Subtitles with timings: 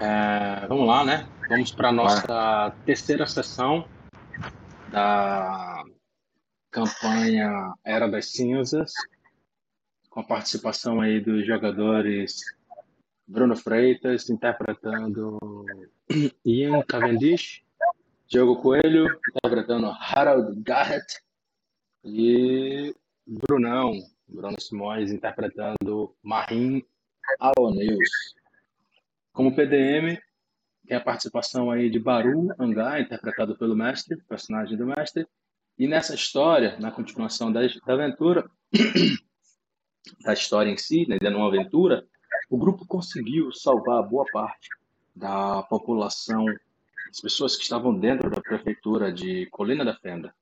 [0.00, 1.26] É, vamos lá, né?
[1.48, 3.88] Vamos para a nossa terceira sessão
[4.88, 5.84] da
[6.70, 8.92] campanha Era das Cinzas,
[10.10, 12.40] com a participação aí dos jogadores
[13.26, 15.38] Bruno Freitas interpretando
[16.44, 17.64] Ian Cavendish,
[18.28, 21.20] Diogo Coelho interpretando Harold Garrett
[22.04, 22.94] e
[23.26, 23.92] Brunão,
[24.28, 26.84] Bruno Simões interpretando Marim
[27.40, 28.36] Alaneus.
[29.36, 30.18] Como PDM,
[30.88, 35.28] tem a participação aí de Baru Angá, interpretado pelo mestre, personagem do mestre.
[35.78, 38.50] E nessa história, na continuação da, da aventura,
[40.24, 42.06] da história em si, né, ainda numa aventura,
[42.48, 44.70] o grupo conseguiu salvar boa parte
[45.14, 46.46] da população,
[47.10, 50.34] as pessoas que estavam dentro da prefeitura de Colina da Fenda.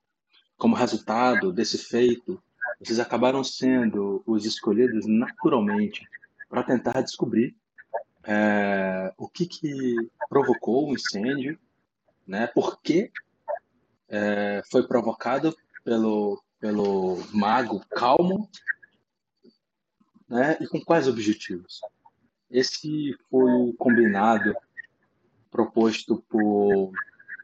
[0.56, 2.41] Como resultado desse feito,
[2.78, 6.06] vocês acabaram sendo os escolhidos naturalmente
[6.48, 7.56] para tentar descobrir
[8.27, 9.94] é, o que, que
[10.28, 11.58] provocou o incêndio,
[12.27, 12.47] né?
[12.47, 13.11] Por que
[14.08, 18.48] é, foi provocado pelo pelo mago Calmo,
[20.27, 20.56] né?
[20.61, 21.83] E com quais objetivos?
[22.50, 24.55] Esse foi o combinado
[25.50, 26.91] proposto por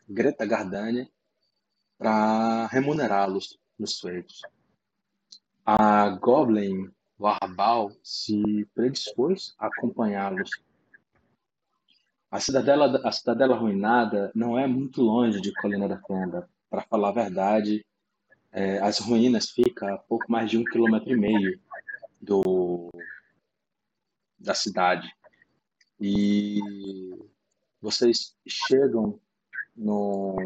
[0.08, 1.12] Greta Gardani
[1.98, 4.40] para remunerá-los nos feitos.
[5.66, 10.50] A Goblin Warbal se predispôs a acompanhá-los
[12.30, 16.48] a cidadela, a cidadela arruinada não é muito longe de Colina da Fenda.
[16.68, 17.84] Para falar a verdade,
[18.52, 21.60] é, as ruínas ficam a pouco mais de um quilômetro e meio
[22.20, 22.88] do,
[24.38, 25.10] da cidade.
[26.00, 26.60] E
[27.82, 29.18] vocês chegam
[29.76, 30.36] no,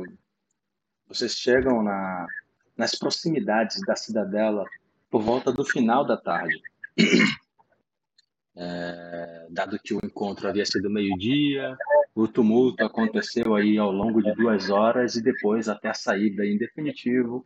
[1.07, 2.27] vocês chegam na,
[2.77, 4.67] nas proximidades da cidadela
[5.11, 6.63] por volta do final da tarde.
[8.57, 11.77] É, dado que o encontro havia sido meio-dia,
[12.15, 16.57] o tumulto aconteceu aí ao longo de duas horas e depois até a saída em
[16.57, 17.45] definitivo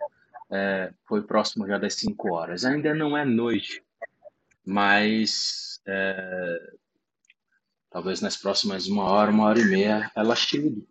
[0.51, 2.65] é, foi próximo já das cinco horas.
[2.65, 3.83] Ainda não é noite,
[4.65, 6.73] mas é,
[7.91, 10.87] talvez nas próximas uma hora, uma hora e meia ela chegue.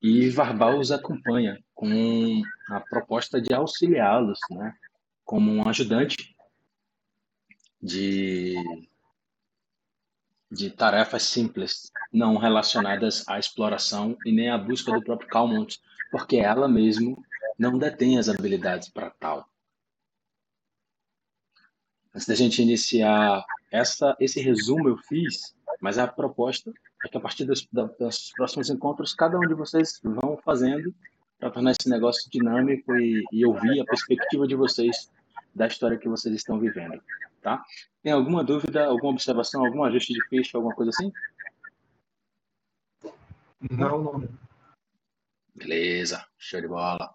[0.00, 4.72] E Varbal os acompanha com a proposta de auxiliá-los, né,
[5.24, 6.35] como um ajudante
[7.82, 8.54] de,
[10.50, 16.36] de tarefas simples, não relacionadas à exploração e nem à busca do próprio Calmont, porque
[16.36, 17.22] ela mesmo
[17.58, 19.48] não detém as habilidades para tal.
[22.14, 26.72] Antes da gente iniciar essa, esse resumo eu fiz, mas a proposta
[27.04, 30.94] é que a partir dos, dos próximos encontros, cada um de vocês vão fazendo
[31.38, 35.10] para tornar esse negócio dinâmico e, e ouvir a perspectiva de vocês
[35.56, 37.00] da história que vocês estão vivendo
[37.46, 37.64] tá?
[38.02, 41.12] Tem alguma dúvida, alguma observação, algum ajuste de ficha, alguma coisa assim?
[43.70, 44.28] Não, não.
[45.54, 47.14] Beleza, show de bola.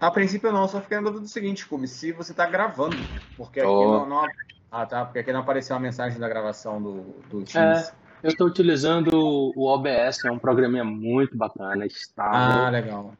[0.00, 2.96] A princípio não, só fiquei na dúvida do seguinte, Cube, se você está gravando,
[3.36, 4.26] porque aqui não, não,
[4.70, 7.88] Ah, tá, porque aqui não apareceu a mensagem da gravação do, do Teams.
[7.88, 7.92] É,
[8.22, 12.64] eu estou utilizando o OBS, é um programinha muito bacana, estável.
[12.64, 13.14] Ah, legal.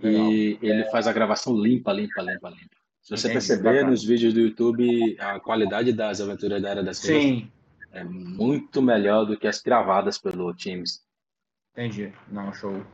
[0.00, 0.30] legal.
[0.30, 2.79] E ele faz a gravação limpa, limpa, limpa, limpa.
[3.02, 7.50] Se você perceber nos vídeos do YouTube, a qualidade das aventuras da Era das Sim.
[7.92, 11.02] é muito melhor do que as gravadas pelo Teams.
[11.72, 12.12] Entendi.
[12.28, 12.84] Não, show.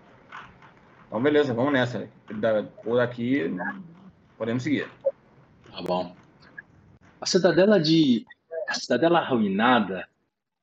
[1.06, 2.08] Então, beleza, vamos nessa.
[2.82, 3.50] Por aqui,
[4.38, 4.88] podemos seguir.
[5.70, 6.14] Tá bom.
[7.20, 8.24] A cidadela de.
[8.68, 10.08] A cidadela arruinada,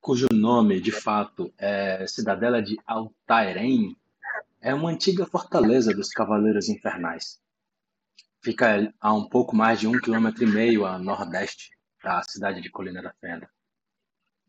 [0.02, 3.96] cujo nome de fato é Cidadela de Altairen,
[4.62, 7.43] é uma antiga fortaleza dos Cavaleiros Infernais.
[8.44, 11.72] Fica a um pouco mais de um quilômetro e meio a nordeste
[12.04, 13.50] da cidade de Colina da Fenda.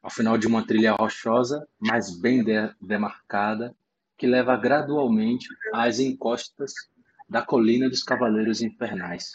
[0.02, 2.44] Ao final de uma trilha rochosa, mas bem
[2.80, 3.72] demarcada,
[4.18, 6.72] que leva gradualmente às encostas
[7.28, 9.30] da Colina dos Cavaleiros Infernais.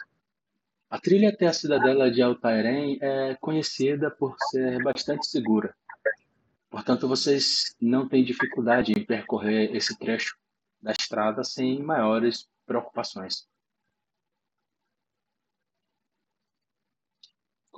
[0.89, 5.73] A trilha até a cidadela de Altairen é conhecida por ser bastante segura.
[6.69, 10.37] Portanto, vocês não têm dificuldade em percorrer esse trecho
[10.81, 13.47] da estrada sem maiores preocupações.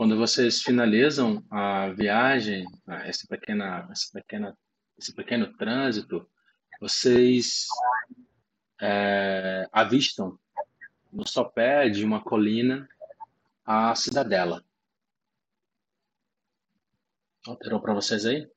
[0.01, 2.65] Quando vocês finalizam a viagem,
[3.05, 4.57] esse, pequena, esse, pequena,
[4.97, 6.27] esse pequeno trânsito,
[6.79, 7.67] vocês
[8.81, 10.39] é, avistam
[11.13, 12.89] no sopé de uma colina
[13.63, 14.65] a cidadela.
[17.45, 18.49] Alterou para vocês aí?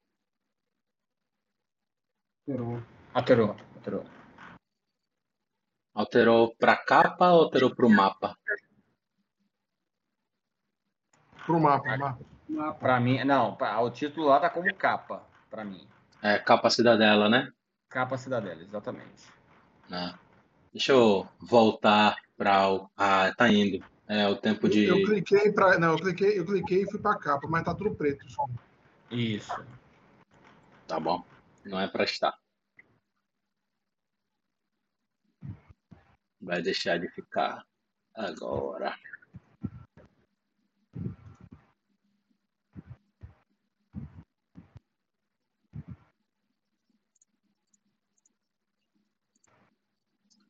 [2.49, 2.82] Alterou.
[3.12, 3.56] Alterou.
[3.75, 4.05] Alterou.
[5.93, 8.35] Alterou para capa ou alterou para o mapa?
[11.46, 12.19] Pro mapa, mapa.
[12.79, 15.87] Para mim, não, pra, o título lá tá como capa, para mim.
[16.23, 17.50] É, capacidade dela, né?
[17.88, 19.29] Capacidade dela, exatamente.
[19.91, 20.19] Ah,
[20.73, 22.88] deixa eu voltar para o.
[22.96, 23.85] Ah, tá indo.
[24.08, 24.85] É o tempo de.
[24.85, 25.79] Eu, eu cliquei para.
[25.79, 28.25] Não, eu cliquei, eu cliquei e fui para capa, mas tá tudo preto.
[29.11, 29.52] Isso.
[30.87, 31.25] Tá bom.
[31.64, 32.35] Não é para estar.
[36.40, 37.64] Vai deixar de ficar
[38.14, 38.94] agora.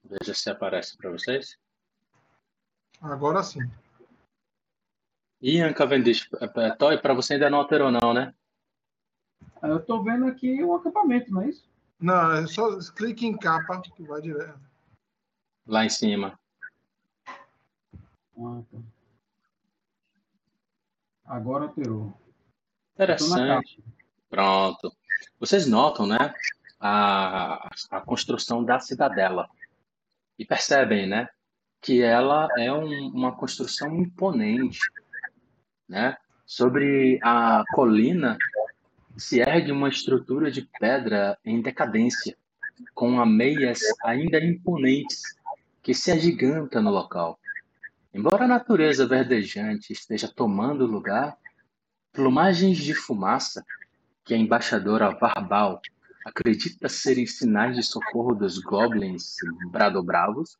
[0.05, 1.59] Veja se aparece para vocês.
[3.01, 3.61] Agora sim.
[5.41, 8.35] Ian Cavendish, é, é, Toy, para você ainda não alterou não, né?
[9.63, 11.69] Eu estou vendo aqui o acampamento, não é isso?
[12.01, 14.61] Não, é só clique em capa que vai direto.
[15.67, 16.39] Lá em cima.
[17.27, 18.79] Ah, tá.
[21.25, 22.13] Agora alterou.
[22.95, 23.83] Interessante.
[24.29, 24.95] Pronto.
[25.41, 26.35] Vocês notam, né?
[26.79, 29.49] A, a construção da cidadela.
[30.39, 31.29] E percebem, né?
[31.81, 34.81] Que ela é um, uma construção imponente,
[35.89, 36.17] né?
[36.47, 38.39] Sobre a colina
[39.17, 42.37] se ergue uma estrutura de pedra em decadência,
[42.93, 45.39] com ameias ainda imponentes
[45.83, 47.39] que se agiganta no local.
[48.13, 51.37] Embora a natureza verdejante esteja tomando lugar,
[52.13, 53.65] plumagens de fumaça
[54.25, 55.81] que a embaixadora Varbal
[56.25, 59.37] acredita serem sinais de socorro dos goblins
[59.71, 60.57] bradobravos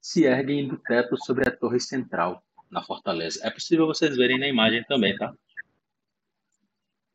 [0.00, 3.40] se erguem do teto sobre a torre central na fortaleza.
[3.42, 5.34] É possível vocês verem na imagem também, tá?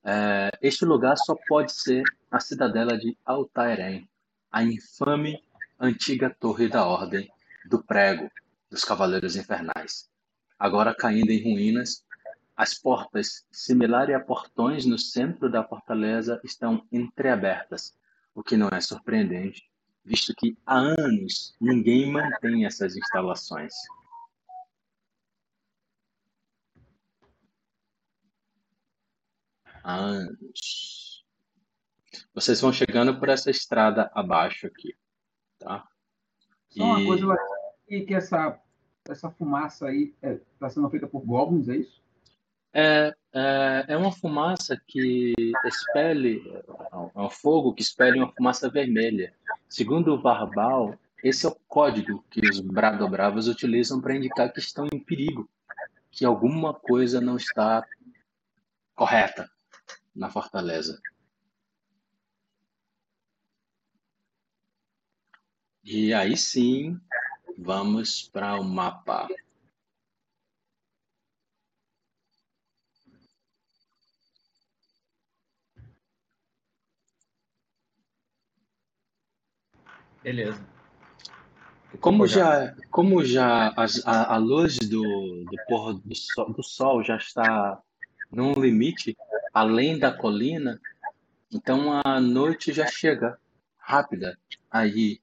[0.03, 4.07] É, este lugar só pode ser a cidadela de Altairém,
[4.51, 5.44] a infame
[5.79, 7.29] antiga torre da Ordem
[7.65, 8.29] do Prego
[8.69, 10.09] dos Cavaleiros Infernais.
[10.57, 12.05] Agora caindo em ruínas,
[12.57, 17.95] as portas, similares a portões no centro da fortaleza, estão entreabertas,
[18.33, 19.69] o que não é surpreendente,
[20.04, 23.74] visto que há anos ninguém mantém essas instalações.
[29.88, 31.25] anos.
[32.33, 34.94] Vocês vão chegando por essa estrada abaixo aqui,
[35.57, 35.88] tá?
[36.69, 37.25] Só uma coisa,
[37.88, 38.59] e que essa,
[39.07, 42.04] essa fumaça aí está é, tá sendo feita por goblins, é isso?
[42.79, 45.33] É, é, é uma fumaça que
[45.65, 46.44] expele,
[47.15, 49.33] é um fogo que expele uma fumaça vermelha.
[49.68, 54.88] Segundo o Varbal, esse é o código que os Bradobravos utilizam para indicar que estão
[54.94, 55.50] em perigo,
[56.12, 57.83] que alguma coisa não está
[58.94, 59.50] correta
[60.15, 61.01] na fortaleza.
[65.83, 67.00] E aí sim,
[67.57, 69.27] vamos para o mapa.
[80.27, 80.62] Beleza.
[82.01, 83.74] Como já, como já
[84.06, 87.81] a, a luz do, do pôr do sol, do sol já está
[88.29, 89.15] num limite,
[89.53, 90.81] além da colina,
[91.50, 93.39] então a noite já chega
[93.77, 94.38] rápida
[94.69, 95.21] aí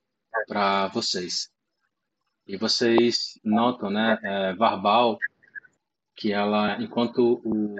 [0.49, 1.52] para vocês.
[2.47, 5.19] E vocês notam, né, é, Varbal,
[6.17, 7.76] que ela, enquanto o,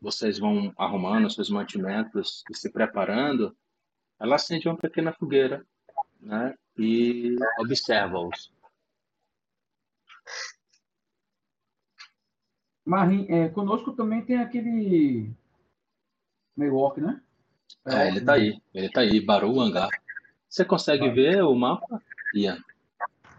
[0.00, 3.56] vocês vão arrumando seus mantimentos e se preparando,
[4.18, 5.64] ela acende uma pequena fogueira,
[6.20, 8.52] né, e observa-os.
[12.84, 15.32] Marim, é, conosco também tem aquele
[16.56, 17.20] Maywalk, né?
[17.86, 18.60] É, ele tá aí.
[18.74, 19.88] Ele tá aí, Baru Hangar.
[20.48, 21.12] Você consegue ah.
[21.12, 22.02] ver o mapa,
[22.34, 22.58] Ian?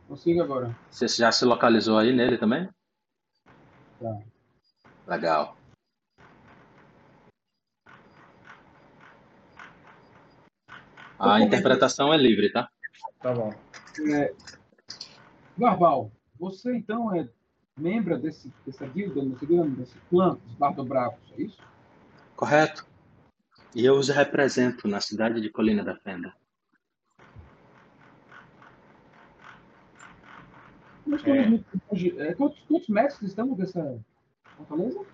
[0.08, 0.76] Consigo agora.
[0.90, 2.70] Você já se localizou aí nele também?
[4.00, 4.22] Tá.
[5.08, 5.58] Legal.
[11.20, 12.71] A interpretação é livre, tá?
[13.22, 13.54] Tá bom.
[14.14, 14.34] É,
[15.58, 17.30] Garbal, você então é
[17.78, 21.62] membro desse, dessa guilda, desse clã dos Bardo Bravos, é isso?
[22.36, 22.86] Correto.
[23.76, 26.34] E eu os represento na cidade de Colina da Fenda.
[31.06, 31.24] Estamos
[32.04, 32.30] é.
[32.30, 32.34] é.
[32.34, 34.00] quantos, quantos metros estamos dessa
[34.58, 35.06] fortaleza?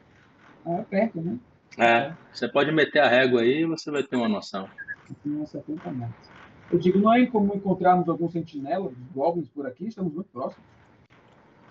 [0.65, 1.39] Ah, é perto, né?
[1.77, 4.69] É, você pode meter a régua aí e você vai ter uma noção.
[5.09, 6.36] Aqui 70 metros.
[6.71, 9.87] Eu digo, não é incomum encontrarmos algum sentinela dos goblins por aqui?
[9.87, 10.65] Estamos muito próximos.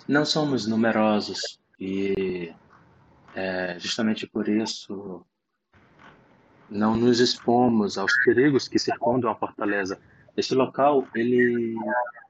[0.08, 2.54] Não somos numerosos e
[3.34, 5.24] é, justamente por isso
[6.70, 10.00] não nos expomos aos perigos que circundam a fortaleza.
[10.36, 11.76] Este local, ele,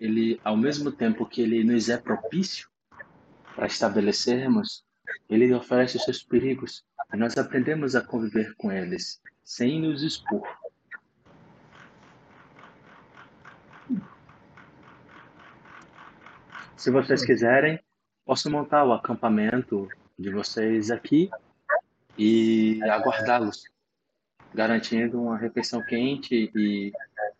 [0.00, 2.68] ele, ao mesmo tempo que ele nos é propício
[3.54, 4.84] para estabelecermos,
[5.28, 10.46] ele oferece seus perigos e nós aprendemos a conviver com eles, sem nos expor.
[16.76, 17.80] Se vocês quiserem,
[18.24, 21.30] posso montar o acampamento de vocês aqui
[22.18, 23.64] e aguardá-los,
[24.54, 26.92] garantindo uma refeição quente e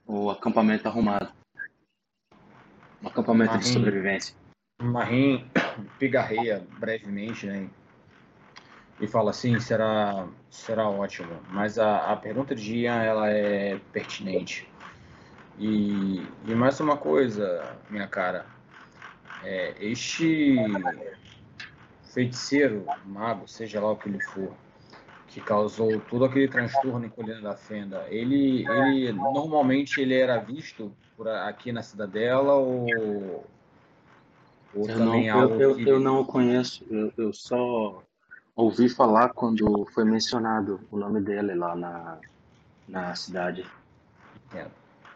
[0.06, 1.30] o acampamento arrumado.
[3.02, 4.34] Um acampamento Marim, de sobrevivência.
[4.80, 5.46] Marim
[5.98, 7.68] pigarreia brevemente, né?
[8.98, 11.38] E fala assim, será, será ótimo.
[11.50, 14.66] Mas a, a pergunta de Ian, ela é pertinente.
[15.58, 18.55] E, e mais uma coisa, minha cara.
[19.44, 20.56] É, este
[22.12, 24.52] feiticeiro, mago, seja lá o que ele for,
[25.28, 30.90] que causou todo aquele transtorno em Colina da Fenda, ele, ele normalmente ele era visto
[31.16, 32.86] por aqui na cidadela ou,
[34.74, 35.88] ou eu também não, algo eu, que...
[35.88, 38.02] eu não o conheço, eu, eu só
[38.54, 42.18] ouvi falar quando foi mencionado o nome dele lá na,
[42.88, 43.66] na cidade.
[44.54, 44.66] É.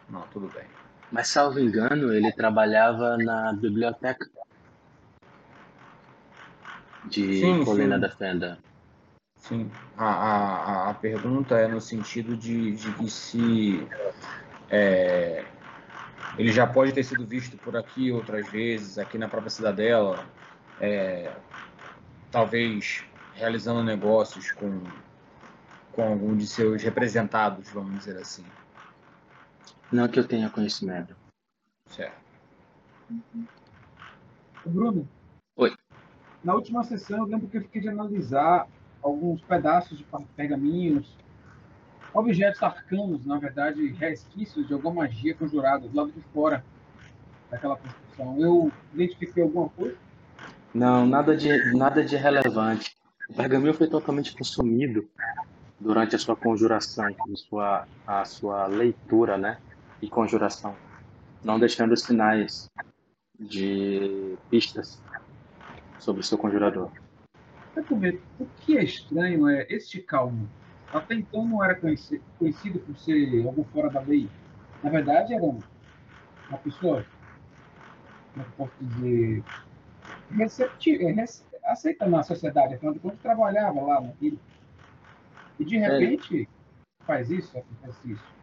[0.09, 0.65] Não, tudo bem.
[1.11, 4.29] Mas, salvo engano, ele trabalhava na biblioteca
[7.05, 8.01] de sim, Colina sim.
[8.01, 8.59] da Fenda.
[9.37, 13.85] Sim, a, a, a pergunta é no sentido de, de que se
[14.69, 15.43] é,
[16.37, 20.23] ele já pode ter sido visto por aqui outras vezes, aqui na própria cidadela,
[20.79, 21.29] é,
[22.31, 23.03] talvez
[23.35, 24.81] realizando negócios com,
[25.91, 28.45] com algum de seus representados, vamos dizer assim.
[29.91, 31.15] Não que eu tenha conhecimento.
[31.87, 32.21] Certo.
[34.65, 35.07] Bruno.
[35.57, 35.75] Oi.
[36.43, 38.67] Na última sessão, eu lembro que eu fiquei de analisar
[39.01, 40.05] alguns pedaços de
[40.35, 41.17] pergaminhos,
[42.13, 46.63] objetos arcanos, na verdade, resquícios de alguma magia conjurada do lado de fora
[47.49, 48.39] daquela construção.
[48.39, 49.97] Eu identifiquei alguma coisa?
[50.73, 52.95] Não, nada de, nada de relevante.
[53.29, 55.07] O pergaminho foi totalmente consumido
[55.79, 59.57] durante a sua conjuração, a sua, a sua leitura, né?
[60.01, 60.75] E conjuração,
[61.43, 62.69] não deixando sinais
[63.39, 65.01] de pistas
[65.99, 66.91] sobre o seu conjurador.
[68.39, 70.49] O que é estranho é este calmo.
[70.91, 74.29] Até então não era conhecido por ser algo fora da lei.
[74.83, 77.05] Na verdade, era uma pessoa,
[78.33, 79.43] como eu posso dizer,
[80.31, 81.05] receptiva,
[81.65, 84.39] aceita na sociedade, afinal de contas trabalhava lá naquilo.
[85.59, 85.87] E de é.
[85.87, 87.05] repente é.
[87.05, 88.40] faz isso, acontece isso.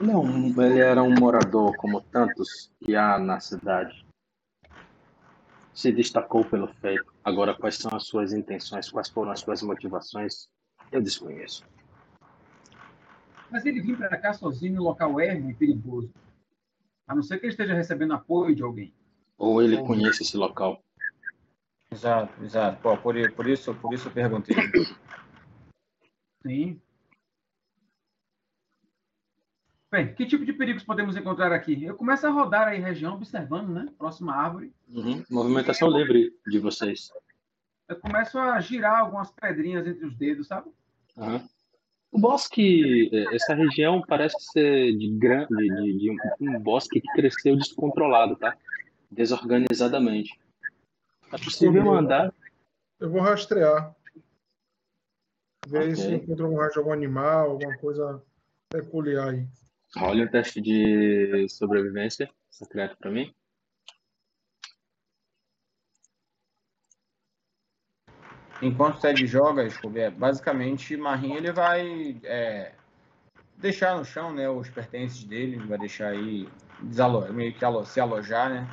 [0.00, 0.24] Não,
[0.62, 4.04] ele era um morador como tantos que há na cidade.
[5.72, 7.12] Se destacou pelo feito.
[7.24, 10.48] Agora, quais são as suas intenções, quais foram as suas motivações,
[10.90, 11.64] eu desconheço.
[13.50, 16.12] Mas ele vir para cá sozinho em um local ermo e perigoso.
[17.06, 18.92] A não ser que ele esteja recebendo apoio de alguém.
[19.38, 20.82] Ou ele conhece esse local.
[21.90, 22.82] Exato, exato.
[22.82, 24.56] Pô, por, por, isso, por isso eu perguntei.
[26.42, 26.80] Sim.
[29.90, 31.82] Bem, que tipo de perigos podemos encontrar aqui?
[31.82, 33.88] Eu começo a rodar aí região, observando, né?
[33.96, 34.72] Próxima árvore.
[34.88, 35.24] Uhum.
[35.30, 37.10] Movimentação livre de vocês.
[37.88, 40.70] Eu começo a girar algumas pedrinhas entre os dedos, sabe?
[41.16, 41.48] Uhum.
[42.12, 47.12] O bosque, é, essa região parece ser de grande, de, de um, um, bosque que
[47.12, 48.54] cresceu descontrolado, tá?
[49.10, 50.38] Desorganizadamente.
[51.32, 52.32] É possível andar?
[53.00, 53.94] Eu vou rastrear.
[55.66, 55.96] Ver okay.
[55.96, 58.22] se encontro algum rastro de algum animal, alguma coisa
[58.70, 59.46] peculiar aí.
[59.96, 63.34] Olha o teste de sobrevivência secreto para mim.
[68.60, 72.74] Enquanto o Ted joga, é, basicamente, Marim ele vai é,
[73.56, 76.48] deixar no chão né, os pertences dele, vai deixar aí
[77.32, 78.68] meio que se alojar, né?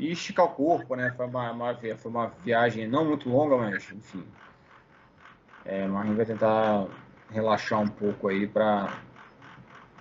[0.00, 1.12] e esticar o corpo, né?
[1.14, 4.24] Foi uma, uma, foi uma viagem não muito longa, mas enfim.
[5.64, 6.86] É, gente vai tentar
[7.30, 8.98] relaxar um pouco aí para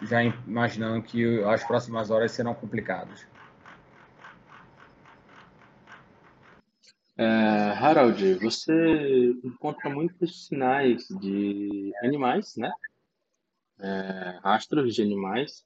[0.01, 3.25] já imaginando que as próximas horas serão complicadas.
[7.17, 7.25] É,
[7.71, 12.71] Harold, você encontra muitos sinais de animais, né?
[13.81, 15.65] É, rastros de animais,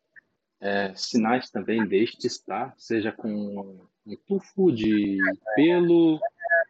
[0.59, 2.73] é, sinais também destes, tá?
[2.75, 5.19] Seja com um tufo de
[5.55, 6.19] pelo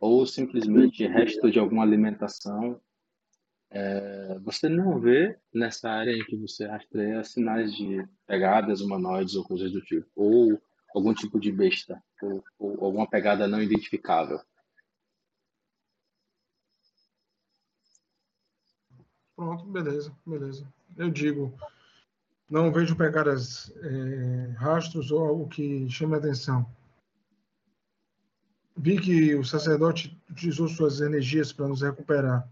[0.02, 2.82] ou simplesmente resto de alguma alimentação.
[3.76, 9.44] É, você não vê nessa área em que você rastreia sinais de pegadas humanoides ou
[9.44, 10.62] coisas do tipo, ou
[10.94, 14.40] algum tipo de besta, ou, ou alguma pegada não identificável.
[19.36, 20.72] Pronto, beleza, beleza.
[20.96, 21.52] Eu digo,
[22.48, 26.64] não vejo pegadas, é, rastros ou algo que chame a atenção.
[28.78, 32.48] Vi que o sacerdote utilizou suas energias para nos recuperar.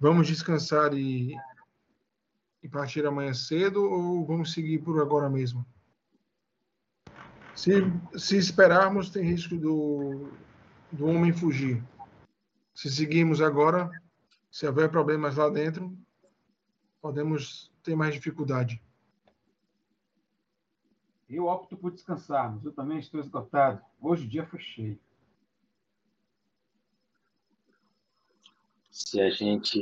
[0.00, 1.34] Vamos descansar e
[2.62, 5.64] e partir amanhã cedo ou vamos seguir por agora mesmo?
[7.54, 7.72] Se,
[8.16, 10.30] se esperarmos, tem risco do,
[10.92, 11.82] do homem fugir.
[12.74, 13.90] Se seguirmos agora,
[14.50, 15.96] se houver problemas lá dentro,
[17.00, 18.80] podemos ter mais dificuldade.
[21.28, 22.64] Eu opto por descansarmos.
[22.64, 23.82] Eu também estou esgotado.
[24.00, 24.98] Hoje o dia foi cheio.
[28.98, 29.80] Se a gente.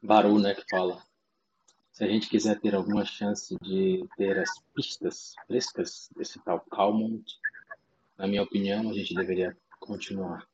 [0.00, 1.02] Baru, né, que fala.
[1.92, 7.24] Se a gente quiser ter alguma chance de ter as pistas frescas desse tal Calmont,
[8.16, 10.46] na minha opinião, a gente deveria continuar.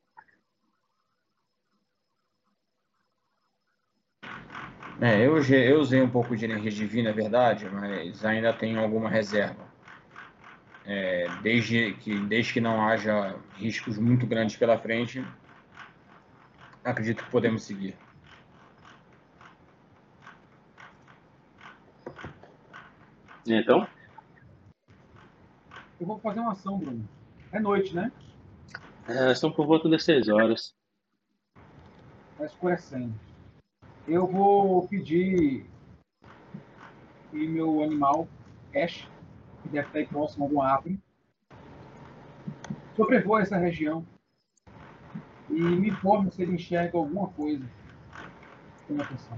[4.99, 9.09] É, eu, eu usei um pouco de energia divina, é verdade, mas ainda tenho alguma
[9.09, 9.71] reserva.
[10.85, 15.23] É, desde, que, desde que não haja riscos muito grandes pela frente,
[16.83, 17.95] acredito que podemos seguir.
[23.45, 23.87] Então?
[25.99, 27.07] Eu vou fazer uma ação, Bruno.
[27.51, 28.11] É noite, né?
[29.07, 30.73] É, são por volta das seis horas.
[32.33, 33.13] Está escurecendo
[34.07, 35.65] eu vou pedir
[37.29, 38.27] que meu animal,
[38.75, 39.07] Ash,
[39.61, 40.99] que deve estar aí próximo a alguma árvore,
[42.95, 44.05] sobrevoe essa região
[45.51, 47.63] e me informe se ele enxerga alguma coisa.
[48.87, 49.37] Tenha atenção.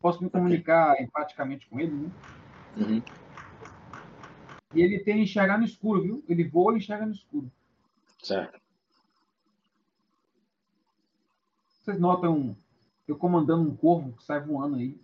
[0.00, 2.10] Posso me comunicar empaticamente com ele, né?
[2.76, 3.02] Uhum.
[4.74, 6.24] E ele tem enxergar no escuro, viu?
[6.28, 7.50] Ele voa e enxerga no escuro.
[8.22, 8.60] Certo.
[11.68, 12.56] Vocês notam
[13.06, 14.98] eu comandando um corvo que sai voando aí.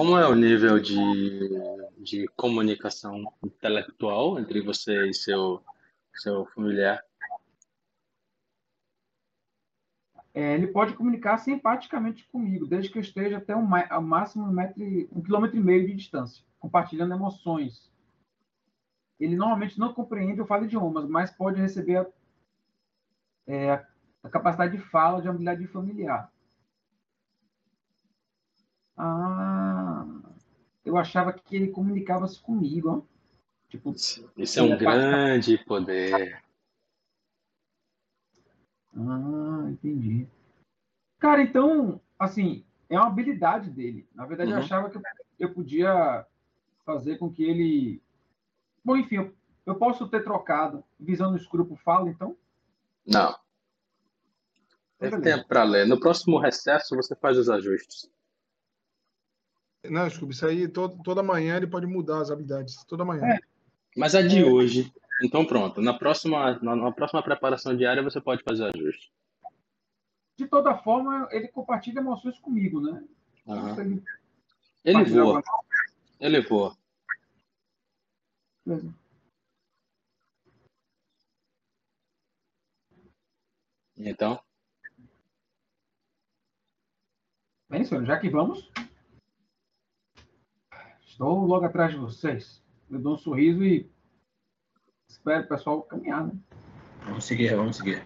[0.00, 1.50] Como é o nível de,
[1.98, 5.62] de comunicação intelectual entre você e seu,
[6.14, 7.04] seu familiar?
[10.32, 13.66] É, ele pode comunicar simpaticamente comigo, desde que eu esteja até um,
[14.00, 14.82] máximo um, metro,
[15.12, 17.92] um quilômetro e meio de distância, compartilhando emoções,
[19.20, 22.06] ele normalmente não compreende ou fala idiomas, mas pode receber a,
[23.46, 23.86] é,
[24.22, 26.32] a capacidade de fala de habilidade familiar.
[28.96, 29.39] Ah,
[30.84, 32.88] eu achava que ele comunicava-se comigo.
[32.90, 33.02] Ó.
[33.68, 33.92] Tipo,
[34.36, 36.42] Isso é um grande poder.
[38.96, 40.26] Ah, entendi.
[41.18, 44.08] Cara, então, assim, é uma habilidade dele.
[44.14, 44.58] Na verdade, uhum.
[44.58, 44.98] eu achava que
[45.38, 46.26] eu podia
[46.84, 48.02] fazer com que ele
[48.84, 49.34] Bom, enfim, eu,
[49.66, 52.36] eu posso ter trocado visão no escuro por fala, então?
[53.06, 53.36] Não.
[54.98, 55.86] Tem tempo para ler.
[55.86, 58.10] No próximo recesso você faz os ajustes.
[59.84, 62.84] Não, Scooby, isso aí todo, toda manhã ele pode mudar as habilidades.
[62.84, 63.24] Toda manhã.
[63.24, 63.38] É.
[63.96, 64.44] Mas é de é.
[64.44, 64.92] hoje.
[65.20, 65.80] Então pronto.
[65.80, 69.12] Na próxima, na, na, próxima preparação diária você pode fazer o ajuste.
[70.36, 73.04] De toda forma, ele compartilha emoções comigo, né?
[73.46, 73.80] Uhum.
[73.80, 74.02] Ele,
[74.84, 75.42] ele voa.
[76.18, 76.76] Ele voa.
[78.64, 78.94] Mesmo.
[83.96, 84.40] Então?
[87.68, 88.70] Bem, senhor, já que vamos.
[91.20, 92.62] Estou logo atrás de vocês.
[92.90, 93.86] Eu dou um sorriso e
[95.06, 96.32] espero o pessoal caminhar, né?
[97.04, 98.02] Vamos seguir, vamos seguir.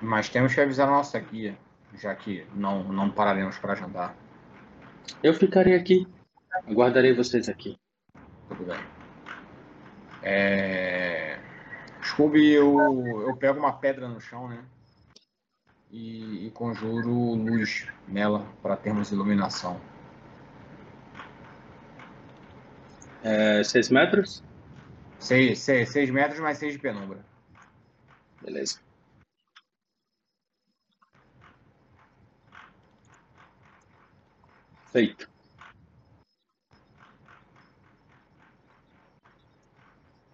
[0.00, 1.54] Mas temos que avisar a nossa guia
[1.96, 4.16] já que não, não pararemos para jantar.
[5.22, 6.08] Eu ficarei aqui.
[6.66, 7.78] Aguardarei vocês aqui.
[8.48, 8.80] Tudo bem.
[10.22, 11.38] É...
[12.02, 14.64] Scooby, eu, eu pego uma pedra no chão, né?
[15.90, 19.80] E, e conjuro luz nela para termos iluminação.
[23.22, 24.42] É, seis metros?
[25.18, 27.24] Seis, seis, seis metros mais seis de penumbra.
[28.40, 28.80] Beleza.
[34.92, 35.28] Feito.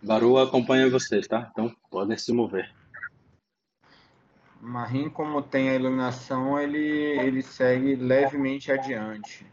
[0.02, 1.48] Baru acompanha vocês, tá?
[1.50, 2.75] Então podem se mover.
[4.66, 9.46] Marim, como tem a iluminação, ele, ele segue levemente adiante.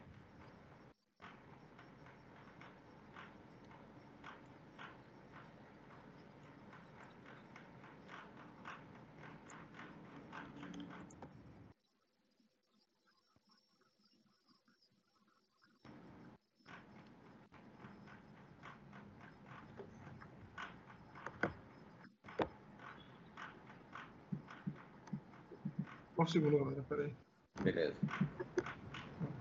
[26.34, 26.84] Segundo, galera.
[26.90, 27.14] Peraí.
[27.62, 27.96] Beleza.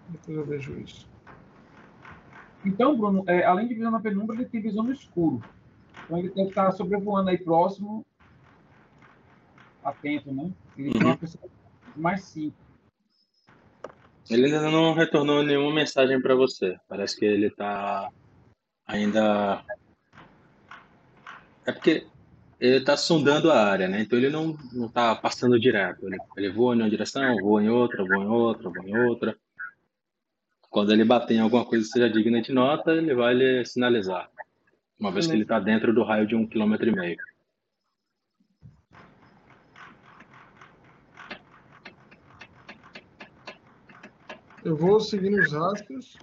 [0.08, 1.08] Depois eu vejo isso.
[2.64, 5.42] Então, Bruno, é, além de visão na penumbra, ele tem visão no escuro.
[6.04, 8.04] Então ele tem que estar sobrevoando aí próximo,
[9.82, 10.52] atento, né?
[10.76, 11.48] Ele tem uma pessoa
[11.96, 12.56] mais cinco.
[14.30, 16.78] Ele ainda não retornou nenhuma mensagem para você.
[16.88, 18.08] Parece que ele tá
[18.86, 19.64] ainda.
[21.66, 22.06] É porque
[22.62, 24.02] ele tá sondando a área, né?
[24.02, 26.06] Então ele não, não tá passando direto.
[26.06, 29.36] Ele, ele voa em uma direção, voa em outra, voa em outra, voa em outra.
[30.70, 34.30] Quando ele bater em alguma coisa que seja digna de nota, ele vai lhe sinalizar.
[34.96, 37.16] Uma vez que ele está dentro do raio de um quilômetro e meio.
[44.64, 46.16] Eu vou seguindo os rastros.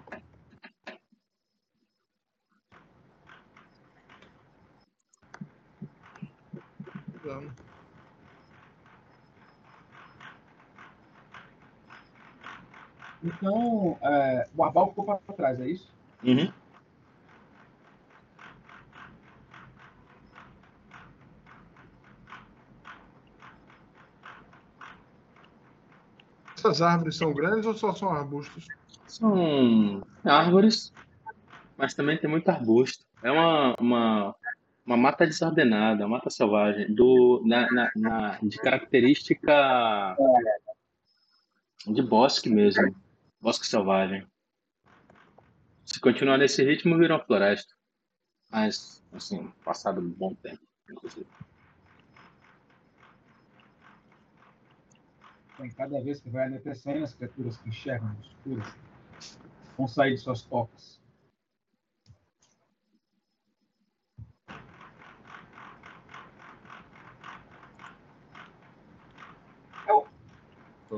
[13.24, 15.92] Então, é, o Arbal ficou para trás, é isso?
[16.24, 16.52] Uhum.
[26.58, 28.66] Essas árvores são grandes ou só são arbustos?
[29.08, 30.92] São árvores,
[31.78, 33.06] mas também tem muito arbusto.
[33.24, 34.36] É uma, uma,
[34.90, 40.18] uma mata desordenada, uma mata selvagem, do, na, na, na, de característica
[41.86, 42.96] de bosque mesmo,
[43.40, 44.26] bosque selvagem.
[45.86, 47.72] Se continuar nesse ritmo, vira uma floresta.
[48.50, 51.28] Mas, assim, passado um bom tempo, inclusive.
[55.78, 58.64] Cada vez que vai anoitecendo, as criaturas que enxergam no escuro
[59.78, 60.99] vão sair de suas tocas.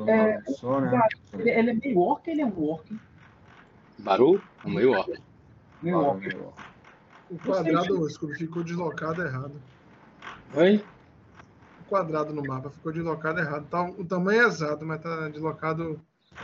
[0.08, 1.08] É, almoçou, né?
[1.34, 2.98] Ele, ele é meio orc ele é um orc?
[3.98, 5.22] Baru, é um meio orc.
[5.82, 6.38] Meio orc.
[7.30, 9.54] O quadrado, o escudo ficou deslocado errado.
[10.56, 10.84] Oi?
[11.82, 13.68] O quadrado no mapa ficou deslocado errado.
[13.70, 16.00] Tá, o tamanho é exato, mas tá deslocado.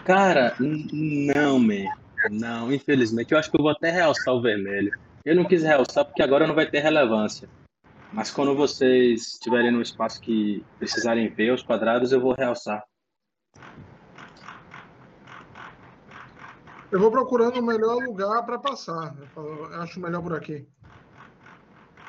[0.05, 1.85] Cara, não, man.
[2.29, 3.31] Não, infelizmente.
[3.31, 4.91] Eu acho que eu vou até realçar o vermelho.
[5.23, 7.49] Eu não quis realçar porque agora não vai ter relevância.
[8.11, 12.83] Mas quando vocês estiverem no espaço que precisarem ver os quadrados, eu vou realçar.
[16.89, 19.13] Eu vou procurando o melhor lugar para passar.
[19.19, 20.65] Eu falo, eu acho melhor por aqui.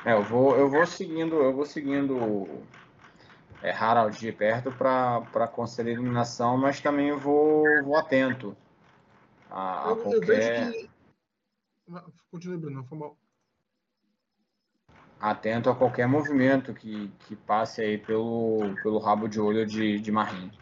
[0.05, 2.17] É, eu vou, eu vou seguindo, eu vou seguindo
[3.61, 8.57] é, Harald de perto para conceder eliminação, mas também eu vou, vou atento
[9.51, 10.91] a, a Eu, qualquer que.
[12.31, 13.17] Continue, Bruno, foi mal.
[15.21, 20.13] atento a qualquer movimento que, que passe aí pelo, pelo rabo de olho de, de
[20.13, 20.53] Marim.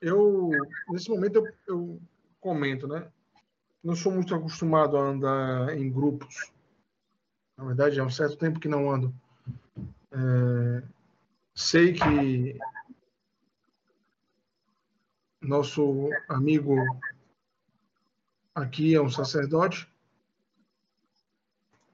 [0.00, 0.50] Eu,
[0.88, 2.00] nesse momento, eu, eu
[2.42, 3.10] comento, né?
[3.82, 6.52] Não sou muito acostumado a andar em grupos.
[7.56, 9.14] Na verdade, há um certo tempo que não ando.
[10.10, 10.82] É,
[11.54, 12.58] sei que
[15.40, 16.74] nosso amigo
[18.54, 19.88] aqui é um sacerdote,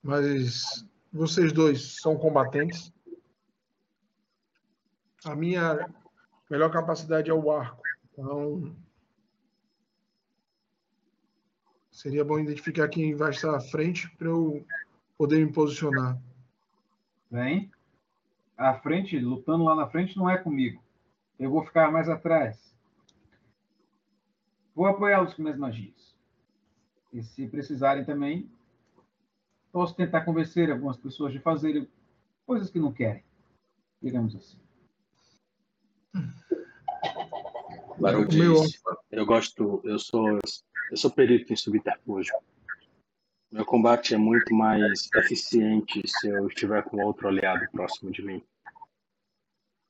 [0.02, 2.92] mas vocês dois são combatentes.
[5.24, 5.88] A minha
[6.50, 7.82] melhor capacidade é o arco.
[8.12, 8.74] Então,
[11.98, 14.64] seria bom identificar quem vai estar à frente para eu
[15.16, 16.16] poder me posicionar.
[17.28, 17.72] Vem.
[18.56, 20.80] À frente, lutando lá na frente, não é comigo.
[21.40, 22.72] Eu vou ficar mais atrás.
[24.76, 26.16] Vou apoiá-los com minhas magias.
[27.12, 28.48] E se precisarem também,
[29.72, 31.88] posso tentar convencer algumas pessoas de fazerem
[32.46, 33.24] coisas que não querem.
[34.00, 34.60] Digamos assim.
[37.98, 38.80] Baru O meu diz,
[39.10, 40.38] eu gosto, eu sou,
[40.90, 42.34] eu sou perito em subterfúgio.
[43.50, 48.42] Meu combate é muito mais eficiente se eu estiver com outro aliado próximo de mim.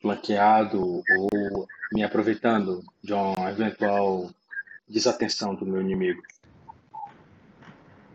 [0.00, 4.30] Flanqueado ou me aproveitando de uma eventual
[4.88, 6.22] desatenção do meu inimigo.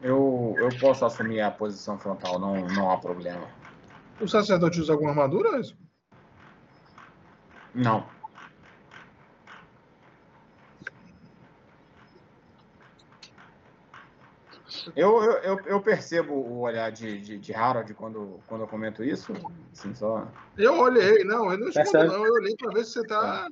[0.01, 3.47] Eu, eu posso assumir a posição frontal, não, não há problema.
[4.19, 5.61] O sacerdote usa alguma armadura?
[7.73, 8.05] Não.
[14.95, 19.03] Eu, eu, eu, eu percebo o olhar de, de, de Harold quando, quando eu comento
[19.03, 19.33] isso.
[19.71, 22.25] Assim, só, Eu olhei, não, eu não escondo, não.
[22.25, 23.47] Eu olhei para ver se você tá.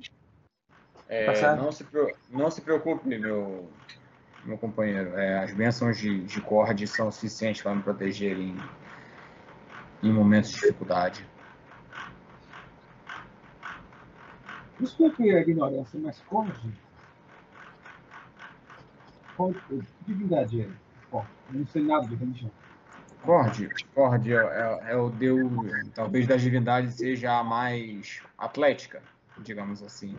[1.08, 1.62] é, Tá certo.
[1.62, 1.86] não, se,
[2.30, 3.68] não se preocupe, meu,
[4.44, 5.16] meu companheiro.
[5.16, 8.56] É, as bênçãos de, de Cord são suficientes para me proteger em,
[10.02, 11.26] em momentos de dificuldade.
[14.78, 16.52] Desculpe a ignorância, mas Cord.
[19.36, 20.81] Qual que divindade é?
[21.12, 22.50] Ó, não sei nada de religião.
[23.22, 25.52] Cord, Cord é, é, é, o deus,
[25.94, 29.00] talvez das divindades seja a mais atlética,
[29.38, 30.16] digamos assim,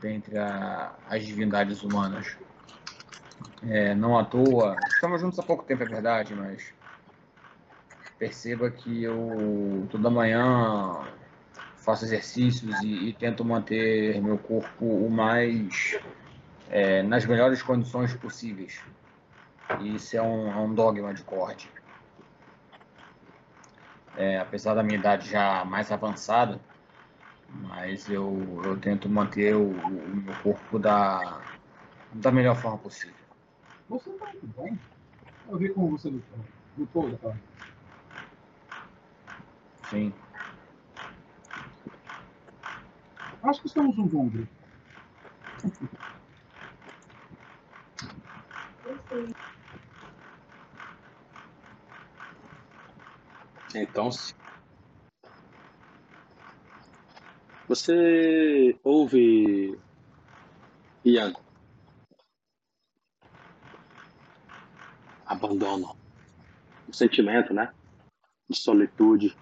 [0.00, 2.36] dentre a, as divindades humanas.
[3.62, 6.72] É, não à toa, estamos juntos há pouco tempo, é verdade, mas
[8.18, 11.00] perceba que eu toda manhã
[11.76, 15.98] faço exercícios e, e tento manter meu corpo o mais
[16.70, 18.80] é, nas melhores condições possíveis.
[19.78, 21.70] E isso é um, é um dogma de corte.
[24.16, 26.60] É, apesar da minha idade já mais avançada,
[27.48, 31.40] mas eu, eu tento manter o, o meu corpo da,
[32.12, 33.14] da melhor forma possível.
[33.88, 34.78] Você tá muito bem.
[35.48, 36.38] Eu vi como você lutou,
[36.78, 37.36] lutou então.
[39.90, 40.12] Sim.
[43.42, 44.30] Acho que estamos um bom
[53.74, 54.10] Então,
[57.68, 59.78] você ouve,
[61.04, 61.32] Ian,
[65.24, 65.96] abandono,
[66.88, 67.72] o sentimento, né,
[68.48, 69.38] de solitude,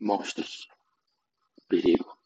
[0.00, 0.66] monstros,
[1.68, 2.19] perigo.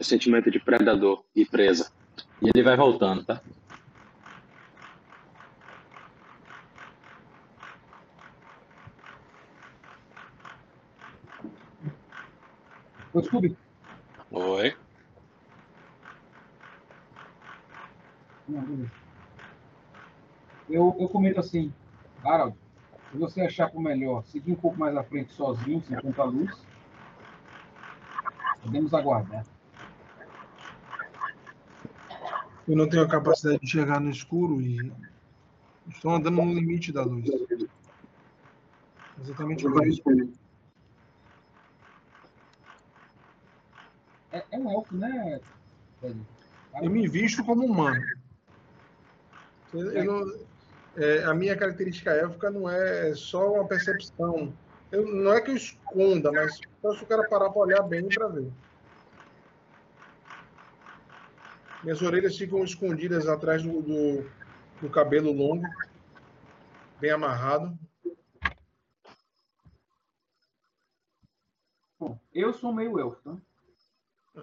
[0.00, 1.92] É sentimento de predador e presa.
[2.40, 3.42] E ele vai voltando, tá?
[13.12, 13.54] Ô, Scooby.
[14.30, 14.74] Oi.
[20.70, 21.70] Eu, eu comento assim,
[22.24, 22.56] Harold,
[23.12, 26.66] se você achar por melhor seguir um pouco mais à frente sozinho, sem tanta luz,
[28.62, 29.44] podemos aguardar.
[32.70, 34.92] Eu não tenho a capacidade de chegar no escuro e
[35.88, 37.28] estou andando no limite da luz.
[39.20, 40.00] Exatamente por isso.
[44.30, 45.40] É, é um elfo, né?
[46.80, 48.00] Eu me visto como humano.
[49.74, 50.32] Eu não,
[50.96, 54.54] é, a minha característica élfica não é só uma percepção.
[54.92, 58.08] Eu, não é que eu esconda, mas só se o cara parar para olhar bem
[58.08, 58.48] para ver.
[61.82, 64.24] Minhas orelhas ficam escondidas atrás do, do,
[64.80, 65.64] do cabelo longo,
[67.00, 67.78] bem amarrado.
[71.98, 73.36] Bom, eu sou meio elfo, tá?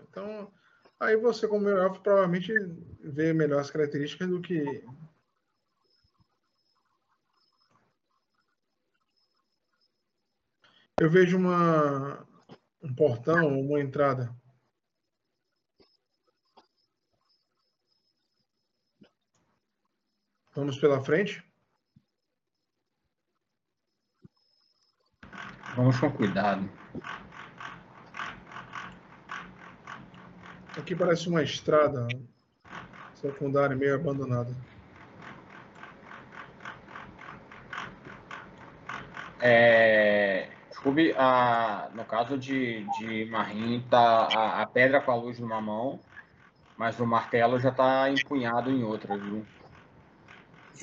[0.09, 0.51] Então,
[0.99, 2.53] aí você, como meio elfo, provavelmente
[3.03, 4.83] vê melhor as características do que
[10.99, 12.27] Eu vejo uma,
[12.81, 14.35] um portão, uma entrada.
[20.57, 21.45] Vamos pela frente?
[25.75, 26.67] Vamos com cuidado.
[30.75, 32.07] Aqui parece uma estrada
[33.13, 34.49] secundária meio abandonada.
[39.39, 45.37] É, Scooby, a, no caso de, de Marim, tá a, a, pedra com a luz
[45.37, 45.99] numa mão,
[46.75, 49.45] mas o martelo já está empunhado em outra, viu?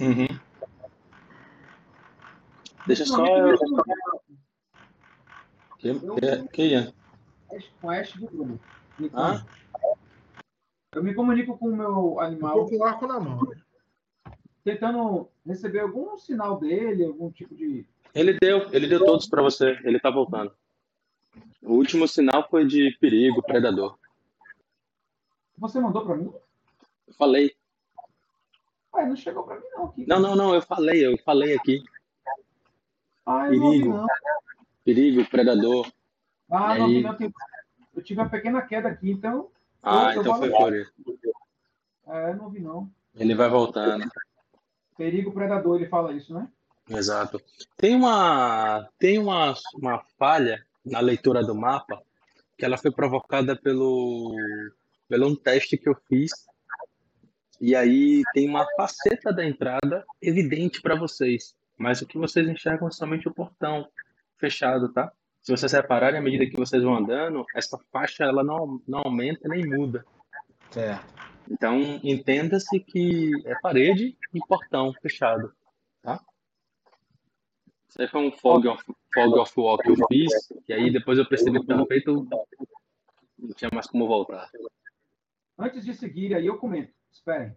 [0.01, 0.27] Uhum.
[2.87, 3.25] Deixa só.
[3.27, 3.57] Eu...
[5.79, 6.93] Que, que, que é?
[7.81, 8.61] Com Ash do Bruno.
[9.13, 9.45] Ah?
[10.95, 12.59] Eu me comunico com o meu animal.
[12.59, 13.41] Eu com o arco na mão.
[14.63, 17.87] Tentando receber algum sinal dele, algum tipo de.
[18.15, 19.79] Ele deu, ele deu todos para você.
[19.85, 20.53] Ele tá voltando.
[21.63, 23.99] O último sinal foi de perigo, predador.
[25.59, 26.33] Você mandou para mim?
[27.07, 27.55] Eu falei.
[28.95, 30.07] Ué, não chegou para mim não aqui.
[30.07, 31.83] Não, não, não, eu falei, eu falei aqui.
[33.27, 33.65] Ah, eu perigo.
[33.65, 34.07] não, vi, não.
[34.85, 35.93] Perigo, predador.
[36.51, 37.03] Ah, não, aí...
[37.03, 37.17] não,
[37.95, 39.51] eu tive uma pequena queda aqui, então.
[39.83, 40.93] Ah, então foi por isso.
[42.07, 42.91] É, não vi não.
[43.17, 44.09] Ele vai voltando.
[44.97, 46.49] Perigo predador, ele fala isso, né?
[46.89, 47.41] Exato.
[47.77, 52.03] Tem uma tem uma, uma falha na leitura do mapa
[52.57, 54.37] que ela foi provocada pelo
[55.09, 56.31] pelo um teste que eu fiz
[57.61, 62.89] e aí tem uma faceta da entrada evidente para vocês, mas o que vocês enxergam
[62.89, 63.89] é somente o portão
[64.39, 65.13] fechado, tá?
[65.41, 69.49] Se vocês repararem, à medida que vocês vão andando, essa faixa ela não, não aumenta
[69.49, 70.05] nem muda.
[70.71, 71.15] Certo.
[71.51, 75.53] Então, entenda-se que é parede e portão fechado,
[76.03, 76.21] tá?
[77.89, 80.33] Isso aí foi um fog of, fog of war que eu fiz,
[80.67, 82.27] e aí depois eu percebi que pelo feito
[83.39, 84.51] não tinha mais como voltar.
[85.59, 86.93] Antes de seguir, aí eu comento.
[87.15, 87.57] Esperem.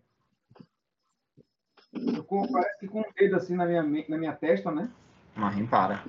[1.91, 4.93] Eu parece que com um dedo assim na minha, na minha testa, né?
[5.35, 6.03] Marim para.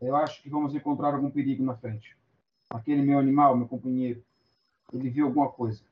[0.00, 2.16] Eu acho que vamos encontrar algum perigo na frente.
[2.70, 4.24] Aquele meu animal, meu companheiro,
[4.92, 5.84] ele viu alguma coisa.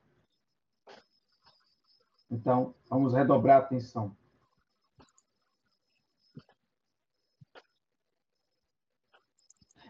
[2.30, 4.16] Então, vamos redobrar a atenção.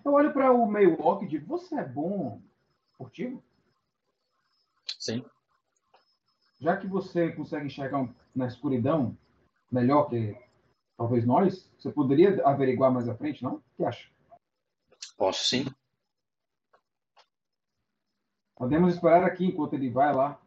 [0.04, 2.42] Eu olho para o meio walk e digo: Você é bom
[2.90, 3.42] esportivo?
[5.08, 5.24] Sim.
[6.60, 9.16] Já que você consegue enxergar na escuridão
[9.70, 10.36] melhor que
[10.96, 13.54] talvez nós, você poderia averiguar mais à frente, não?
[13.54, 14.10] O que acha?
[15.16, 15.66] Posso sim.
[18.54, 20.38] Podemos esperar aqui enquanto ele vai lá.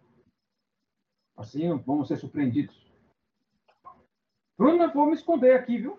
[1.36, 2.76] Assim vamos ser surpreendidos.
[4.58, 5.98] Bruno, eu vou me esconder aqui, viu?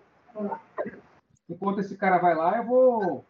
[1.49, 3.25] Enquanto esse cara vai lá, eu vou.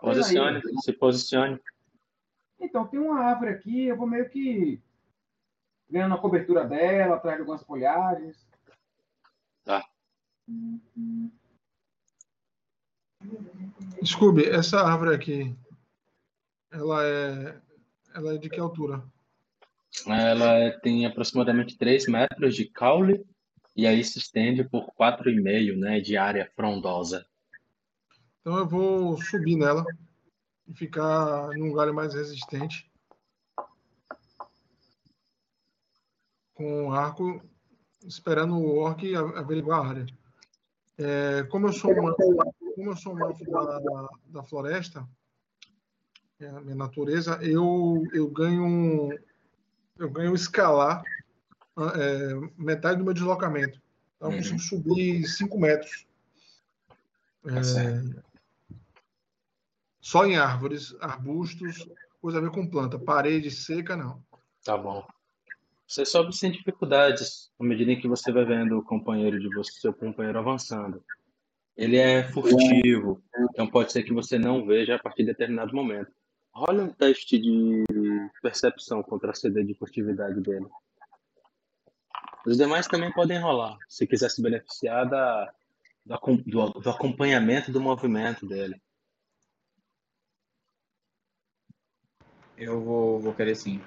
[0.00, 1.60] Posicione, se posicione.
[2.64, 4.82] Então, tem uma árvore aqui, eu vou meio que
[5.88, 8.48] ganhando a cobertura dela, atrás de algumas folhagens.
[9.64, 9.84] Tá.
[14.04, 15.56] Scooby, essa árvore aqui,
[16.70, 17.60] ela é,
[18.14, 19.04] ela é de que altura?
[20.06, 23.24] Ela tem aproximadamente 3 metros de caule
[23.76, 27.24] e aí se estende por 4,5 né, de área frondosa.
[28.40, 29.84] Então eu vou subir nela
[30.66, 32.90] e ficar num galho mais resistente.
[36.54, 37.42] Com o arco,
[38.04, 40.06] esperando o orc averiguar a área.
[40.96, 42.14] É, como eu sou um
[42.74, 45.08] como eu sou um elfo da, da floresta,
[46.40, 49.16] é a minha natureza, eu, eu ganho
[49.98, 51.02] eu ganho escalar
[51.96, 53.80] é, metade do meu deslocamento.
[54.16, 56.06] Então eu consigo subir 5 metros.
[57.42, 58.23] Tá certo.
[60.04, 61.88] Só em árvores, arbustos,
[62.20, 62.98] coisa a ver com planta.
[62.98, 64.22] Parede seca, não.
[64.62, 65.02] Tá bom.
[65.86, 69.72] Você sobe sem dificuldades à medida em que você vai vendo o companheiro de você,
[69.80, 71.02] seu companheiro avançando.
[71.74, 76.12] Ele é furtivo, então pode ser que você não veja a partir de determinado momento.
[76.52, 77.84] Rola um teste de
[78.42, 80.66] percepção contra a CD de furtividade dele.
[82.46, 85.50] Os demais também podem rolar, se quiser se beneficiar da,
[86.04, 88.83] do, do acompanhamento do movimento dele.
[92.64, 93.78] Eu vou, vou querer sim.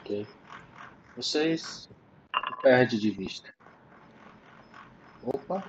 [0.00, 0.26] Ok.
[1.14, 1.86] Vocês
[2.62, 3.52] perdem de vista.
[5.22, 5.62] Opa.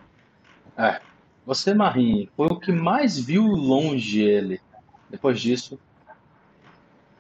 [0.78, 1.02] É.
[1.46, 4.62] Você, Marim, foi o que mais viu longe ele.
[5.10, 5.78] Depois disso,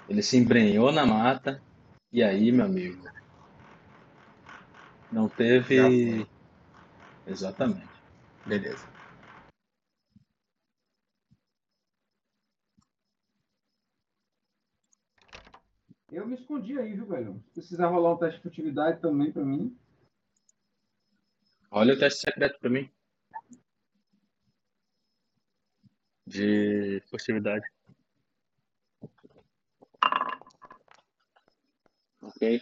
[0.07, 1.61] ele se embrenhou na mata.
[2.13, 3.03] E aí, meu amigo,
[5.11, 6.25] não teve.
[7.27, 7.89] Exatamente.
[8.45, 8.98] Beleza.
[16.11, 17.43] Eu me escondi aí, viu, velho?
[17.49, 19.77] Se precisar rolar um teste de furtividade também pra mim.
[21.69, 22.89] Olha o teste secreto pra mim.
[26.25, 27.65] De furtividade.
[32.21, 32.61] Ok.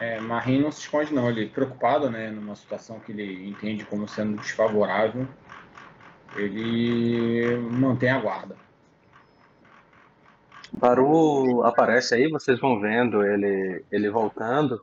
[0.00, 4.08] É, Marim não se esconde não, ele preocupado, né, numa situação que ele entende como
[4.08, 5.28] sendo desfavorável,
[6.36, 8.56] ele mantém a guarda.
[10.72, 14.82] Baru aparece aí, vocês vão vendo ele, ele voltando.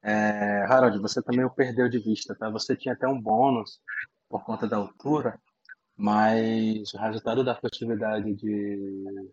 [0.00, 2.48] É, Harold, você também o perdeu de vista, tá?
[2.50, 3.80] Você tinha até um bônus
[4.28, 5.36] por conta da altura,
[5.96, 9.32] mas o resultado da festividade de,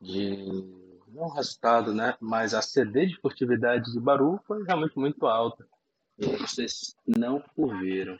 [0.00, 2.16] de não o resultado, né?
[2.20, 5.66] Mas a CD de furtividade de Baru foi realmente muito alta.
[6.18, 8.16] E vocês não o viram.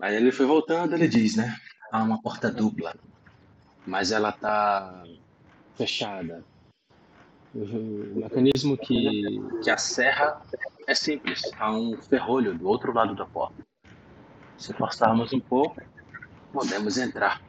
[0.00, 1.56] Aí ele foi voltando, ele diz, né?
[1.90, 2.94] Há uma porta dupla,
[3.86, 5.04] mas ela tá
[5.74, 6.44] fechada.
[7.54, 10.42] O mecanismo que, que a serra
[10.86, 11.40] é simples.
[11.58, 13.64] Há um ferrolho do outro lado da porta.
[14.58, 15.80] Se forçarmos um pouco,
[16.52, 17.42] podemos entrar.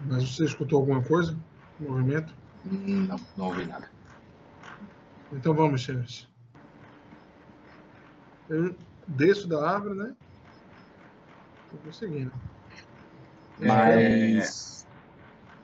[0.00, 1.36] Mas você escutou alguma coisa?
[1.78, 2.34] Movimento?
[2.64, 3.90] Não, não ouvi nada.
[5.32, 6.28] Então vamos, senhores.
[8.48, 8.76] Eu
[9.06, 10.16] desço da árvore, né?
[11.64, 12.32] Estou conseguindo.
[13.58, 14.86] Mas.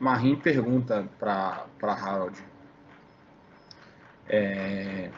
[0.01, 2.45] Marim pergunta para Harold.
[4.26, 5.12] É,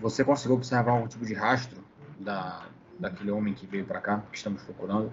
[0.00, 1.81] você conseguiu observar algum tipo de rastro
[2.18, 2.66] da,
[2.98, 5.12] daquele homem que veio para cá, que estamos procurando?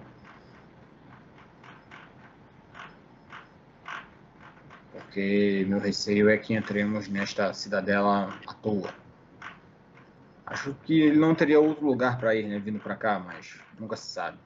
[4.92, 8.92] Porque meu receio é que entremos nesta cidadela à toa.
[10.46, 13.96] Acho que ele não teria outro lugar para ir, né, vindo para cá, mas nunca
[13.96, 14.38] se sabe.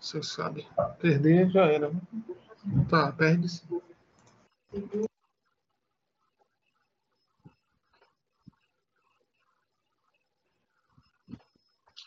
[0.00, 0.66] Você sabe.
[0.98, 1.90] Perder já era.
[1.90, 2.00] Né?
[2.88, 3.62] Tá, perde-se.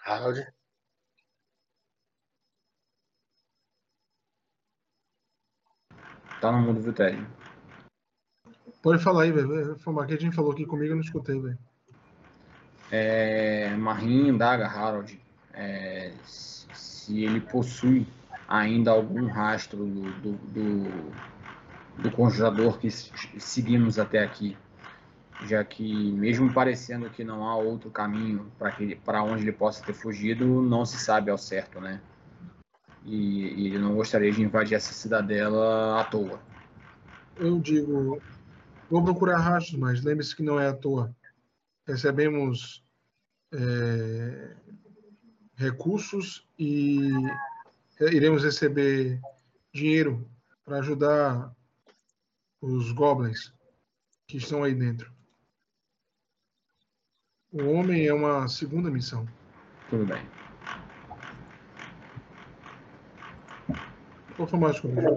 [0.05, 0.45] Harold.
[6.41, 7.25] Tá no mundo, viu, Ted?
[8.81, 9.79] Pode falar aí, velho.
[9.79, 11.57] Foi uma que a gente falou aqui comigo, eu não escutei, velho.
[12.91, 15.19] É, Marim indaga Harold
[15.53, 18.05] é, se ele possui
[18.47, 24.57] ainda algum rastro do, do, do, do congelador que seguimos até aqui,
[25.45, 28.51] já que mesmo parecendo que não há outro caminho
[29.03, 32.01] para onde ele possa ter fugido, não se sabe ao certo, né?
[33.05, 36.39] E, ele não gostaria de invadir essa cidadela à toa.
[37.37, 38.21] Eu digo,
[38.89, 41.15] Vou procurar rastros, mas lembre-se que não é à toa.
[41.87, 42.83] Recebemos
[43.51, 44.55] é,
[45.55, 47.09] recursos e
[47.99, 49.19] iremos receber
[49.73, 50.29] dinheiro
[50.63, 51.53] para ajudar
[52.61, 53.53] os goblins
[54.27, 55.12] que estão aí dentro.
[57.53, 59.27] O homem é uma segunda missão.
[59.87, 60.27] Tudo bem.
[64.35, 65.07] Qual foi mais comigo?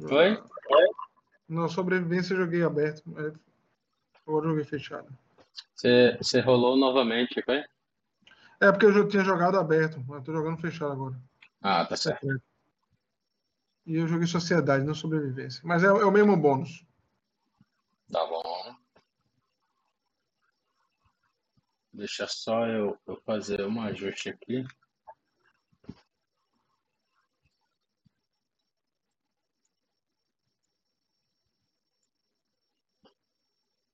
[0.00, 0.42] Oi?
[1.46, 3.02] Na sobrevivência eu joguei aberto,
[4.26, 5.06] agora eu joguei fechado.
[5.74, 7.62] Você, rolou novamente, foi?
[8.60, 11.20] É porque eu já tinha jogado aberto, mas eu tô jogando fechado agora.
[11.60, 12.26] Ah, tá certo.
[13.86, 15.60] E eu joguei sociedade, não sobrevivência.
[15.64, 16.84] Mas é, é o mesmo bônus.
[18.10, 18.47] Tá bom.
[21.98, 24.64] Deixa só eu, eu fazer um ajuste aqui.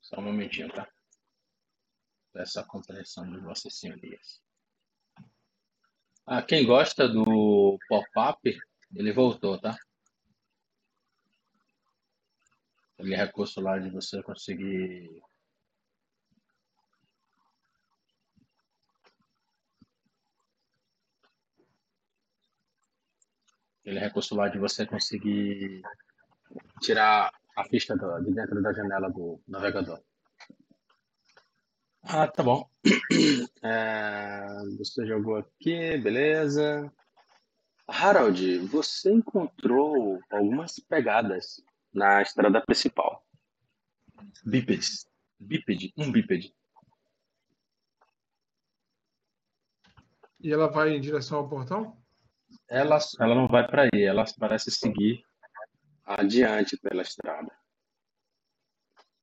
[0.02, 0.86] Só um momentinho, tá?
[2.34, 4.42] Peço a compreensão de vossas senhorias.
[6.26, 8.60] Ah, quem gosta do pop-up,
[8.94, 9.78] ele voltou, tá?
[12.92, 15.22] Aquele recurso lá de você conseguir
[23.84, 25.82] aquele recurso lá de você conseguir
[26.80, 30.02] tirar a ficha do, de dentro da janela do navegador.
[32.02, 32.68] Ah, tá bom.
[33.62, 34.46] É,
[34.78, 36.90] você jogou aqui, beleza.
[37.86, 41.62] Harold, você encontrou algumas pegadas
[41.92, 43.22] na estrada principal.
[44.44, 45.06] Bípedes.
[45.38, 46.54] Bípede, um bípede.
[50.40, 52.03] E ela vai em direção ao portão?
[52.68, 55.24] Ela, ela não vai para aí, ela parece seguir
[56.04, 57.52] adiante pela estrada.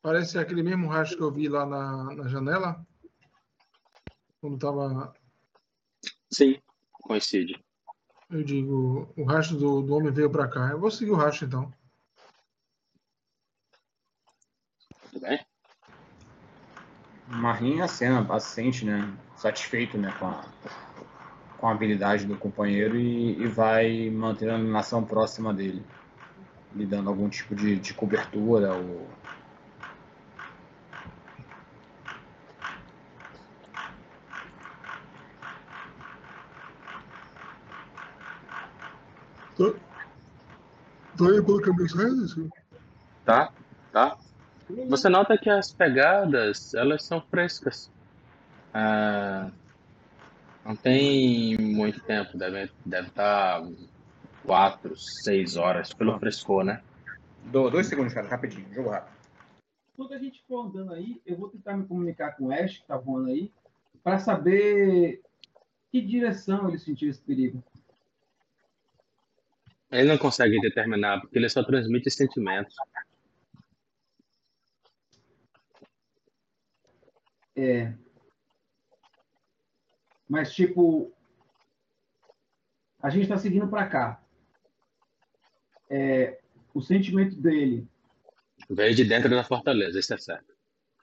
[0.02, 2.86] Parece aquele mesmo rastro que eu vi lá na, na janela.
[4.39, 5.14] Quando estava.
[6.32, 6.60] Sim,
[6.94, 7.64] coincide.
[8.30, 10.70] Eu digo, o rastro do, do homem veio para cá.
[10.72, 11.72] Eu vou seguir o rastro então.
[15.12, 15.46] Tudo bem?
[17.28, 19.16] Marinha cena paciente, né?
[19.36, 20.12] Satisfeito né?
[20.18, 20.51] com, a,
[21.62, 25.86] com a habilidade do companheiro e, e vai mantendo a animação próxima dele
[26.74, 29.07] lhe dando algum tipo de, de cobertura ou
[39.55, 39.76] Tô,
[41.18, 42.49] tô aí pelo caminho certo?
[43.24, 43.49] Tá,
[43.91, 44.16] tá.
[44.89, 47.89] Você nota que as pegadas, elas são frescas.
[48.74, 49.51] Ah,
[50.66, 53.70] não tem muito tempo, deve, deve estar tá
[54.45, 56.82] quatro, seis horas, pelo frescor, né?
[57.45, 59.16] Do, dois segundos, cara, rapidinho, jogo rápido.
[59.95, 62.88] Quando a gente for andando aí, eu vou tentar me comunicar com o Ash, que
[62.88, 63.51] tá voando aí,
[64.03, 65.22] para saber
[65.91, 67.64] que direção ele sentiu esse perigo.
[69.91, 72.74] Ele não consegue determinar, porque ele só transmite sentimentos.
[77.55, 77.93] É.
[80.32, 81.11] Mas, tipo,
[83.03, 84.23] a gente está seguindo para cá
[85.89, 86.39] é,
[86.73, 87.86] o sentimento dele.
[88.69, 90.53] Veio de dentro da fortaleza, isso é certo.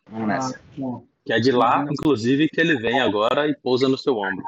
[0.07, 0.59] Vamos nessa.
[0.59, 4.43] Ah, que é de lá, inclusive, que ele vem agora e pousa no seu ombro.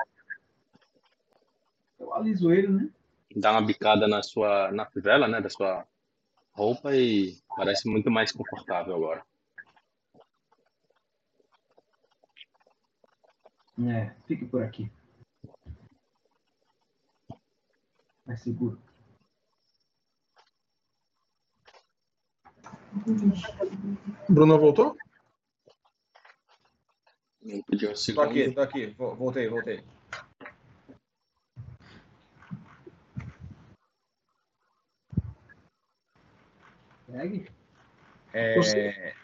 [1.98, 2.88] eu aliso ele, né?
[3.36, 5.86] Dá uma bicada na sua, na fivela, né, da sua
[6.52, 9.22] roupa e parece muito mais confortável agora.
[13.88, 14.90] É, fique por aqui.
[18.26, 18.80] Mais seguro.
[24.28, 24.96] Bruno voltou?
[27.42, 28.86] Não pediu um Tô aqui, tô aqui.
[28.88, 29.82] Vo- Voltei, voltei.
[37.06, 37.50] Pegue.
[38.32, 39.14] É,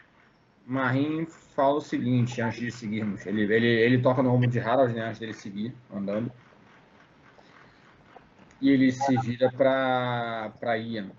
[0.67, 3.25] Marim fala o seguinte, antes de seguirmos.
[3.25, 6.31] Ele, ele, ele toca no ombro de Harold, né, antes dele seguir, andando.
[8.61, 11.12] E ele se vira para Ian.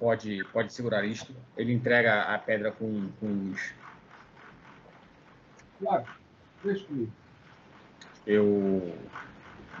[0.00, 1.32] Pode, pode segurar isto.
[1.56, 3.72] Ele entrega a pedra com, com os.
[5.78, 6.04] Claro.
[6.64, 7.12] Deixa comigo.
[8.26, 8.98] Eu.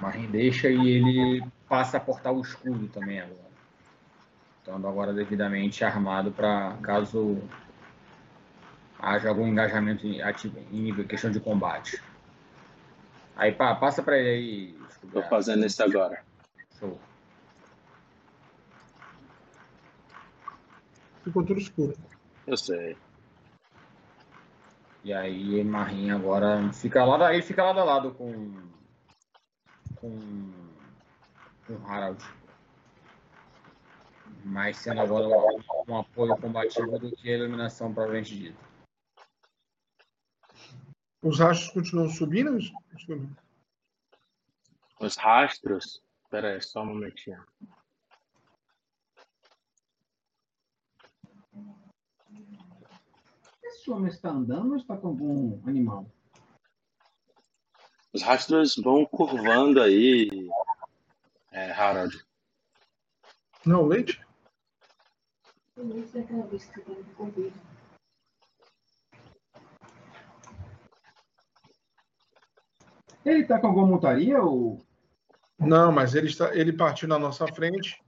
[0.00, 3.50] Marim deixa e ele passa a portar o escudo também agora.
[4.58, 7.42] Estando agora devidamente armado para caso
[9.02, 12.00] haja algum engajamento em, ativo, em questão de combate.
[13.36, 14.80] Aí pá, passa para ele aí.
[15.00, 15.28] Tô Scooby.
[15.28, 16.22] fazendo isso agora.
[16.78, 16.98] Show.
[21.24, 21.96] Ficou tudo escuro.
[22.46, 22.96] Eu sei.
[25.02, 28.52] E aí Marim agora fica a- ele fica lado a lado com
[29.96, 30.50] com
[31.66, 32.22] com Harald.
[34.44, 35.26] Mas sendo agora
[35.88, 38.69] um apoio combativo do que a iluminação provavelmente dita.
[41.22, 42.58] Os rastros continuam subindo?
[42.98, 43.36] subindo?
[44.98, 46.02] Os rastros.
[46.24, 47.44] Espera aí, só um momentinho.
[53.62, 56.10] Esse homem está andando ou está com algum animal?
[58.12, 60.28] Os rastros vão curvando aí,
[61.52, 62.24] é, Harold.
[63.64, 64.20] Não, leite?
[65.76, 67.70] Início daquela vez que eu me convido.
[73.24, 74.82] Ele está com alguma montaria ou.
[75.58, 78.02] Não, mas ele, está, ele partiu na nossa frente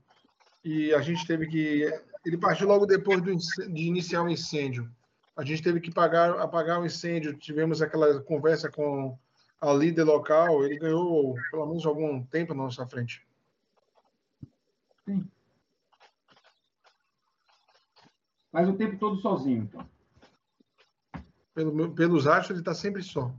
[0.63, 1.87] e a gente teve que.
[2.25, 4.89] Ele partiu logo depois do de iniciar o incêndio.
[5.35, 7.37] A gente teve que pagar, apagar o incêndio.
[7.37, 9.17] Tivemos aquela conversa com
[9.59, 10.63] a líder local.
[10.63, 13.25] Ele ganhou pelo menos algum tempo na nossa frente.
[18.51, 19.85] Mas o tempo todo sozinho, então.
[21.53, 23.33] Pelo, pelos achos, ele está sempre só.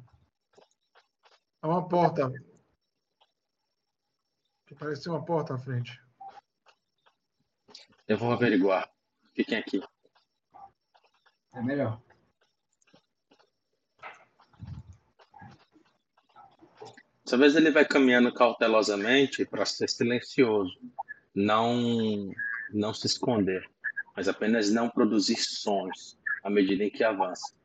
[1.64, 2.30] Há uma porta.
[4.66, 5.98] Que parece ser uma porta à frente.
[8.06, 8.86] Eu vou averiguar.
[9.34, 9.82] Fiquem aqui.
[11.54, 12.02] É melhor.
[17.24, 20.78] Dessa vez ele vai caminhando cautelosamente para ser silencioso,
[21.34, 22.30] não
[22.74, 23.66] não se esconder,
[24.14, 27.56] mas apenas não produzir sons à medida em que avança.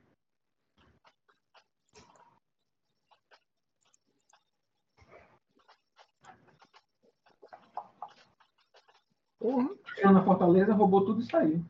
[9.40, 9.70] Porra.
[9.96, 11.64] Chegou na fortaleza, roubou tudo e saiu.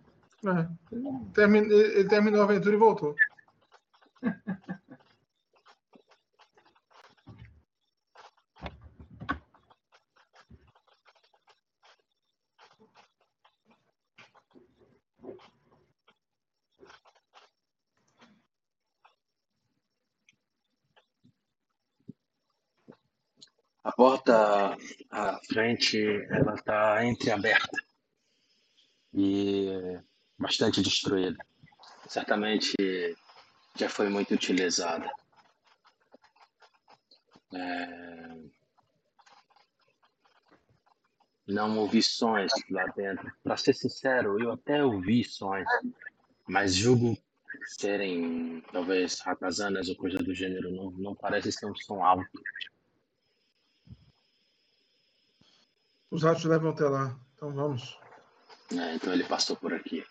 [0.45, 0.67] É.
[0.91, 3.15] Ele terminou a aventura e voltou.
[23.99, 24.77] porta
[25.11, 27.83] à frente, ela está entreaberta
[29.13, 29.99] e
[30.37, 31.35] bastante destruída.
[32.07, 32.77] Certamente
[33.75, 35.11] já foi muito utilizada.
[37.53, 38.37] É,
[41.45, 43.29] Não ouvi sons lá dentro.
[43.43, 45.67] Para ser sincero, eu até ouvi sons,
[46.47, 47.17] mas julgo
[47.65, 50.71] serem talvez ratazanas ou coisa do gênero.
[50.71, 52.29] Não, não parece ser um som alto.
[56.11, 57.15] Os ratos levam até lá.
[57.35, 57.97] Então vamos.
[58.71, 60.03] É, então ele passou por aqui.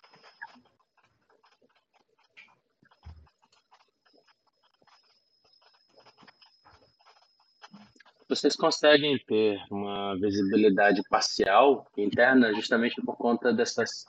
[8.28, 14.04] Vocês conseguem ter uma visibilidade parcial interna justamente por conta dessas,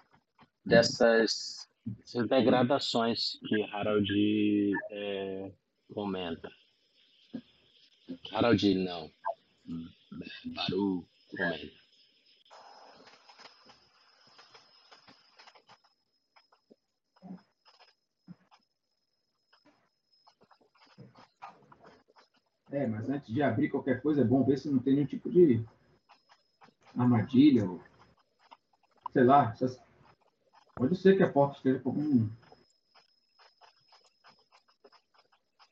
[0.66, 1.70] dessas,
[2.28, 5.52] degradações que Harold é,
[5.94, 6.52] comenta.
[8.34, 9.10] Harold não.
[10.54, 11.79] Baru comenta.
[22.80, 25.30] É, mas antes de abrir qualquer coisa, é bom ver se não tem nenhum tipo
[25.30, 25.62] de
[26.96, 27.84] armadilha, ou,
[29.12, 29.78] sei lá, essas-
[30.78, 32.30] pode ser que a porta esteja com algum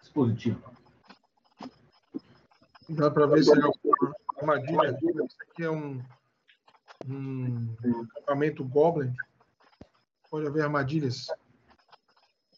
[0.01, 0.61] dispositivo.
[2.89, 5.25] Dá para ver se é alguma armadilha.
[5.25, 6.03] Isso aqui é um,
[7.05, 7.73] um
[8.17, 9.15] acampamento Goblin.
[10.29, 11.27] Pode haver armadilhas.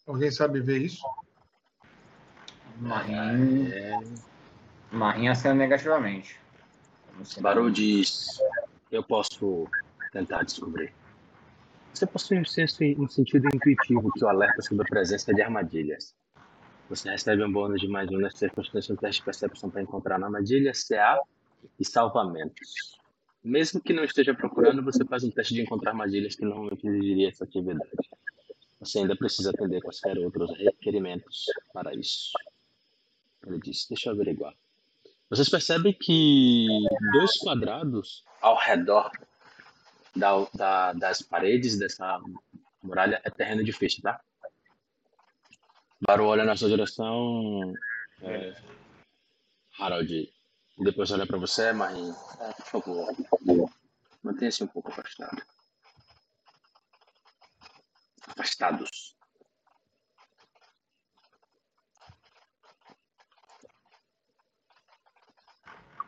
[0.08, 1.06] Alguém sabe ver isso?
[2.80, 4.29] Marinho, É,
[4.92, 6.38] Marinho acena negativamente.
[7.40, 8.26] Barô diz:
[8.90, 9.68] Eu posso
[10.12, 10.92] tentar descobrir.
[11.92, 16.14] Você possui um, senso, um sentido intuitivo que o alerta sobre a presença de armadilhas.
[16.88, 20.18] Você recebe um bônus de mais um nas circunstâncias do teste de percepção para encontrar
[20.18, 21.20] na armadilha, CA
[21.78, 22.98] e salvamentos.
[23.44, 27.28] Mesmo que não esteja procurando, você faz um teste de encontrar armadilhas que normalmente exigiria
[27.28, 27.90] essa atividade.
[28.80, 32.32] Você ainda precisa atender quaisquer outros requerimentos para isso.
[33.46, 34.54] Ele disse: Deixa eu averiguar.
[35.30, 36.66] Vocês percebem que
[37.12, 39.10] dois quadrados ao redor
[40.16, 42.18] da- da- das paredes dessa
[42.82, 44.20] muralha é terreno difícil, tá?
[46.00, 47.72] Baru olha na sua direção,
[48.22, 48.54] é,
[49.78, 50.32] Harold,
[50.78, 52.16] depois olha pra você, Marinho.
[52.40, 53.14] É, por favor,
[54.22, 55.42] mantenha-se um pouco afastado.
[58.26, 59.14] Afastados.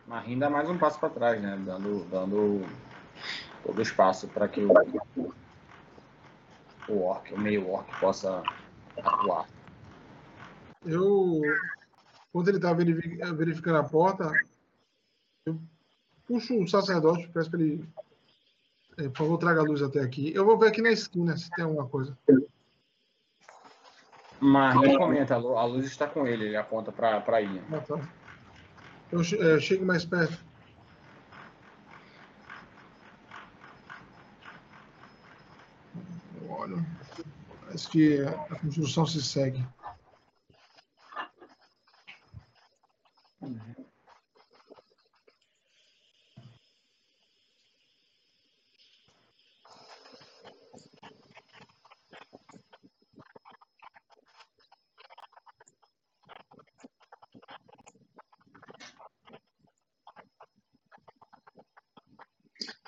[0.07, 1.57] Marinho dá mais um passo para trás, né?
[1.64, 2.61] Dando, dando
[3.62, 4.72] todo o espaço para que o,
[6.88, 8.42] o orc, o meio orc, possa
[9.03, 9.46] atuar.
[10.84, 11.40] Eu,
[12.32, 14.32] quando ele está verificando a porta,
[15.46, 15.59] eu
[16.26, 17.88] puxo o sacerdote, peço para ele,
[18.98, 20.34] eh, por favor, traga a luz até aqui.
[20.34, 22.18] Eu vou ver aqui na esquina se tem alguma coisa.
[24.40, 27.62] Marinho comenta, a lu- a luz está com ele, ele aponta para a ilha.
[27.70, 28.00] Ah, tá.
[29.12, 30.42] Eu chego mais perto.
[36.48, 36.82] Olha,
[37.60, 39.62] parece que a construção se segue.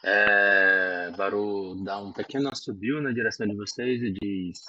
[0.03, 4.65] É, Baru dá um pequeno assobio na direção de vocês e diz.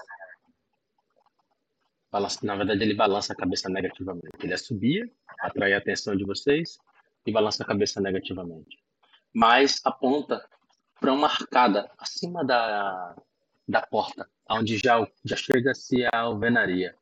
[2.43, 4.29] Na verdade, ele balança a cabeça negativamente.
[4.41, 5.09] Ele assobia,
[5.39, 6.77] atrai a atenção de vocês
[7.25, 8.77] e balança a cabeça negativamente.
[9.33, 10.47] Mas aponta
[10.99, 13.15] para uma arcada acima da,
[13.67, 16.95] da porta, onde já, já chega-se a alvenaria.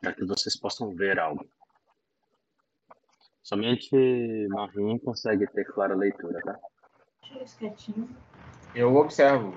[0.00, 1.48] Para que vocês possam ver algo.
[3.46, 6.58] Somente Marim consegue ter clara leitura, tá?
[7.22, 8.16] Deixa eu quietinho.
[8.74, 9.56] Eu observo.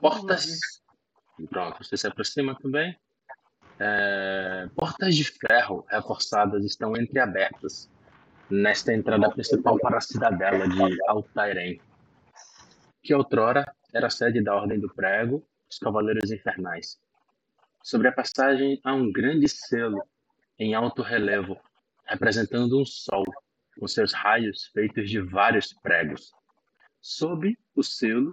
[0.00, 0.60] Portas.
[1.50, 2.96] Pronto, você se aproxima também.
[3.80, 7.90] É, Portas de ferro reforçadas estão entreabertas
[8.48, 11.80] nesta entrada principal para a cidadela de Altairen,
[13.02, 17.00] que outrora era sede da Ordem do Prego, os Cavaleiros Infernais.
[17.82, 20.04] Sobre a passagem há um grande selo
[20.58, 21.60] em alto relevo,
[22.04, 23.24] representando um sol,
[23.78, 26.32] com seus raios feitos de vários pregos.
[27.00, 28.30] Sob o selo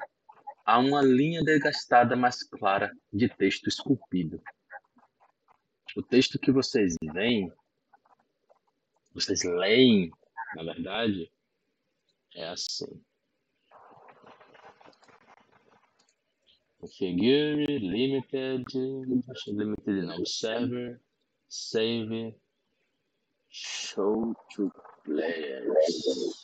[0.66, 4.42] há uma linha desgastada mais clara de texto esculpido.
[5.96, 7.52] O texto que vocês veem,
[9.12, 10.12] vocês leem,
[10.56, 11.32] na verdade,
[12.36, 13.04] é assim.
[16.80, 18.66] Configure, limited,
[19.48, 21.02] limited não, server,
[21.50, 22.36] save,
[23.50, 24.72] show to
[25.04, 26.44] players.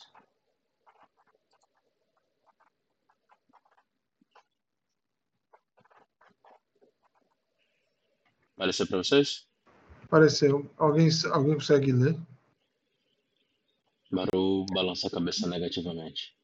[8.56, 9.46] Apareceu para vocês?
[10.04, 10.70] Apareceu.
[10.76, 12.18] Alguém, alguém consegue ler?
[14.10, 16.34] Baru balança a cabeça negativamente.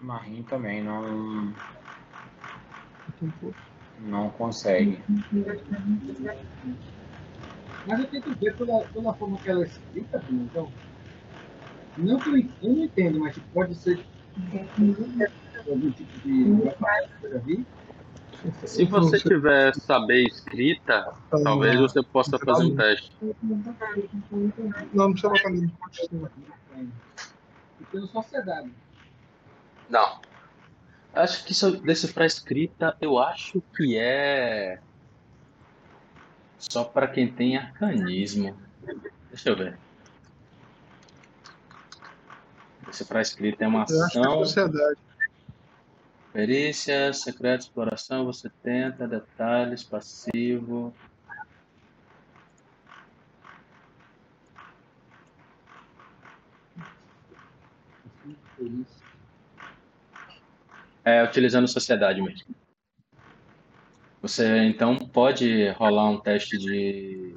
[0.00, 1.54] Marinho também não,
[4.00, 4.98] não consegue.
[7.86, 10.72] Mas eu tento ver pela, pela forma que ela é escrita, Bruno, então.
[11.98, 14.04] Não que eu, eu não entendo, mas tipo, pode ser
[15.68, 16.46] algum tipo de.
[18.66, 23.12] Se você tiver saber escrita, Tá, talvez você possa fazer um teste.
[23.20, 23.32] Não,
[24.92, 25.70] não precisa botar nem
[27.90, 28.70] sou sociedade.
[29.88, 30.20] Não.
[31.14, 34.80] Acho que se eu decifrar escrita, eu acho que é
[36.58, 38.56] só para quem tem arcanismo.
[39.30, 39.78] Deixa eu ver.
[42.88, 44.44] Esse para escrito é uma é ação.
[44.44, 44.98] sociedade.
[46.32, 50.94] Perícia, secreto, exploração, você tenta, detalhes, passivo.
[61.04, 62.54] É, utilizando sociedade mesmo.
[64.26, 67.32] Você então pode rolar um teste de,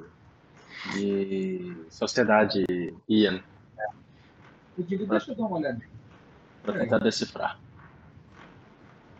[0.92, 2.64] de sociedade,
[3.08, 3.40] Ian,
[4.76, 5.78] Eu digo, deixa eu dar uma olhada.
[6.64, 7.60] para tentar decifrar.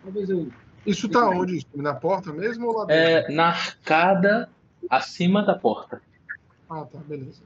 [0.02, 0.52] Talvez eu.
[0.84, 1.58] Isso tá onde?
[1.58, 1.68] isso?
[1.76, 3.30] Na porta mesmo ou lá dentro?
[3.30, 4.50] É na arcada
[4.90, 6.02] acima da porta,
[6.68, 7.44] Ah, tá, beleza.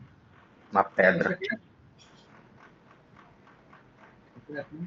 [0.72, 1.38] na pedra.
[4.38, 4.86] Secreto, né?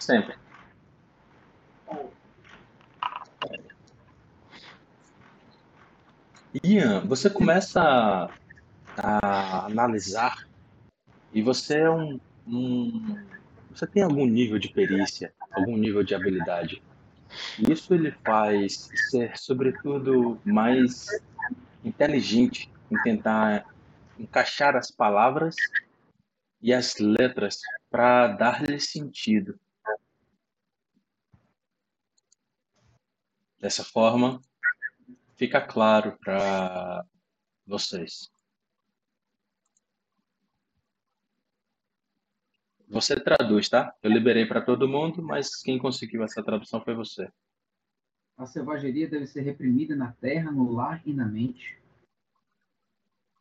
[0.00, 0.43] Sempre.
[6.62, 7.80] Ian, você começa
[8.96, 10.46] a, a analisar
[11.32, 13.16] e você é um, um-
[13.70, 16.80] Você tem algum nível de perícia, algum nível de habilidade.
[17.68, 21.06] Isso ele faz ser, sobretudo, mais
[21.84, 23.64] inteligente em tentar
[24.18, 25.56] encaixar as palavras
[26.62, 27.58] e as letras
[27.90, 29.58] para dar-lhe sentido.
[33.58, 34.40] Dessa forma,
[35.44, 37.04] fica claro para
[37.66, 38.30] vocês.
[42.88, 43.94] Você traduz, tá?
[44.02, 47.30] Eu liberei para todo mundo, mas quem conseguiu essa tradução foi você.
[48.38, 51.78] A selvageria deve ser reprimida na terra, no lar e na mente.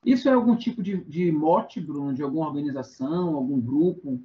[0.05, 4.21] Isso é algum tipo de, de mote, Bruno, de alguma organização, algum grupo?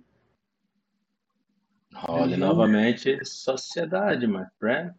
[1.94, 2.48] Role Religião.
[2.48, 4.94] novamente sociedade, my friend.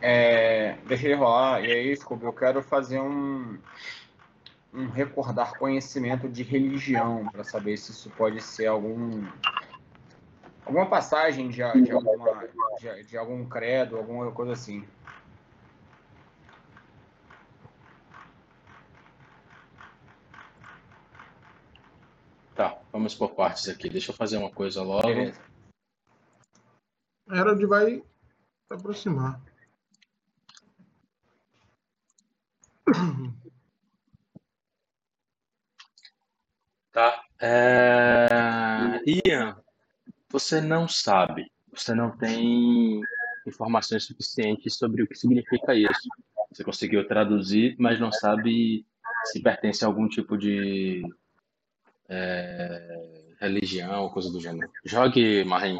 [0.00, 1.62] É, deixa ele rolar.
[1.62, 3.58] E aí, Scooby, eu quero fazer um,
[4.72, 9.26] um recordar conhecimento de religião para saber se isso pode ser algum
[10.64, 12.48] alguma passagem de, de, alguma,
[12.78, 14.86] de, de algum credo, alguma coisa assim.
[22.54, 23.88] Tá, vamos por partes aqui.
[23.88, 25.06] Deixa eu fazer uma coisa logo.
[25.06, 25.40] Beleza.
[27.28, 29.40] Harold vai se aproximar.
[36.92, 37.22] Tá.
[37.40, 39.00] É...
[39.06, 39.56] Ian,
[40.28, 43.00] você não sabe, você não tem
[43.46, 46.08] informações suficientes sobre o que significa isso.
[46.52, 48.84] Você conseguiu traduzir, mas não sabe
[49.24, 51.02] se pertence a algum tipo de
[52.08, 54.70] é, religião ou coisa do gênero.
[54.84, 55.78] Jogue, Marim.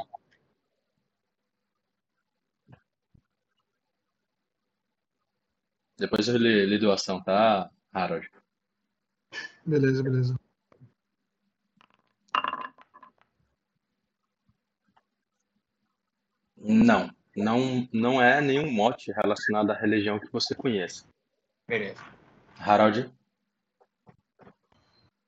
[6.00, 8.26] Depois eu lhe, lhe dou ação, tá, Harold?
[9.66, 10.34] Beleza, beleza.
[16.56, 21.04] Não, não, não é nenhum mote relacionado à religião que você conheça.
[21.68, 22.02] Beleza.
[22.58, 23.14] Harold?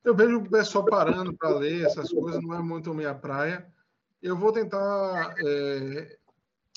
[0.03, 3.71] Eu vejo o pessoal parando para ler essas coisas, não é muito a minha praia.
[4.23, 5.35] Eu vou tentar.
[5.37, 6.19] É...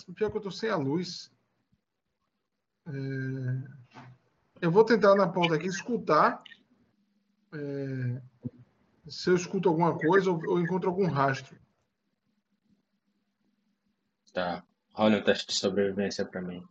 [0.05, 1.31] O pior é que eu estou sem a luz.
[2.87, 3.84] É,
[4.61, 6.41] Eu vou tentar na porta aqui escutar.
[7.53, 8.21] é,
[9.07, 11.57] Se eu escuto alguma coisa ou ou encontro algum rastro.
[14.33, 14.63] Tá.
[14.93, 16.65] Rola um teste de sobrevivência pra mim.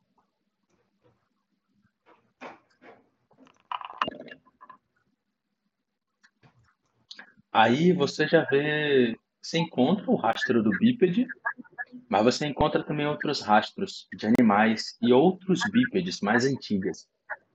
[7.53, 11.27] Aí você já vê, você encontra o rastro do bípede,
[12.09, 17.07] mas você encontra também outros rastros de animais e outros bípedes mais antigas.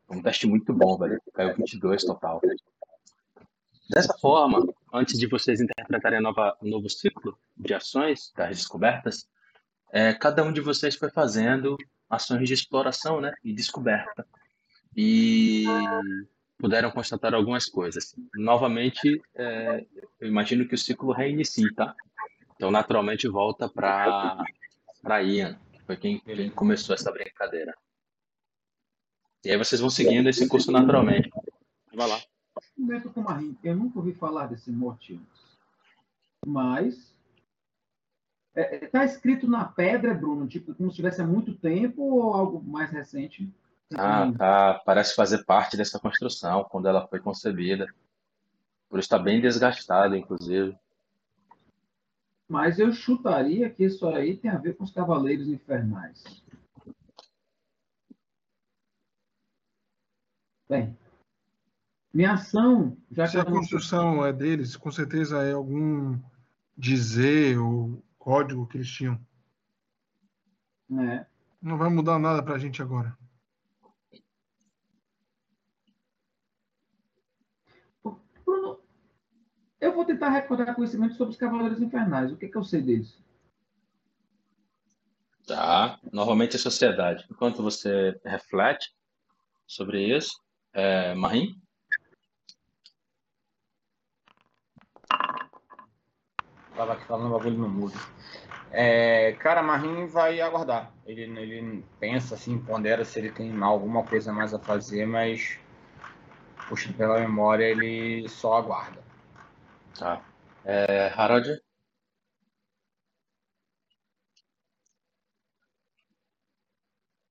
[0.10, 1.22] É um teste muito bom, velho.
[1.34, 2.42] Caiu 22 total.
[3.90, 9.28] Dessa forma, antes de vocês interpretarem nova, novo ciclo de ações das descobertas,
[9.92, 11.76] é, cada um de vocês foi fazendo
[12.10, 14.26] ações de exploração né, e descoberta.
[14.96, 15.66] E
[16.58, 18.16] puderam constatar algumas coisas.
[18.36, 19.86] Novamente, é,
[20.20, 21.96] eu imagino que o ciclo reinicie, tá?
[22.56, 27.74] Então, naturalmente, volta para Ian, que foi quem, quem começou essa brincadeira.
[29.44, 31.30] E aí vocês vão seguindo esse curso naturalmente.
[31.94, 32.20] Vai lá.
[33.64, 35.58] Eu nunca ouvi falar desse mote antes.
[36.46, 37.18] Mas.
[38.56, 42.92] Está escrito na pedra, Bruno, tipo, como se tivesse há muito tempo ou algo mais
[42.92, 43.50] recente?
[43.96, 44.82] Ah, tá.
[44.86, 47.88] Parece fazer parte dessa construção quando ela foi concebida.
[48.90, 50.76] Por isso está bem desgastado, inclusive.
[52.50, 56.44] Mas eu chutaria que isso aí tem a ver com os Cavaleiros Infernais.
[60.70, 60.96] Bem,
[62.14, 66.20] Minha ação, já Se a que eu não- construção é deles, com certeza é algum
[66.78, 69.20] dizer ou código que eles tinham.
[70.92, 71.26] É.
[71.62, 73.16] Não vai mudar nada pra gente agora.
[78.46, 78.80] Bruno,
[79.80, 82.32] eu vou tentar recordar conhecimento sobre os Cavaleiros Infernais.
[82.32, 83.20] O que, que eu sei deles?
[85.46, 86.00] Tá.
[86.12, 87.26] Novamente a sociedade.
[87.30, 88.96] Enquanto você reflete
[89.68, 90.42] sobre isso,
[90.74, 91.62] é, Marim?
[96.76, 98.00] Tava aqui falando bagulho no mudo.
[98.72, 100.94] É, cara, Marim vai aguardar.
[101.06, 105.60] Ele, ele pensa assim, pondera se ele tem alguma coisa mais a fazer, mas
[106.68, 109.04] puxa pela memória, ele só aguarda.
[109.98, 110.22] Tá.
[110.64, 111.62] É, Harold?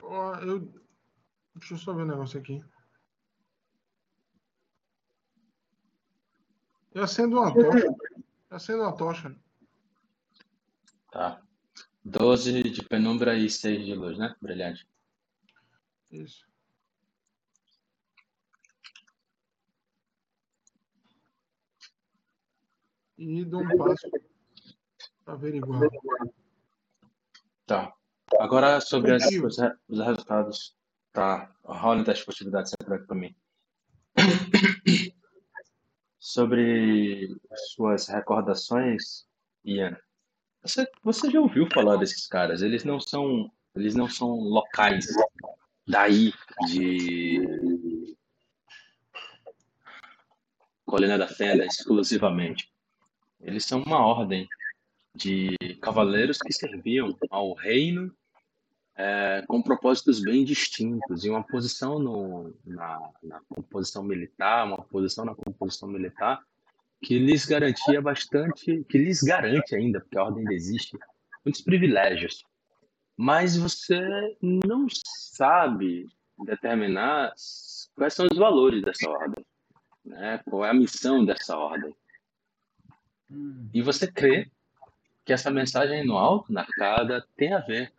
[0.03, 0.73] Ó, Eu...
[1.55, 2.63] Deixa eu só ver um negócio aqui.
[6.99, 7.87] Eu acendo uma tocha.
[7.87, 9.37] Eu acendo uma tocha.
[11.13, 11.41] Tá.
[12.05, 14.35] 12 de penumbra e 6 de luz, né?
[14.43, 14.85] Brilhante.
[16.11, 16.45] Isso.
[23.17, 24.09] E dou um passo
[25.25, 25.91] para averiguar.
[27.67, 27.93] Tá.
[28.39, 29.57] Agora sobre as- os,
[29.89, 30.77] os resultados.
[31.13, 31.53] Tá.
[31.65, 33.35] Rola das possibilidades secretas para mim.
[36.29, 37.35] Sobre
[37.75, 39.27] suas recordações,
[39.65, 39.97] Ian.
[40.61, 42.61] Você, você já ouviu falar desses caras?
[42.61, 45.07] Eles não são, eles não são locais
[45.87, 46.35] daí
[46.67, 48.15] de
[50.85, 52.71] Colina da Fenda exclusivamente.
[53.41, 54.47] Eles são uma ordem
[55.15, 58.15] de cavaleiros que serviam ao reino
[58.99, 65.25] é, com propósitos bem distintos e uma posição no, na, na composição militar, uma posição
[65.25, 66.43] na composição militar
[67.01, 70.99] que lhes garantia bastante, que lhes garante ainda, porque a ordem ainda existe,
[71.45, 72.45] muitos privilégios.
[73.17, 74.01] Mas você
[74.43, 76.09] não sabe
[76.45, 77.33] determinar
[77.95, 79.47] quais são os valores dessa ordem,
[80.05, 80.41] né?
[80.45, 81.95] Qual é a missão dessa ordem.
[83.31, 84.51] Hum, E você crê
[85.25, 87.93] que essa mensagem no alto, na arcada, tem a ver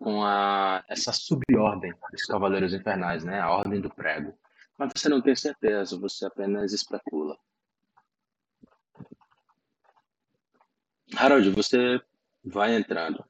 [0.00, 3.38] com a, essa subordem dos Cavaleiros Infernais, né?
[3.38, 4.36] A Ordem do Prego.
[4.78, 7.36] Mas você não tem certeza, você apenas especula.
[11.14, 12.00] Harold, você
[12.42, 13.22] vai entrando.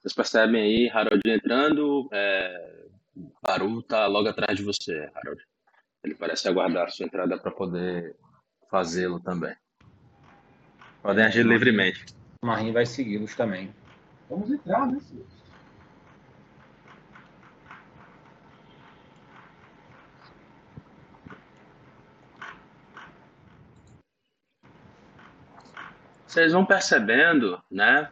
[0.00, 2.86] Vocês percebem aí, Harold entrando, é...
[3.40, 5.42] Baru tá logo atrás de você, Harold.
[6.02, 8.16] Ele parece aguardar a sua entrada para poder
[8.68, 9.54] fazê-lo também.
[11.02, 12.04] Podem agir livremente.
[12.44, 13.72] Marim vai segui-los também.
[14.28, 15.35] vamos entrar, né, senhor?
[26.36, 28.10] Vocês vão percebendo, né?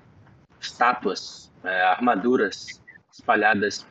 [0.59, 3.87] Estátuas, é, armaduras espalhadas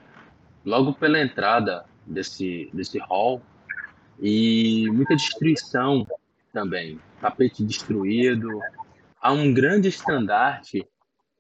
[0.66, 3.44] logo pela entrada desse, desse hall
[4.20, 6.08] e muita destruição
[6.52, 7.00] também.
[7.22, 8.50] Tapete destruído.
[9.22, 10.84] Há um grande estandarte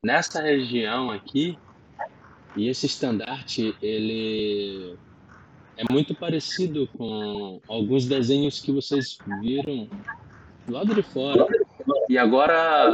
[0.05, 1.57] nessa região aqui
[2.55, 4.95] e esse estandarte ele
[5.77, 9.89] é muito parecido com alguns desenhos que vocês viram
[10.67, 11.47] do lado de fora.
[12.09, 12.91] E agora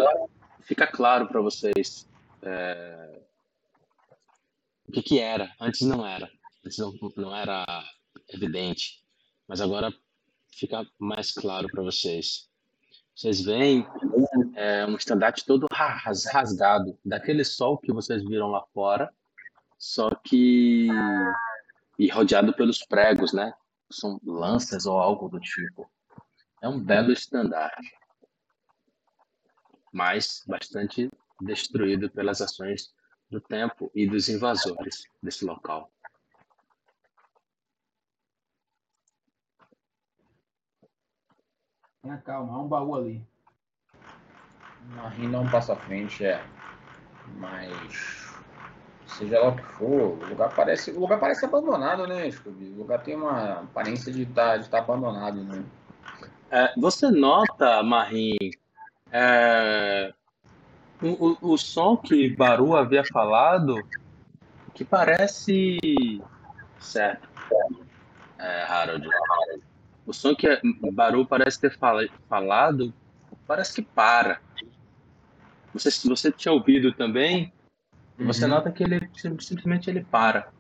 [0.61, 2.07] fica claro para vocês
[2.41, 3.21] é,
[4.87, 5.51] o que, que era.
[5.59, 6.29] Antes não era.
[6.65, 7.65] Antes não, não era
[8.29, 9.03] evidente.
[9.47, 9.93] Mas agora
[10.51, 12.49] fica mais claro para vocês.
[13.15, 13.85] Vocês veem
[14.55, 19.13] é, um estandarte todo ras- rasgado, daquele sol que vocês viram lá fora,
[19.77, 20.87] só que.
[21.97, 23.53] e rodeado pelos pregos, né?
[23.91, 25.89] São lanças ou algo do tipo.
[26.61, 27.98] É um belo estandarte
[29.91, 31.09] mas bastante
[31.41, 32.93] destruído pelas ações
[33.29, 35.91] do tempo e dos invasores desse local.
[42.01, 43.23] Tenha calma, há um baú ali.
[44.95, 46.43] Marim não passa à frente, é.
[47.37, 48.19] Mas
[49.05, 52.69] seja lá o que for, o lugar parece, o lugar parece abandonado, né, Scooby?
[52.69, 55.63] O lugar tem uma aparência de estar de tá abandonado, né?
[56.51, 58.37] É, você nota, Marim,
[59.11, 60.13] é,
[61.01, 63.87] o, o, o som que Baru havia falado,
[64.75, 65.77] que parece
[66.79, 67.27] certo,
[68.37, 69.07] é, Harold.
[70.05, 70.47] O som que
[70.91, 72.93] Baru parece ter fala- falado,
[73.47, 74.39] parece que para.
[75.73, 77.53] Você, você tinha ouvido também,
[78.17, 78.51] você Uhum.
[78.51, 80.51] nota que ele sim- simplesmente ele para.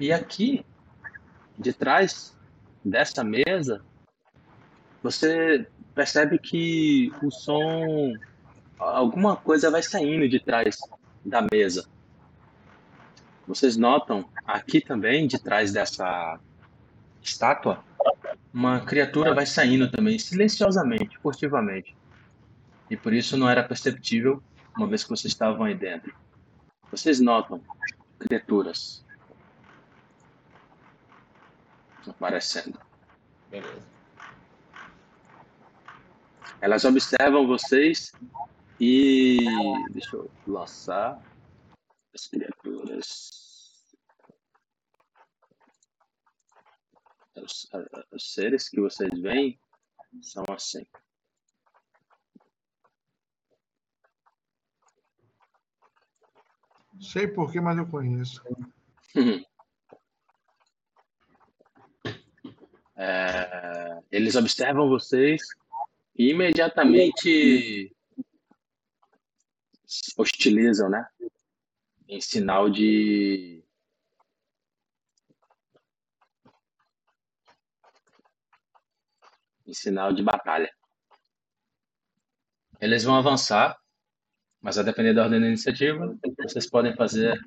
[0.00, 0.64] E aqui,
[1.58, 2.36] de trás
[2.84, 3.84] dessa mesa,
[5.02, 8.14] você percebe que o som,
[8.78, 10.76] alguma coisa vai saindo de trás
[11.24, 11.86] da mesa.
[13.46, 16.38] Vocês notam aqui também, de trás dessa
[17.22, 17.84] estátua,
[18.52, 21.94] uma criatura vai saindo também, silenciosamente, furtivamente.
[22.90, 24.42] E por isso não era perceptível,
[24.76, 26.14] uma vez que vocês estavam aí dentro.
[26.90, 27.60] Vocês notam
[28.18, 29.04] criaturas
[32.06, 32.78] aparecendo.
[33.50, 33.93] Beleza.
[36.64, 38.10] Elas observam vocês
[38.80, 39.36] e.
[39.90, 41.22] Deixa eu lançar
[42.14, 43.30] as criaturas.
[47.36, 47.68] Os,
[48.10, 49.60] os seres que vocês veem
[50.22, 50.86] são assim.
[56.98, 58.42] Sei porquê, mas eu conheço.
[62.96, 65.42] É, eles observam vocês
[66.16, 67.94] imediatamente
[70.16, 71.06] hostilizam, né?
[72.08, 73.62] Em sinal de
[79.66, 80.70] em sinal de batalha.
[82.80, 83.76] Eles vão avançar,
[84.60, 87.40] mas a depender da ordem da iniciativa, vocês podem fazer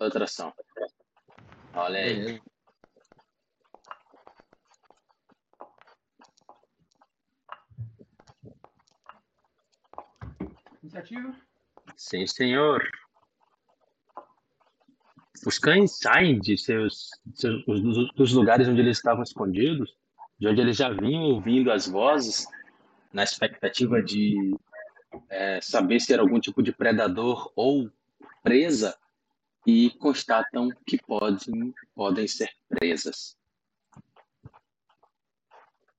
[0.00, 0.52] outra ação.
[1.72, 2.40] Olha aí.
[11.96, 12.82] Sim, senhor.
[15.46, 19.94] Os cães saem de seus, seus dos, dos lugares onde eles estavam escondidos,
[20.38, 22.46] de onde eles já vinham ouvindo as vozes,
[23.12, 24.56] na expectativa de
[25.28, 27.90] é, saber se era algum tipo de predador ou
[28.42, 28.96] presa,
[29.66, 33.36] e constatam que podem, podem ser presas.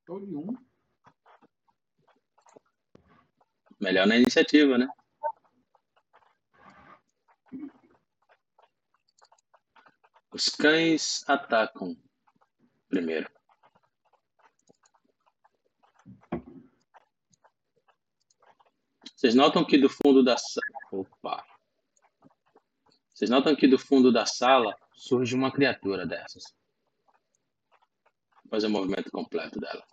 [0.05, 0.55] Tô de um.
[3.79, 4.87] Melhor na iniciativa, né?
[10.31, 11.95] Os cães atacam
[12.89, 13.29] primeiro.
[19.15, 20.65] Vocês notam que do fundo da sala.
[20.91, 21.43] Opa!
[23.09, 26.43] Vocês notam que do fundo da sala surge uma criatura dessas.
[28.43, 29.83] Vou fazer o movimento completo dela.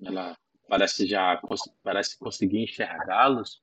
[0.00, 0.38] Ela
[0.70, 1.42] parece já
[1.82, 3.60] parece conseguir enxergá-los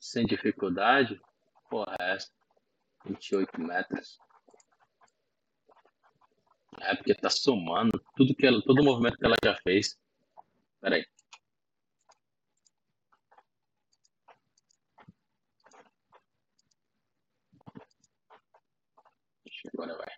[0.00, 1.20] sem dificuldade.
[1.70, 2.28] Porra, é essa?
[3.04, 4.18] 28 metros.
[6.80, 9.96] É porque tá somando tudo que ela, todo o movimento que ela já fez.
[10.80, 11.06] Pera aí.
[19.72, 20.08] Agora vai.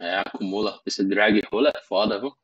[0.00, 0.82] É, acumula.
[0.84, 2.36] Esse drag roll é foda, viu?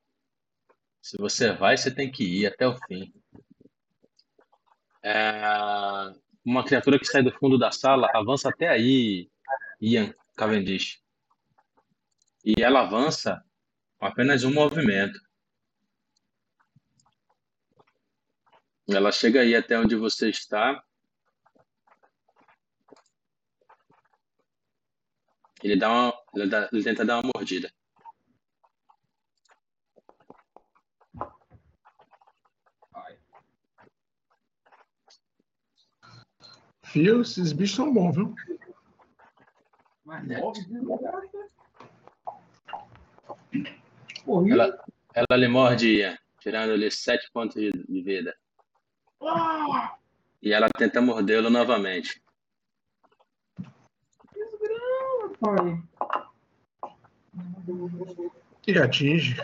[1.00, 3.12] Se você vai, você tem que ir até o fim.
[5.02, 6.12] É,
[6.44, 9.30] uma criatura que sai do fundo da sala avança até aí,
[9.80, 11.00] Ian Cavendish.
[12.44, 13.42] E ela avança
[13.98, 15.18] com apenas um movimento.
[18.88, 20.82] Ela chega aí até onde você está.
[25.62, 27.70] Ele dá uma, ele, dá- ele tenta dar uma mordida.
[36.98, 38.34] Fio, esses bichos são bons, viu?
[40.04, 40.60] Nove.
[44.24, 44.50] Corri.
[44.50, 44.84] Ela,
[45.14, 48.36] ela lhe morde, tirando-lhe sete pontos de, de vida.
[49.22, 49.96] Ah,
[50.42, 52.20] E ela tenta mordê-lo novamente.
[54.34, 55.82] desgraça, pai.
[58.66, 59.36] E atinge.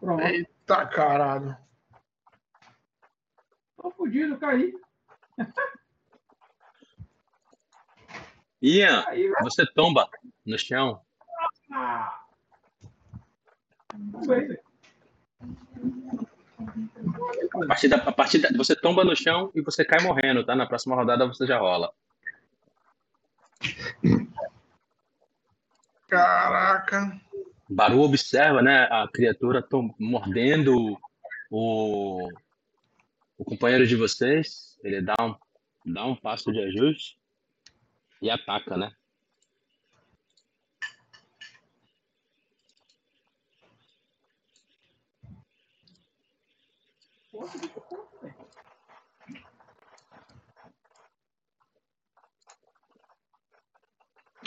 [0.00, 0.22] Pronto.
[0.22, 1.58] Eita caralho.
[3.80, 4.74] Tô fugido, caí.
[8.62, 9.30] Ian, Caí.
[9.42, 10.08] você tomba
[10.44, 11.00] no chão.
[11.72, 12.20] Ah.
[14.26, 14.58] Bem.
[17.62, 20.54] A partir da, a partir da, você tomba no chão e você cai morrendo, tá?
[20.54, 21.90] Na próxima rodada você já rola.
[26.08, 27.18] Caraca.
[27.68, 30.98] Baru observa, né, a criatura tom- mordendo
[31.50, 32.28] o,
[33.40, 34.78] o companheiro de vocês.
[34.84, 35.34] Ele dá um,
[35.92, 37.18] dá um passo de ajuste
[38.20, 38.92] e ataca, né?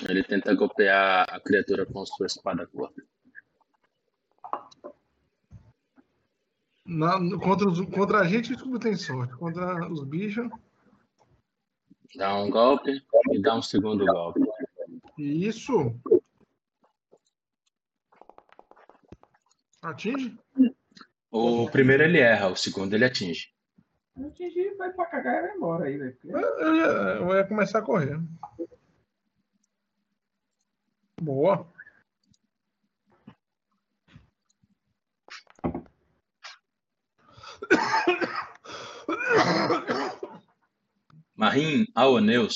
[0.07, 3.01] Ele tenta golpear a criatura com sua espada curta.
[6.85, 9.33] Na, contra, os, contra a gente, o Scooby tem sorte.
[9.35, 10.49] Contra os bichos.
[12.15, 14.41] Dá um golpe e dá um segundo golpe.
[15.17, 15.95] Isso.
[19.81, 20.37] Atinge?
[21.31, 23.51] O primeiro ele erra, o segundo ele atinge.
[24.15, 26.17] Eu atingi, vai pra cagar e vai embora aí, velho.
[26.23, 28.19] Eu, eu eu ia começar a correr.
[31.19, 31.72] Boa.
[41.35, 42.55] Marim Aoneus.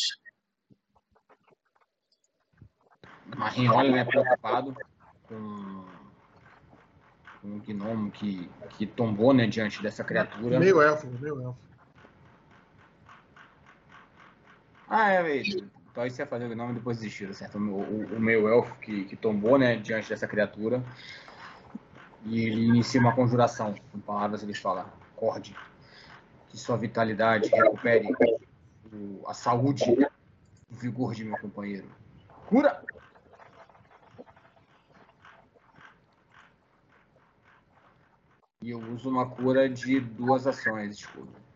[3.35, 4.75] Marinho olha, né, preocupado
[5.27, 5.85] com,
[7.41, 10.59] com o gnomo que, que tombou, né, diante dessa criatura.
[10.59, 11.57] Meio elfo, meio elfo.
[14.87, 15.69] Ah, é, isso.
[15.91, 17.57] Então isso ia fazer o gnome depois desistir, certo?
[17.57, 20.83] O, o, o meio elfo que, que tombou, né, diante dessa criatura.
[22.25, 25.55] E ele inicia uma conjuração, com palavras eles falam, acorde,
[26.49, 28.07] que sua vitalidade recupere
[28.91, 29.83] o- a saúde,
[30.69, 31.89] o vigor de meu companheiro.
[32.47, 32.83] Cura!
[38.61, 41.46] E eu uso uma cura de duas ações, desculpa.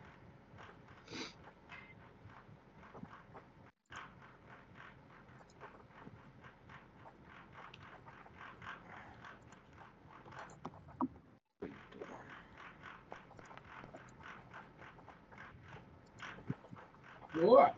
[17.34, 17.74] Boa.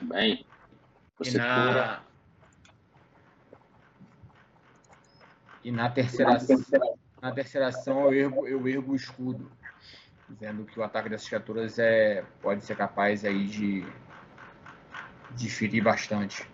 [0.00, 0.44] Bem.
[1.20, 1.42] E Você cura.
[1.42, 2.00] na...
[5.62, 6.38] e na terceira,
[7.22, 9.50] na terceira ação eu ergo, eu ergo o escudo,
[10.28, 13.86] dizendo que o ataque dessas criaturas é, pode ser capaz aí de,
[15.30, 16.48] de ferir bastante.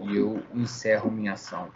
[0.00, 1.70] E eu encerro minha ação.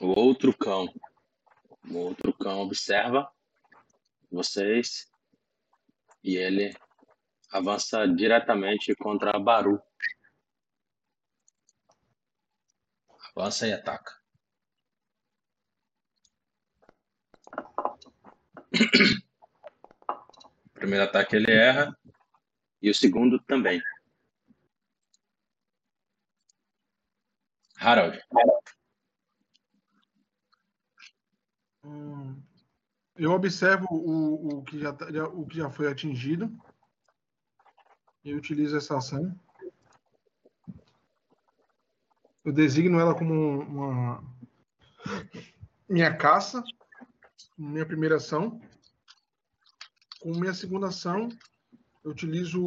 [0.00, 0.86] O outro cão.
[1.90, 3.28] O outro cão observa
[4.30, 5.10] vocês
[6.22, 6.72] e ele
[7.50, 9.82] avança diretamente contra a Baru.
[13.34, 14.16] Avança e ataca.
[20.66, 21.96] O primeiro ataque ele erra
[22.80, 23.82] e o segundo também.
[27.80, 28.20] Harold.
[31.88, 32.36] Hum,
[33.16, 36.54] Eu observo o, o, que já, tá- o que já foi atingido.
[38.22, 39.34] E utilizo essa ação.
[42.44, 44.24] Eu designo ela como um- uma
[45.88, 46.62] minha caça,
[47.56, 48.60] minha primeira ação.
[50.20, 51.28] Com minha segunda ação,
[52.04, 52.60] eu utilizo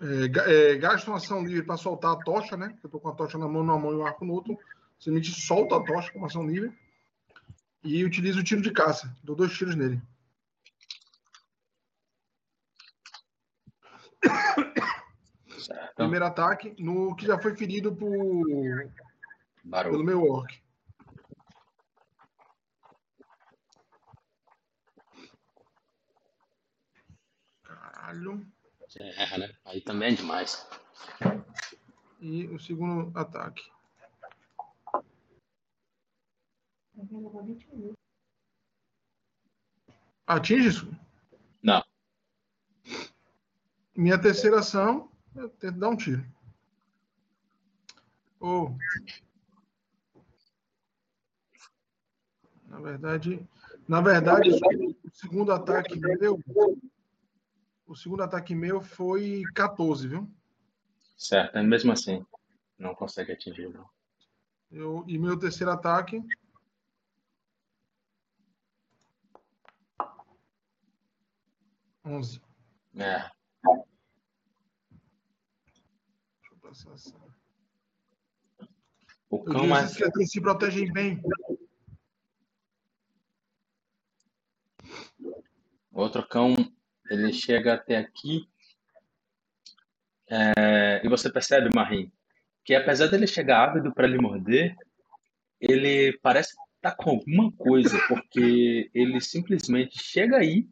[0.00, 2.76] é, é, gasto uma ação livre para soltar a tocha, né?
[2.82, 4.58] Eu tô com a tocha na mão, numa mão e o arco no outro.
[4.98, 6.72] Simplesmente solta a tocha com uma ação livre.
[7.82, 9.14] E utilizo o tiro de caça.
[9.22, 10.00] Dou dois tiros nele.
[15.58, 15.94] Certo.
[15.94, 18.46] Primeiro ataque no que já foi ferido por,
[19.82, 20.62] pelo meu orc.
[27.62, 28.46] Caralho.
[28.98, 29.54] Erra, né?
[29.64, 30.66] Aí também é demais.
[32.20, 33.62] E o segundo ataque.
[34.92, 36.88] Vai levar 20 minutos.
[40.26, 40.96] Atinge isso?
[41.62, 41.82] Não.
[43.96, 46.24] Minha terceira ação, eu tento dar um tiro.
[48.40, 48.70] Oh.
[52.66, 53.46] Na verdade,
[53.88, 56.40] na verdade, o segundo ataque meu,
[57.86, 60.30] o segundo ataque meu foi 14, viu?
[61.16, 62.24] Certo, mesmo assim.
[62.78, 63.86] Não consegue atingir, não.
[64.70, 66.22] Eu, e meu terceiro ataque.
[72.04, 72.40] Onze.
[72.96, 73.30] É.
[76.38, 77.14] Deixa eu passar essa.
[79.28, 79.92] O cão mais.
[79.92, 81.22] se protegem bem.
[85.92, 86.54] Outro cão,
[87.10, 88.48] ele chega até aqui.
[90.28, 92.10] é, e você percebe, Marim,
[92.64, 94.76] que apesar dele chegar ávido para lhe morder,
[95.60, 100.66] ele parece estar com alguma coisa, porque ele simplesmente chega aí,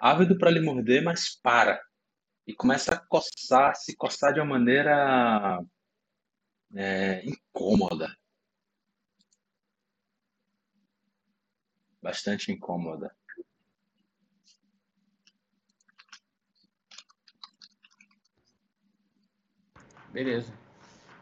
[0.00, 1.80] ávido para lhe morder, mas para.
[2.46, 5.60] E começa a coçar, se coçar de uma maneira
[6.74, 8.14] é, incômoda.
[12.02, 13.14] Bastante incômoda.
[20.10, 20.52] Beleza.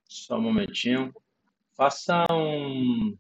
[0.09, 1.13] Só um momentinho.
[1.77, 3.19] Faça um.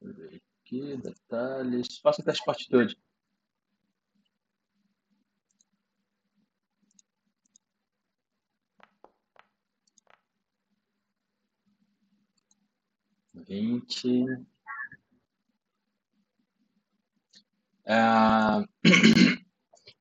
[0.00, 1.98] Deixa eu ver aqui, detalhes.
[1.98, 2.98] Faça teste de partitude.
[13.34, 14.24] Vinte.
[17.88, 18.64] Ah,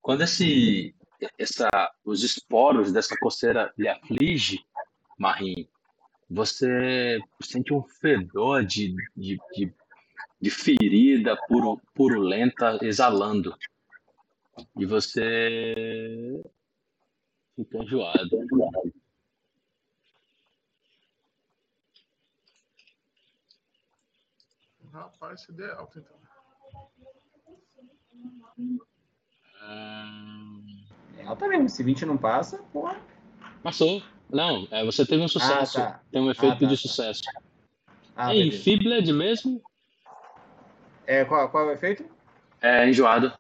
[0.01, 0.95] quando esse,
[1.37, 1.69] essa,
[2.03, 4.65] os esporos dessa coceira lhe aflige,
[5.19, 5.69] Marim,
[6.27, 9.71] você sente um fedor de, de, de,
[10.41, 13.56] de ferida puro, purulenta exalando.
[14.78, 16.41] E você
[17.56, 18.30] fica enjoado.
[24.91, 26.16] Rapaz, ideia é alto, então.
[29.62, 30.60] Ah,
[31.18, 31.68] É alta mesmo.
[31.70, 32.99] Se 20 não passa, porra.
[33.62, 34.02] Passou.
[34.30, 35.78] Não, é, você teve um sucesso.
[35.78, 36.02] tá.
[36.12, 36.82] Tem um efeito Ah, tá, de tá.
[36.82, 37.22] sucesso.
[38.16, 38.57] Ah, é beleza.
[38.57, 39.62] Infibled mesmo?
[41.07, 42.06] É, qual, qual é o efeito?
[42.61, 43.32] É enjoado.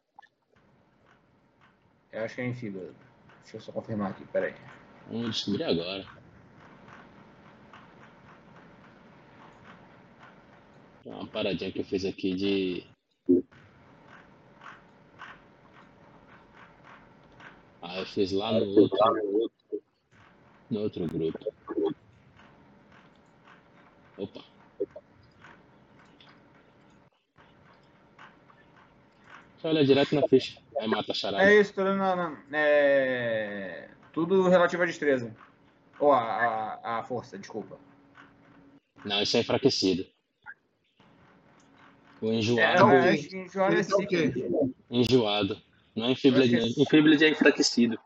[2.11, 2.93] Eu acho que é fibra.
[3.41, 4.53] Deixa eu só confirmar aqui, peraí.
[5.07, 6.05] Vamos descobrir agora.
[11.05, 12.87] Uma paradinha que eu fiz aqui de.
[17.81, 18.97] Ah, eu fiz lá no outro,
[20.71, 21.53] no outro grupo.
[24.17, 24.54] Opa.
[29.65, 30.59] Olha direto na ficha.
[30.79, 31.43] Aí mata a charada.
[31.43, 35.35] É isso, tô dando na, na- é, tudo relativo à destreza.
[35.99, 36.19] Ou a,
[36.83, 37.79] a, a força, desculpa.
[39.03, 40.05] Não, isso é enfraquecido.
[42.21, 42.91] O É, enjoado.
[42.91, 44.31] é, que enjoado é o quê?
[44.31, 44.75] ciclo.
[44.89, 45.59] Enjoado.
[45.95, 47.23] Não é não.
[47.23, 47.97] é- é enfraquecido.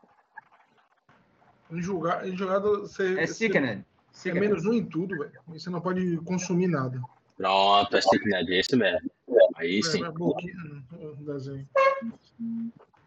[1.70, 3.84] Em jogado, você, É você- Sickened.
[4.24, 5.38] é menos um em tudo, velho.
[5.48, 7.02] Você não pode consumir nada.
[7.40, 9.10] Pronto, é Sickned, é esse mesmo.
[9.56, 10.04] Aí É, sim.
[10.04, 11.66] é desenho.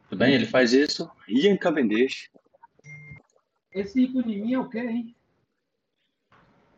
[0.10, 0.34] Tudo bem?
[0.34, 1.08] Ele faz isso.
[1.28, 2.32] Ian Cavendish.
[3.72, 5.16] Esse ícone mim é o quê, hein?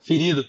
[0.02, 0.45] Ferido.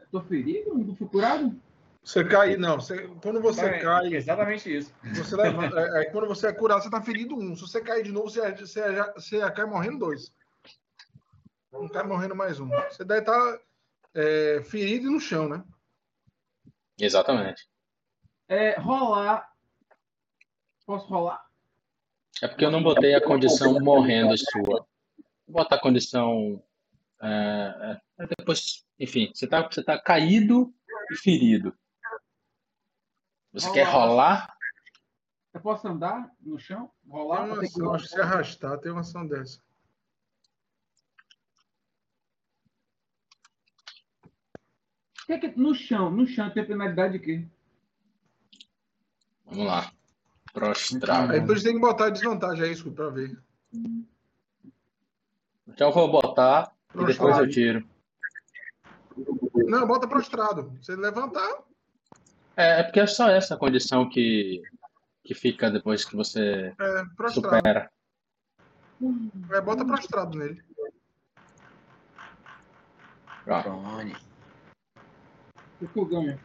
[0.00, 0.74] Eu tô ferido?
[0.76, 1.56] Não fui curado?
[2.02, 2.80] Você cai, não.
[2.80, 4.92] Você, quando você É, cai, Exatamente isso.
[5.14, 5.78] você levanta.
[5.78, 7.54] É, é, quando você é curado, você tá ferido um.
[7.54, 10.34] Se você cair de novo, você, você, já- você já cai morrendo dois.
[11.72, 12.68] Não cai morrendo mais um.
[12.90, 13.60] Você deve estar
[14.18, 15.62] é, ferido no chão, né?
[16.98, 17.68] Exatamente.
[18.48, 19.48] É, rolar.
[20.84, 21.44] Posso rolar?
[22.42, 24.86] É porque eu não botei a condição morrendo sua.
[25.46, 26.62] Vou botar a condição.
[27.22, 30.72] é, é, depois, enfim, você tá, você tá caído
[31.12, 31.76] e ferido.
[33.52, 34.56] Você quer rolar?
[35.54, 36.90] Eu posso andar no chão?
[37.02, 37.44] Tem Rolar?
[37.46, 39.60] uma ter que- ação, acho que se arrastar, tem uma ação dessa.
[45.28, 47.44] Que é que- no chão, no chão tem penalidade de quê?
[49.44, 49.92] Vamos lá.
[50.54, 51.32] Prostrado.
[51.34, 53.38] Aí depois tem que botar a desvantagem aí, isso, pra ver.
[55.68, 57.50] Então eu vou botar e depois eu Prostrado.
[57.50, 57.86] tiro.
[59.66, 60.70] Não, bota prostrado.
[60.80, 61.58] Você levantar,
[62.56, 64.62] É, é porque é só essa condição que,
[65.22, 67.56] que fica depois que você é prostrado.
[67.58, 67.90] supera.
[69.52, 70.64] É, bota prostrado nele.
[73.44, 74.16] Drone.
[75.80, 76.40] O que eu ganho?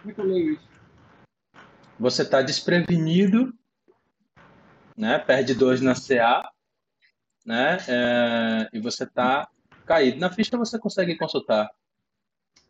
[0.00, 0.68] Como é que eu leio isso?
[1.98, 3.52] Você está desprevenido,
[4.96, 5.18] né?
[5.18, 6.48] Perde dois na CA,
[7.44, 7.78] né?
[7.88, 9.48] É, e você está
[9.86, 10.20] caído.
[10.20, 11.70] Na ficha você consegue consultar.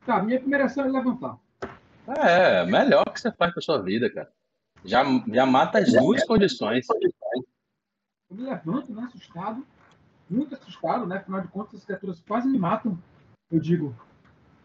[0.05, 1.37] Tá, minha primeira ação é levantar.
[2.07, 4.33] É, melhor que você faz com a sua vida, cara.
[4.85, 6.87] Já, já mata as duas condições.
[8.31, 9.67] Eu me levanto, né, assustado.
[10.31, 11.17] Muito assustado, né?
[11.17, 12.97] Afinal de contas, as criaturas quase me matam.
[13.51, 13.95] Eu digo,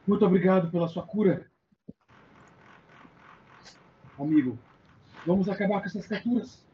[0.07, 1.49] muito obrigado pela sua cura.
[4.17, 4.57] Amigo,
[5.25, 6.65] vamos acabar com essas criaturas.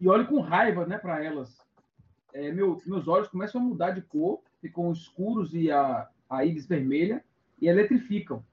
[0.00, 1.60] E olho com raiva, né, para elas.
[2.32, 6.66] É, meu- meus olhos começam a mudar de cor, ficam escuros e a, a íris
[6.66, 7.24] vermelha
[7.60, 8.44] e eletrificam.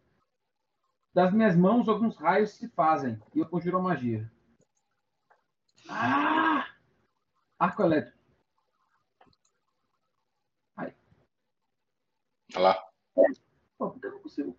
[1.14, 4.32] Das minhas mãos, alguns raios se fazem e eu conjuro a magia.
[5.88, 6.68] Ah!
[7.58, 8.19] Arco elétrico.
[12.56, 12.92] Olha lá.
[13.78, 14.58] Pô, por que eu não consigo?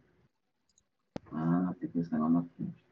[1.32, 2.84] Ah, tem que esse negócio na frente.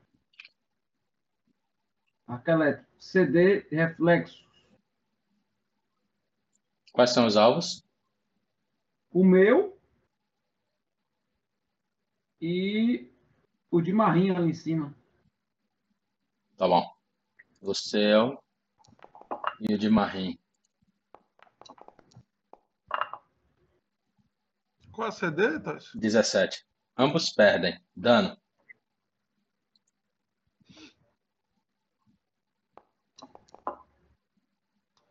[2.26, 2.88] Arco elétrico.
[2.98, 4.46] CD reflexo.
[6.92, 7.84] Quais são os alvos?
[9.10, 9.78] O meu
[12.40, 13.10] e
[13.70, 14.94] o de Marinha ali em cima.
[16.56, 16.84] Tá bom.
[17.60, 18.42] o seu
[19.60, 20.38] e o de Marim.
[24.98, 25.92] Qual a CD, Thais?
[25.94, 26.66] 17.
[26.96, 27.80] Ambos perdem.
[27.94, 28.36] Dano.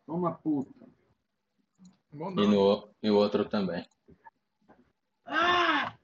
[0.04, 0.70] Toma puta.
[2.12, 3.88] Bom E, no, e o outro também.
[5.24, 5.96] Ah!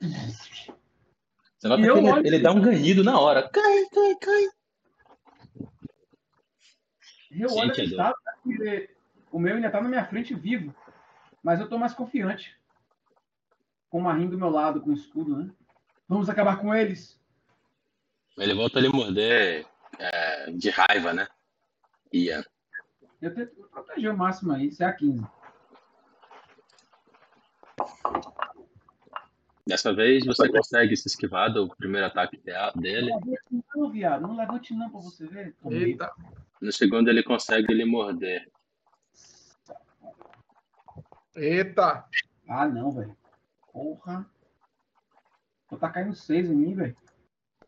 [1.59, 3.51] Você nota E que ele, ele dá um ganhido na hora.
[3.51, 4.45] Cai, cai, cai.
[7.31, 8.97] Eu Gente, olho é o estado, porque
[9.31, 10.75] o meu ainda tá na minha frente vivo.
[11.43, 12.64] Mas eu tô mais confiante.
[13.95, 15.49] Com o Marim do meu lado, com o escudo, né?
[16.09, 17.17] Vamos acabar com eles.
[18.37, 19.65] Ele volta a lhe morder
[20.01, 21.29] é, de raiva, né?
[22.13, 22.43] Ian.
[23.23, 25.25] Eu tento me proteger o máximo aí, isso é a 15.
[29.65, 33.11] Dessa vez você consegue se esquivar do primeiro ataque de- dele.
[33.11, 34.23] Não levante não, viado.
[34.23, 35.55] Não levante não pra você ver.
[35.71, 36.13] Eita.
[36.61, 38.51] No segundo ele consegue lhe morder.
[41.37, 42.05] Eita.
[42.49, 43.17] Ah, não, velho.
[43.75, 44.25] Porra.
[45.69, 46.97] Vou tá caindo 6 em mim, velho.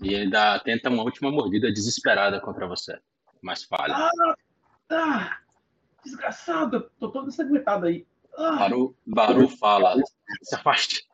[0.00, 2.96] E ele dá, tenta uma última mordida desesperada contra você.
[3.42, 4.08] Mas falha.
[4.88, 5.40] Ah!
[6.04, 6.88] Desgraçado.
[7.00, 8.06] Tô todo ensanguentado aí.
[8.38, 8.56] Ah!
[8.56, 9.96] Baru, Baru fala:
[10.42, 11.08] se afaste.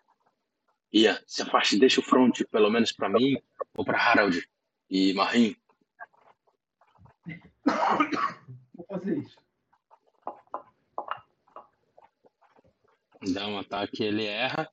[0.93, 3.41] Ian, se afaste, deixa o front, pelo menos pra mim
[3.75, 4.47] ou pra Harold.
[4.91, 5.57] E Marim,
[8.75, 9.41] Vou fazer isso.
[13.33, 14.71] dá um ataque, ele erra.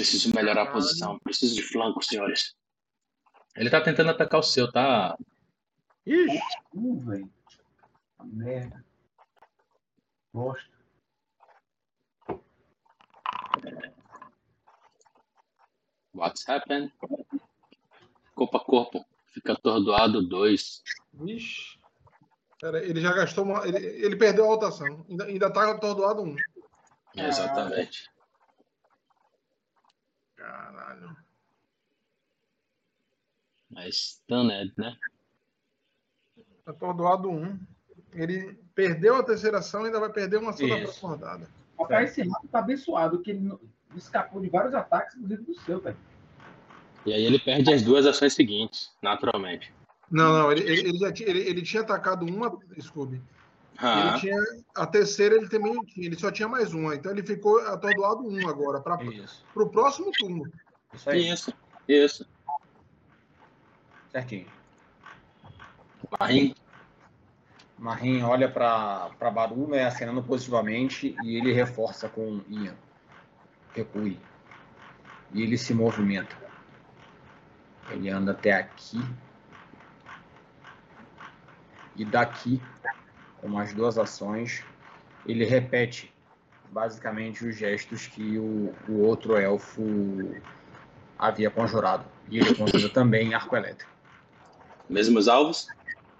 [0.00, 2.56] Preciso melhorar a posição, preciso de flanco, senhores.
[3.54, 5.14] Ele tá tentando atacar o seu, tá?
[6.06, 6.40] Ixi.
[6.74, 7.30] Uh, velho.
[8.24, 8.82] Merda.
[10.32, 10.70] Gosto.
[16.14, 16.90] What's happened?
[18.34, 19.06] Corpo a corpo.
[19.26, 20.82] Fica atordoado dois.
[21.26, 21.78] Ixi.
[22.58, 23.68] Pera, ele já gastou uma.
[23.68, 25.04] Ele, ele perdeu a rotação.
[25.10, 26.36] Ainda, ainda tá atordoado um.
[27.14, 28.09] Exatamente.
[30.40, 31.14] Caralho.
[33.68, 34.96] Mas stunned, né?
[36.64, 37.60] Atordoado um.
[38.14, 40.84] Ele perdeu a terceira ação e ainda vai perder uma ação da Isso.
[40.84, 41.50] próxima rodada.
[41.78, 43.52] Rapaz, esse rato tá abençoado, que ele
[43.94, 45.96] escapou de vários ataques, inclusive do seu, velho.
[47.04, 49.72] E aí ele perde as duas ações seguintes, naturalmente.
[50.10, 53.22] Não, não, ele, ele, ele já tinha, ele, ele tinha atacado uma, Scooby.
[53.80, 54.36] Ah, Ele tinha.
[54.74, 56.94] A terceira ele também tinha, ele só tinha mais uma.
[56.94, 58.98] Então ele ficou atordoado um agora, para
[59.56, 60.50] o próximo turno.
[60.92, 61.30] Isso aí.
[61.30, 61.52] isso,
[61.88, 62.26] isso.
[64.12, 64.46] Certinho.
[66.18, 66.54] Marim,
[67.78, 72.74] Marim olha para Baru, né, acenando positivamente, e ele reforça com Ian.
[73.74, 74.20] Recue.
[75.32, 76.36] E ele se movimenta.
[77.88, 79.00] Ele anda até aqui.
[81.96, 82.60] E daqui,
[83.40, 84.64] com as duas ações,
[85.26, 86.12] ele repete
[86.70, 89.82] basicamente os gestos que o, o outro elfo
[91.18, 92.04] havia conjurado.
[92.28, 93.90] E ele conjura também arco elétrico.
[94.88, 95.68] mesmos alvos?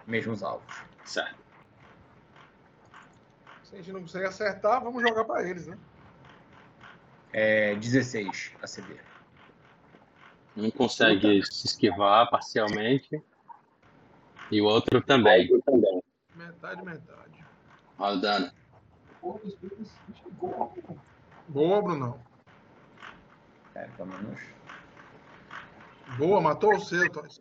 [0.06, 0.74] Mesmos alvos.
[1.04, 1.38] Certo.
[3.62, 5.78] Se a gente não consegue acertar, vamos jogar para eles, né?
[7.32, 8.96] É 16 ACD.
[10.56, 13.22] Um consegue se esquivar parcialmente.
[14.50, 15.48] E o outro também.
[15.52, 15.80] O dano.
[15.80, 15.89] Porra,
[19.22, 20.72] o espírito se chegou.
[21.48, 22.20] Boa, Brunão.
[23.74, 24.40] É, pelo menos.
[26.16, 27.40] Boa, matou o seu, Toys.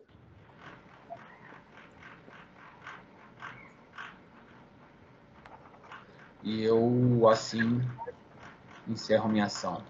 [6.42, 7.80] E eu, assim,
[8.88, 9.82] encerro minha ação.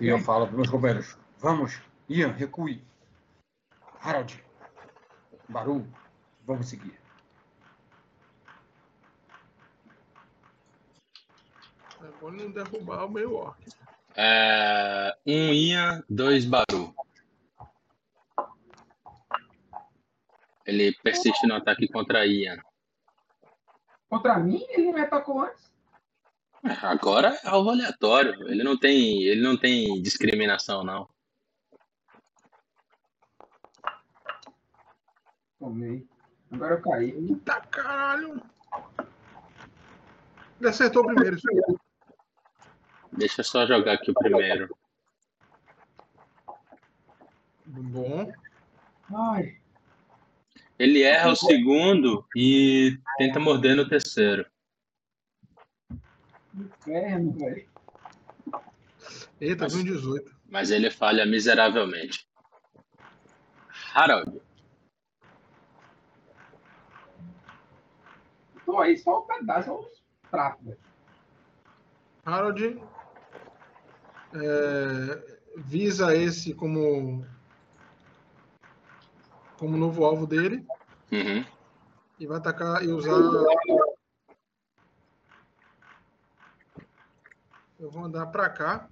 [0.00, 2.82] E eu falo para meus companheiros: Vamos, Ian, recue.
[4.00, 4.42] Harold,
[5.48, 5.86] Baru,
[6.46, 6.99] vamos seguir.
[12.10, 13.56] É bom não derrubar o meio orc.
[14.16, 16.92] É, um Ian, dois Baru.
[20.66, 22.58] Ele persiste no ataque contra Ian.
[24.08, 25.72] Contra mim, ele não me atacou antes.
[26.82, 28.34] Agora é alvo aleatório.
[28.48, 31.08] Ele não tem, ele não tem discriminação, não.
[35.60, 36.08] Tomei.
[36.50, 37.10] Agora eu caí.
[37.10, 38.42] Eita caralho!
[40.58, 41.36] Ele acertou primeiro.
[41.36, 41.89] isso aí.
[43.12, 44.74] Deixa eu só jogar aqui o primeiro.
[47.66, 48.32] Bom.
[49.14, 49.58] Ai,
[50.78, 54.46] Ele erra o segundo e tenta morder no terceiro.
[56.54, 57.68] inferno, velho.
[59.40, 60.34] Eita, um 18.
[60.48, 62.26] Mas ele falha miseravelmente.
[63.94, 64.40] Harold.
[68.64, 70.78] Tô aí só um pedaço, só os pratos, velho.
[72.24, 72.80] Harold
[74.34, 77.26] é, visa esse como
[79.58, 80.66] como novo alvo dele
[81.12, 81.44] Uhum.
[82.18, 83.10] e vai atacar e usar.
[87.78, 88.88] Eu vou andar pra cá.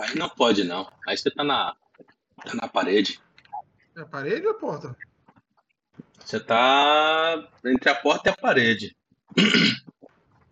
[0.00, 0.90] Aí não pode, não.
[1.06, 1.74] Aí você tá na,
[2.44, 3.20] tá na parede.
[3.96, 4.96] É a parede ou a porta?
[6.18, 8.96] Você tá entre a porta e a parede.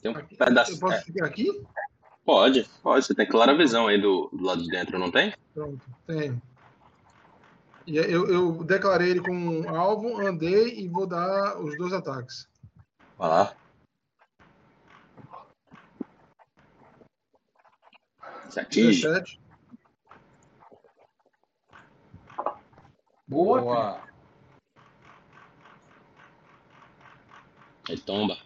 [0.04, 0.36] Tem um Aqui.
[0.36, 0.72] pedaço.
[0.72, 1.66] Eu posso é, ficar aqui?
[2.26, 3.06] pode, pode.
[3.06, 5.34] Você tem clara visão aí do, do lado de dentro, não tem?
[5.54, 6.42] Pronto, tenho.
[7.86, 12.46] E eu, eu declarei ele como alvo, andei e vou dar os dois ataques.
[13.16, 13.56] Vai lá.
[18.44, 19.02] Você atinge.
[19.02, 19.40] 17.
[23.26, 23.60] Boa.
[23.62, 24.00] Boa.
[27.88, 28.36] Ele tomba.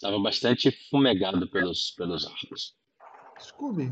[0.00, 2.76] Tava bastante fumegado pelos, pelos arcos.
[3.40, 3.90] Scooby.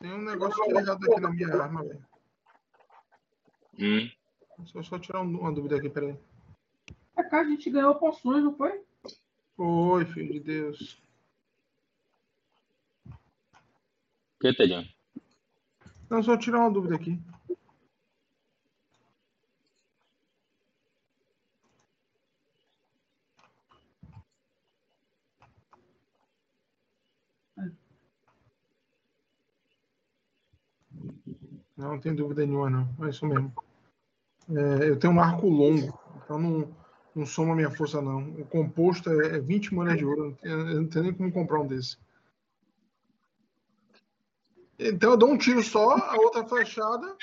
[0.00, 2.04] Tem um negócio que é errado aqui na minha arma, velho.
[3.78, 4.10] Hum.
[4.58, 6.16] Deixa eu só tirar um- uma dúvida aqui, peraí.
[7.16, 8.82] É que a gente ganhou poções, não foi?
[9.56, 10.98] Oi, filho de Deus.
[13.06, 14.84] O que, Tedião?
[16.10, 17.18] Não, só tirar uma dúvida aqui.
[31.82, 32.88] Não, não tem dúvida nenhuma, não.
[33.04, 33.52] É isso mesmo.
[34.50, 36.76] É, eu tenho um arco longo, então não,
[37.12, 38.30] não soma minha força, não.
[38.40, 40.38] O composto é, é 20 moedas de ouro.
[40.42, 41.98] Eu não tenho- nem como comprar um desse.
[44.78, 47.16] Então eu dou um tiro só, a outra flechada.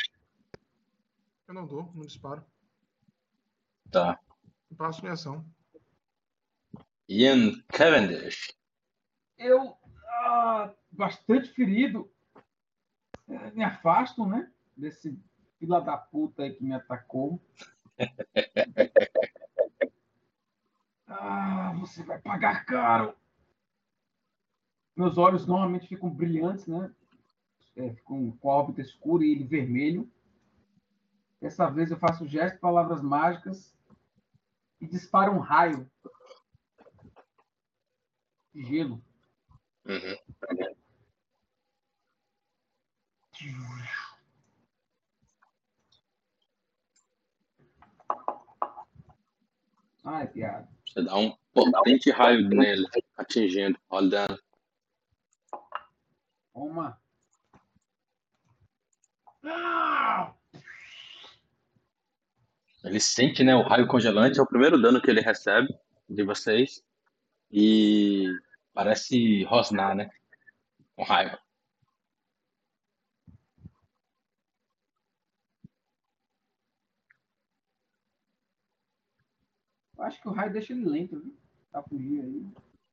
[1.48, 2.44] Eu não dou, não disparo.
[3.90, 4.20] Tá.
[4.70, 5.46] Eu passo minha ação.
[7.08, 8.54] Ian Cavendish.
[9.38, 9.74] Eu,
[10.06, 12.12] ah, bastante ferido,
[13.54, 14.52] me afasto, né?
[14.76, 15.18] Desse
[15.60, 17.42] fila da puta aí que me atacou.
[21.12, 23.18] Ah, você vai pagar caro.
[24.96, 26.94] Meus olhos normalmente ficam brilhantes, né?
[27.76, 30.08] É, ficam com a órbita escura e ele vermelho.
[31.42, 33.76] Dessa vez eu faço gesto, palavras mágicas
[34.80, 35.90] e disparo um raio
[38.54, 39.02] de gelo.
[39.86, 40.16] Uhum.
[50.04, 50.68] Ai, piada.
[50.88, 52.86] Você dá um potente raio nele,
[53.16, 53.80] atingindo.
[56.54, 57.00] Toma.
[59.46, 60.34] Ah!
[62.84, 65.68] Ele sente, né, o raio congelante, é o primeiro dano que ele recebe
[66.10, 66.84] de vocês.
[67.52, 68.26] E
[68.74, 70.10] parece rosnar, né?
[70.96, 71.40] Com raiva.
[80.00, 81.36] Eu acho que o raio deixa ele lento, viu?
[81.74, 82.48] Tá fugir aí.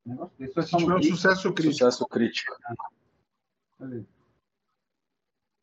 [0.04, 0.54] Um negócio desse.
[0.54, 1.74] Foi Se tiver um sucesso crítico.
[1.74, 2.56] Sucesso crítico.
[3.78, 4.08] beleza.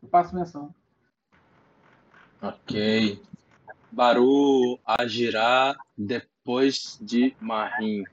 [0.01, 0.73] Eu passo minha ação.
[2.41, 3.21] Ok.
[3.91, 8.05] Baru agirá depois de Marim.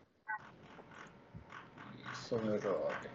[2.12, 3.10] Isso, meu jovem.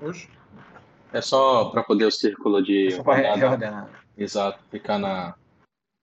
[0.00, 0.43] Oxe.
[1.14, 3.36] É só para poder o círculo de Só pra re- rodada.
[3.46, 3.88] reordenar.
[4.18, 5.36] Exato, ficar na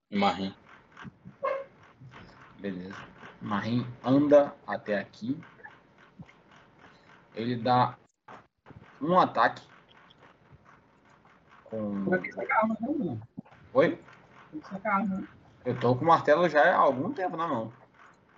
[0.09, 0.55] Marim.
[2.59, 2.95] Beleza.
[3.41, 5.37] Marim anda até aqui.
[7.35, 7.97] Ele dá
[9.01, 9.61] um ataque.
[11.65, 12.05] Com.
[12.99, 13.21] Não.
[13.73, 13.99] Oi?
[14.51, 15.15] Tem que sacar a arma.
[15.17, 15.27] né?
[15.65, 17.73] Eu tô com o martelo já há algum tempo na mão.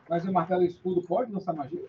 [0.09, 1.87] Mas o martelo escudo pode lançar magia?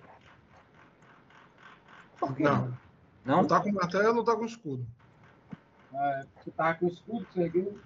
[2.19, 2.84] Por que Não.
[3.25, 3.39] Não?
[3.39, 4.87] Não tá com martelo, não tá com escudo.
[5.95, 7.81] Ah, você tava com o escudo, você ergueu.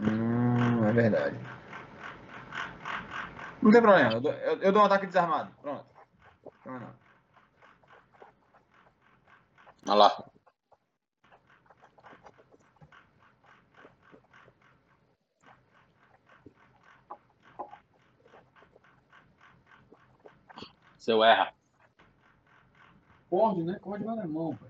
[0.00, 1.36] Hum, é verdade.
[3.62, 4.12] Não tem problema.
[4.12, 5.52] Eu dou, eu- eu dou um ataque desarmado.
[5.60, 5.84] Pronto.
[6.66, 6.94] Não, não.
[9.86, 10.24] Olha lá.
[20.98, 21.59] Seu erra.
[23.30, 23.78] Pode, né?
[23.80, 24.68] Pode vai na mão, pai.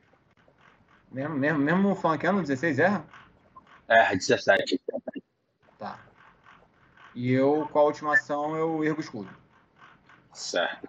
[1.11, 3.05] Mesmo, mesmo, mesmo flanqueando 16 erra?
[3.89, 4.81] Erra 17.
[5.79, 5.99] Tá.
[7.15, 9.31] E eu, com a última ação, eu ergo o escudo.
[10.33, 10.89] Certo.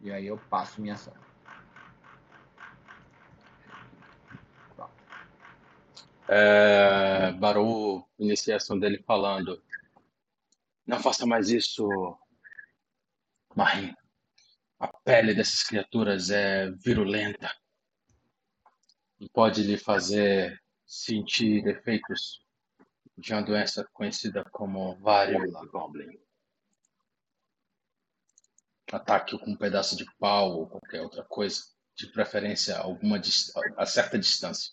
[0.00, 1.14] E aí eu passo minha ação.
[6.28, 9.62] É, Baru inicia a ação dele falando:
[10.86, 12.16] Não faça mais isso,
[13.56, 13.94] Marim.
[14.78, 17.54] A pele dessas criaturas é virulenta
[19.20, 22.44] e pode lhe fazer sentir efeitos
[23.16, 26.18] de uma doença conhecida como varíola goblin.
[28.90, 31.62] Ataque com um pedaço de pau ou qualquer outra coisa,
[31.94, 33.20] de preferência alguma
[33.76, 34.72] a certa distância.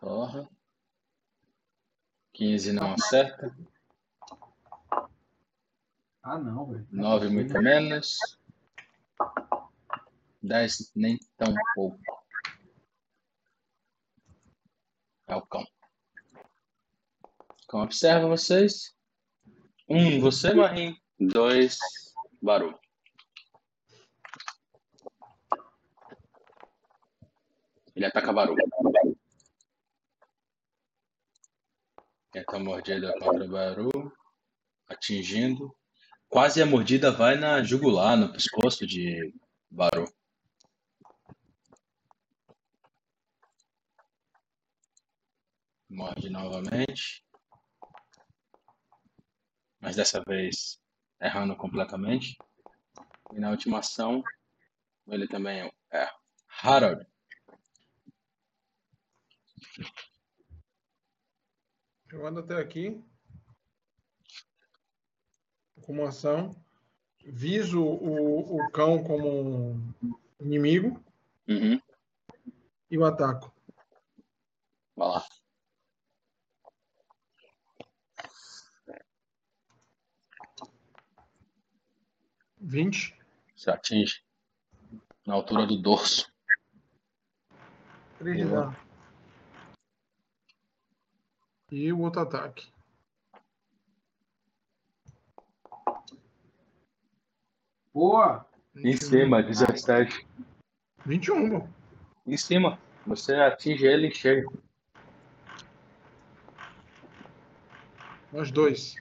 [0.00, 0.48] Porra.
[2.32, 3.54] 15 não acerta.
[6.22, 6.86] Ah, não, velho.
[6.90, 8.16] 9 muito menos.
[10.42, 11.98] 10 nem tão pouco.
[15.26, 15.64] É o cão.
[17.68, 18.94] Cão observa vocês.
[19.88, 20.96] Um, você, Marim.
[21.18, 21.78] Dois,
[22.40, 22.78] Baru.
[27.94, 28.56] Ele ataca Baru.
[32.32, 33.90] Tenta a mordida contra Baru.
[34.88, 35.76] Atingindo.
[36.28, 39.34] Quase a mordida vai na jugular, no pescoço de
[39.70, 40.10] Baru.
[45.90, 47.22] Morde novamente.
[49.78, 50.80] Mas dessa vez
[51.20, 52.38] errando completamente.
[53.34, 54.22] E na última ação,
[55.06, 56.08] ele também é
[56.62, 57.06] Harold.
[62.12, 63.02] Eu ando até aqui.
[65.80, 66.54] Como ação.
[67.24, 71.02] Viso o, o cão como um inimigo
[71.48, 71.80] Uhum.
[72.90, 73.52] e o ataco.
[74.94, 75.26] Vai lá.
[82.58, 83.16] Vinte.
[83.56, 84.22] Você atinge
[85.26, 86.32] na altura do dorso.
[88.18, 88.76] Três de dano.
[91.72, 92.70] E o outro ataque.
[97.94, 98.46] Boa!
[98.76, 100.28] Em cima, 17.
[101.06, 101.68] 21, bom.
[102.26, 102.78] Em cima.
[103.06, 104.52] Você atinge ele em cheio.
[108.30, 108.94] Nós dois.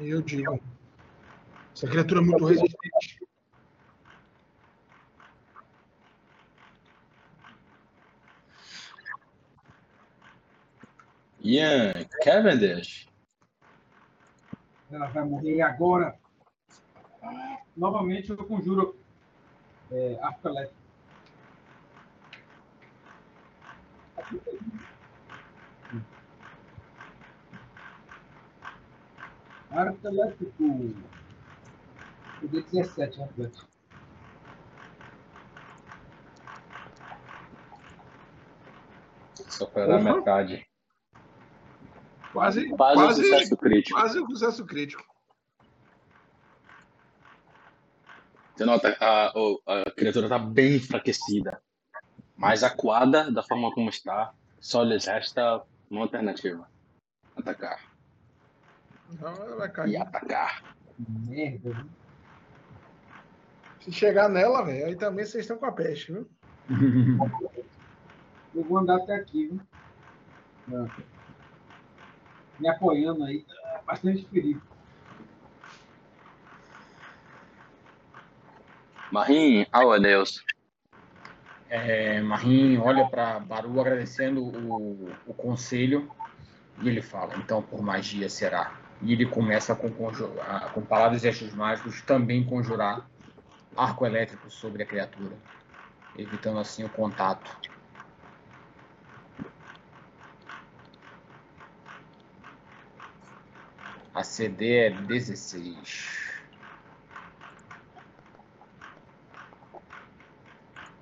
[0.00, 0.58] E eu digo.
[1.74, 3.25] Essa criatura é muito resistente.
[11.46, 11.92] Ian
[12.24, 13.06] Cavendish.
[14.90, 16.18] Ela vai morrer agora.
[17.76, 18.98] Novamente eu conjuro
[19.92, 20.82] é, arco elétrico.
[29.70, 30.52] Arco elétrico.
[32.42, 33.68] Dei 17, arco elétrico.
[39.48, 40.65] Só para metade.
[42.36, 43.98] Quase, Quase um quase, sucesso crítico.
[43.98, 45.02] quase um sucesso crítico.
[48.54, 51.62] Você nota a, a criatura está bem enfraquecida.
[52.36, 56.68] Mas acuada da forma como está, só lhes resta uma alternativa:
[57.34, 57.80] atacar.
[59.10, 60.62] Então ela vai E atacar.
[60.98, 61.86] Merda.
[63.80, 66.28] Se chegar nela, velho, aí também vocês estão com a peste, viu?
[68.54, 69.60] Eu vou andar até aqui, viu?
[70.74, 71.15] Ah.
[72.58, 73.40] Me apoiando aí.
[73.42, 74.60] tá Bastante perigo.
[79.12, 80.42] Marim, ao adeus.
[81.68, 86.10] É, Marim olha para Baru agradecendo o, o conselho
[86.80, 88.72] e ele fala: então por magia será.
[89.02, 93.06] E ele começa com, com palavras e gestos mágicos também conjurar
[93.76, 95.36] arco elétrico sobre a criatura,
[96.16, 97.50] evitando assim o contato.
[104.16, 106.32] A CD é 16.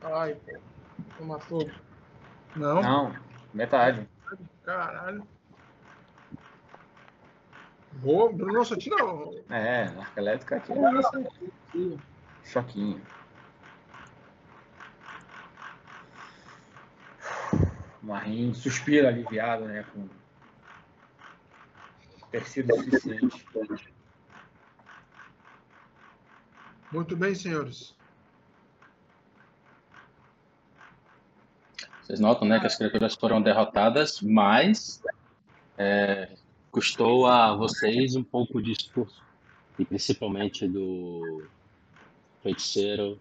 [0.02, 0.58] Ai, pô.
[1.20, 1.70] Não matou.
[2.56, 2.82] Não?
[2.82, 3.16] Não,
[3.54, 4.08] metade.
[4.64, 5.24] Caralho.
[7.92, 8.96] Boa, Bruno, só tira.
[9.48, 11.98] É, arco elétrico aqui é
[12.42, 13.00] choquinho.
[18.02, 19.84] Marim suspira aliviado, né?
[19.94, 20.08] Com
[22.34, 23.94] ter sido suficiente.
[26.90, 27.94] Muito bem, senhores.
[32.02, 35.00] Vocês notam, né, que as criaturas foram derrotadas, mas
[35.78, 36.36] é,
[36.72, 39.22] custou a vocês um pouco de esforço.
[39.78, 41.42] E principalmente do
[42.42, 43.20] feiticeiro.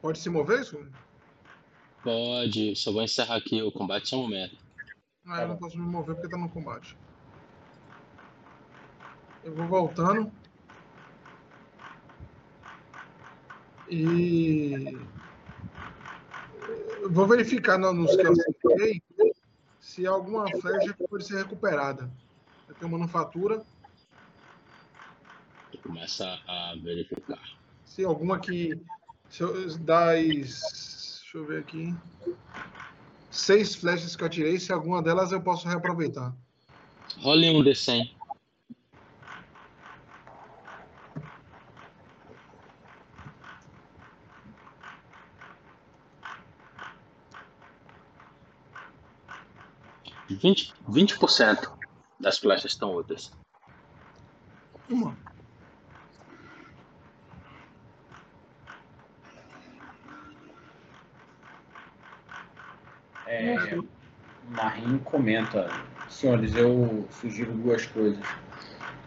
[0.00, 0.86] Pode se mover, isso?
[2.02, 4.56] Pode, só vou encerrar aqui o combate só um momento.
[5.26, 6.96] Ah, eu não posso me mover porque tá no combate.
[9.48, 10.30] Eu vou voltando.
[13.90, 14.94] E
[17.00, 19.02] eu vou verificar no- nos que eu acertei
[19.80, 22.10] se alguma flecha pode ser recuperada.
[22.68, 23.64] Eu tenho manufatura,
[25.82, 27.40] Começa a verificar.
[27.86, 28.78] se alguma que.
[29.30, 31.20] Se eu, das.
[31.22, 31.94] Deixa eu ver aqui.
[33.30, 36.34] Seis flechas que eu atirei, se alguma delas eu posso reaproveitar.
[37.18, 38.17] Role um D100.
[50.40, 51.70] Vinte, vinte por cento
[52.20, 53.30] das flechas estão úteis.
[54.88, 55.16] Uma.
[63.26, 63.76] É,
[64.50, 65.68] Marim comenta,
[66.08, 68.24] senhores, eu sugiro duas coisas.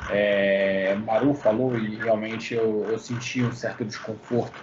[0.09, 4.61] É, Maru falou e realmente eu, eu senti um certo desconforto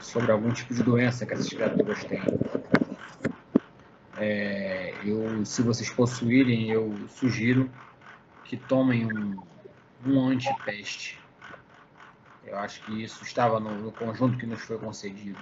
[0.00, 2.20] sobre algum tipo de doença que essas criaturas têm.
[4.18, 7.70] É, eu, se vocês possuírem, eu sugiro
[8.44, 9.42] que tomem um,
[10.06, 11.20] um antipeste.
[12.44, 15.40] Eu acho que isso estava no, no conjunto que nos foi concedido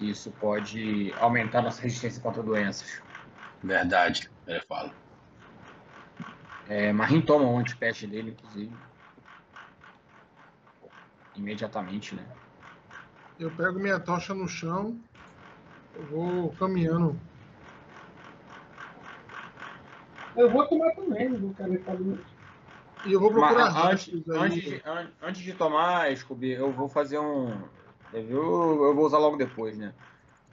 [0.00, 3.02] que isso pode aumentar nossa resistência contra doenças.
[3.62, 4.94] Verdade, ele fala.
[6.66, 8.74] É, Marim toma o antipeste dele, inclusive.
[11.36, 12.26] Imediatamente, né?
[13.38, 14.98] Eu pego minha tocha no chão,
[15.94, 17.18] eu vou caminhando.
[20.36, 22.18] Eu vou tomar também, não vou querer fazer.
[23.04, 24.82] E eu vou procurar Mas, antes, rastros aí.
[24.84, 27.56] antes, antes de tomar, Scooby, eu vou fazer um.
[28.12, 28.22] Eu,
[28.84, 29.92] eu vou usar logo depois, né?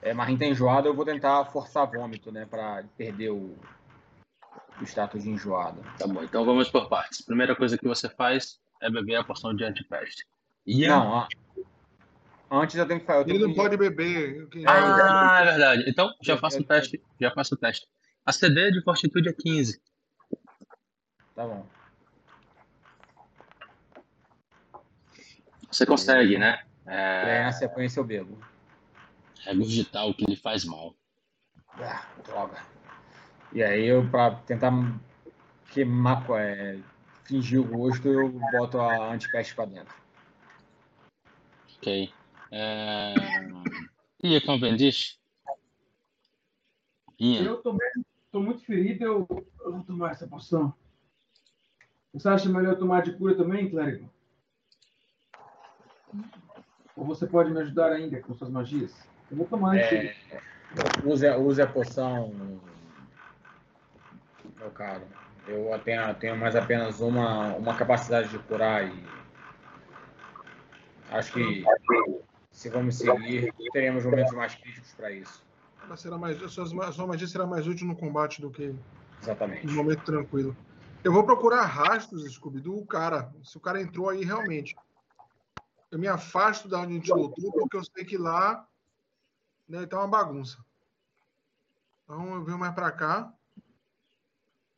[0.00, 2.46] É, Marim tá enjoado, eu vou tentar forçar vômito, né?
[2.48, 3.54] Pra perder o,
[4.80, 5.82] o status de enjoado.
[5.98, 7.20] Tá bom, então vamos por partes.
[7.20, 10.24] Primeira coisa que você faz é beber a porção de antipeste.
[10.66, 11.00] Ian?
[11.00, 11.28] Não, a-
[12.50, 14.48] antes eu tenho que eu Ele não que- pode beber.
[14.66, 15.84] Ah, é verdade.
[15.88, 17.02] Então, já faço o teste.
[17.20, 17.86] Já faço o teste.
[18.24, 19.80] A CD de fortitude é 15.
[21.34, 21.66] Tá bom.
[25.70, 26.62] Você consegue, né?
[26.86, 28.38] Aí É, na sequência eu bebo.
[29.44, 30.94] regurgitar o que lhe faz mal.
[31.74, 32.56] Ah, droga.
[33.52, 34.72] E aí eu, pra tentar
[35.70, 36.78] queimar, é,
[37.24, 39.94] fingir o gosto, eu boto a antipeste pra dentro.
[41.76, 42.12] Ok.
[42.50, 43.14] É...
[44.22, 45.18] Ian Cavendish?
[47.18, 49.26] Ian, Eu tô, mesmo- tô muito ferido, eu,
[49.60, 50.72] eu vou tomar essa poção.
[52.12, 54.08] Você acha melhor eu tomar de cura também, clérigo?
[56.96, 59.06] Ou você pode me ajudar ainda com suas magias?
[59.30, 59.92] Eu vou tomar antes.
[59.92, 60.14] É,
[61.04, 62.32] use, use a poção,
[64.58, 65.06] meu caro.
[65.46, 69.04] Eu tenho, tenho mais apenas uma, uma capacidade de curar e
[71.10, 71.64] acho que
[72.58, 75.44] se vamos seguir, teremos momentos mais críticos para isso.
[75.80, 78.74] Ela será mais, a, sua, a sua magia será mais útil no combate do que
[79.22, 79.64] Exatamente.
[79.64, 80.56] no momento tranquilo.
[81.04, 83.32] Eu vou procurar rastros, Scooby, do cara.
[83.44, 84.76] Se o cara entrou aí realmente.
[85.88, 88.66] Eu me afasto da onde a gente lutou, porque eu sei que lá
[89.68, 90.58] né, tá uma bagunça.
[92.02, 93.32] Então eu venho mais para cá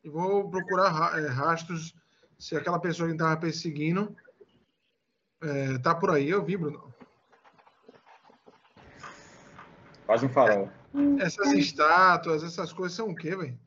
[0.03, 1.95] e vou procurar ra- é, rastros
[2.37, 4.15] se aquela pessoa que estava perseguindo
[5.41, 6.29] é, tá por aí.
[6.29, 6.90] Eu vi, Bruno.
[10.11, 10.69] Faz um farol.
[11.21, 13.57] Essas estátuas, essas coisas são o quê, velho?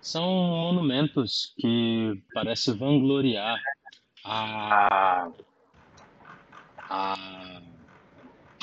[0.00, 3.60] são monumentos que parecem vangloriar
[4.24, 5.28] a,
[6.88, 7.62] a-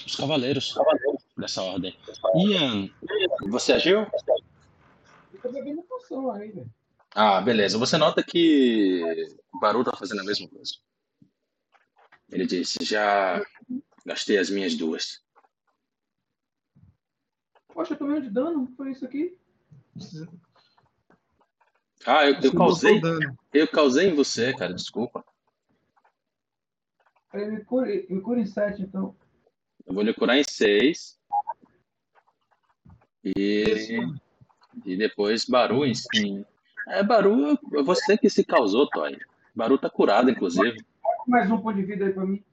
[0.05, 0.73] os cavaleiros
[1.37, 1.93] dessa ordem.
[2.37, 2.89] Ian,
[3.49, 4.07] você agiu?
[5.33, 6.73] Eu tô bebendo poção aí, velho.
[7.13, 7.77] Ah, beleza.
[7.77, 10.71] Você nota que o Baru tá fazendo a mesma coisa.
[12.31, 13.43] Ele disse, já
[14.05, 15.26] gastei as minhas duas.
[17.77, 19.37] Poxa, eu tomei um de dano, foi isso aqui?
[22.07, 22.99] Ah, eu, eu causei,
[23.53, 25.23] eu causei em você, cara, desculpa.
[27.31, 29.15] Aí me cure, me cure em 7, então.
[29.85, 31.19] Eu vou lhe curar em seis.
[33.23, 33.99] E,
[34.83, 36.43] e depois Baru em sim.
[36.87, 39.19] É, Baru, você que se causou, Toy.
[39.53, 40.83] Baru tá curado, inclusive.
[41.27, 42.43] Mais um ponto de vida aí pra mim.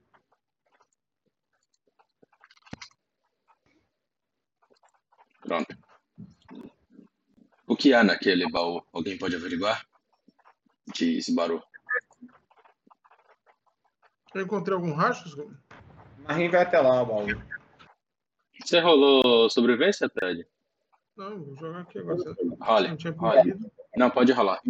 [5.45, 5.77] Pronto.
[7.67, 8.83] O que há naquele baú?
[8.93, 9.87] Alguém pode averiguar?
[10.93, 11.63] Diz Baru.
[14.35, 15.57] Eu encontrei algum rastro?
[16.19, 17.27] Marim vai até lá, baú.
[18.61, 20.47] Você rolou sobrevivência, Ted?
[21.17, 22.17] Não, vou jogar aqui agora.
[22.17, 23.71] Você Role, não role.
[23.97, 24.61] Não, pode rolar.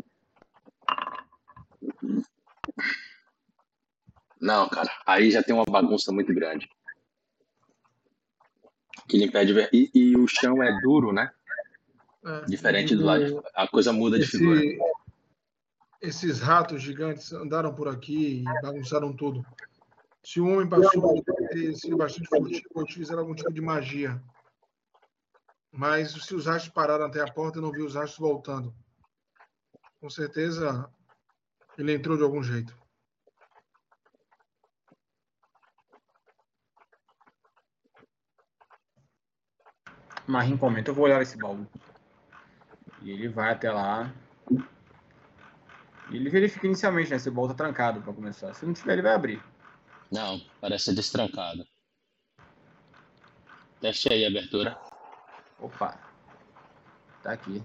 [4.40, 4.90] Não, cara.
[5.06, 6.68] Aí já tem uma bagunça muito grande.
[9.08, 9.68] Que lhe impede ver.
[9.72, 11.30] E, e o chão é duro, né?
[12.24, 13.24] É, Diferente e do lado.
[13.26, 14.58] de- A coisa muda de figura.
[14.64, 14.78] esse-
[16.00, 19.44] esses ratos gigantes andaram por aqui e bagunçaram tudo.
[20.22, 24.22] Se o homem passou, ter sido bastante furtivo ou utilizar algum tipo de magia.
[25.70, 28.74] Mas se os rastros pararam até a porta, eu não vi os rastros voltando.
[30.00, 30.88] Com certeza
[31.76, 32.74] ele entrou de algum jeito.
[40.26, 41.66] Marim comenta, eu vou olhar esse baú.
[43.02, 44.10] E ele vai até lá.
[46.10, 47.18] E ele verifica inicialmente, né?
[47.18, 48.54] Se o baú tá trancado pra começar.
[48.54, 49.42] Se não tiver, ele vai abrir.
[50.10, 51.66] Não, parece destrancado.
[53.80, 54.78] Teste aí a abertura.
[55.58, 55.98] Opa.
[57.22, 57.62] Tá aqui.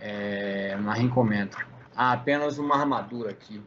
[0.00, 1.58] É, Marim comenta.
[1.94, 3.62] Há apenas uma armadura aqui.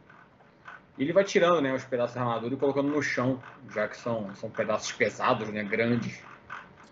[0.98, 3.38] Ele vai tirando né, os pedaços da armadura e colocando no chão,
[3.74, 6.20] já que são, são pedaços pesados, né, grandes.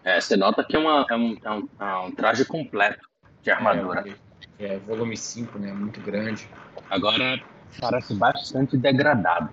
[0.05, 3.07] É, você nota que é, uma, é, um, é, um, é um traje completo
[3.43, 4.05] de armadura.
[4.59, 6.49] É, é volume 5, né, muito grande.
[6.91, 7.41] Agora
[7.81, 9.49] parece bastante degradado.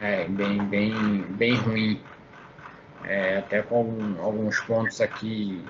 [0.00, 0.92] É, bem, bem,
[1.36, 2.00] bem ruim.
[3.04, 5.62] É, até com algum- alguns pontos aqui.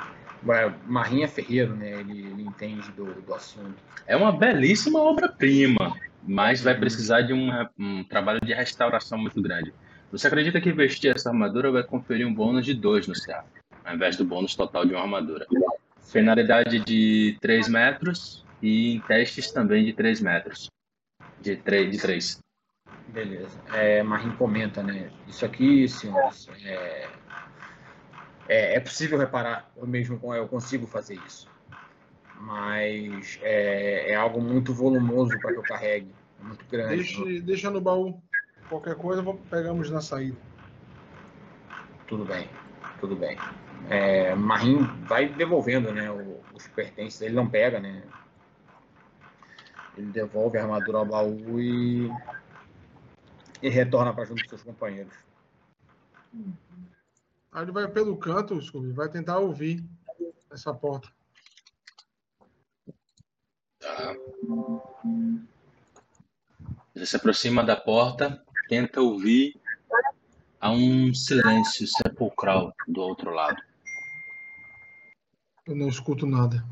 [0.47, 2.01] Ué, Marinha Ferreiro, né?
[2.01, 3.75] Ele, ele entende do, do assunto.
[4.07, 5.95] É uma belíssima obra-prima,
[6.27, 9.73] mas vai precisar de um, um trabalho de restauração muito grande.
[10.11, 13.45] Você acredita que vestir essa armadura vai conferir um bônus de 2 no CA,
[13.85, 15.47] ao invés do bônus total de uma armadura?
[16.13, 20.71] Penalidade de 3 metros e em testes também de 3 metros.
[21.41, 21.91] De 3.
[21.91, 22.45] De três.
[23.09, 23.61] Beleza.
[23.73, 25.11] É, Marim comenta, né?
[25.29, 27.09] Isso aqui, senhores, é,
[28.49, 29.71] é, é possível reparar.
[29.77, 31.49] Eu mesmo eu consigo fazer isso.
[32.41, 36.15] Mas é, é algo muito volumoso para que eu carregue.
[36.41, 36.97] É muito grande.
[36.97, 38.21] Deixe, deixa no baú.
[38.69, 40.37] Qualquer coisa, pegamos na saída.
[42.07, 42.49] Tudo bem,
[43.01, 43.39] tudo bem.
[43.89, 46.11] É, Marim vai devolvendo né,
[46.55, 48.03] os pertences, ele não pega, né?
[49.97, 52.11] Ele devolve a armadura ao baú e,
[53.63, 55.15] e retorna para junto dos seus companheiros.
[57.53, 59.85] Aí ele vai pelo canto, Scooby, vai tentar ouvir
[60.51, 61.09] essa porta.
[63.85, 64.17] Tá.
[66.95, 69.61] Você se aproxima da porta, tenta ouvir.
[70.59, 73.63] Há um silêncio sepulcral do outro lado.
[75.67, 76.65] Eu não escuto nada.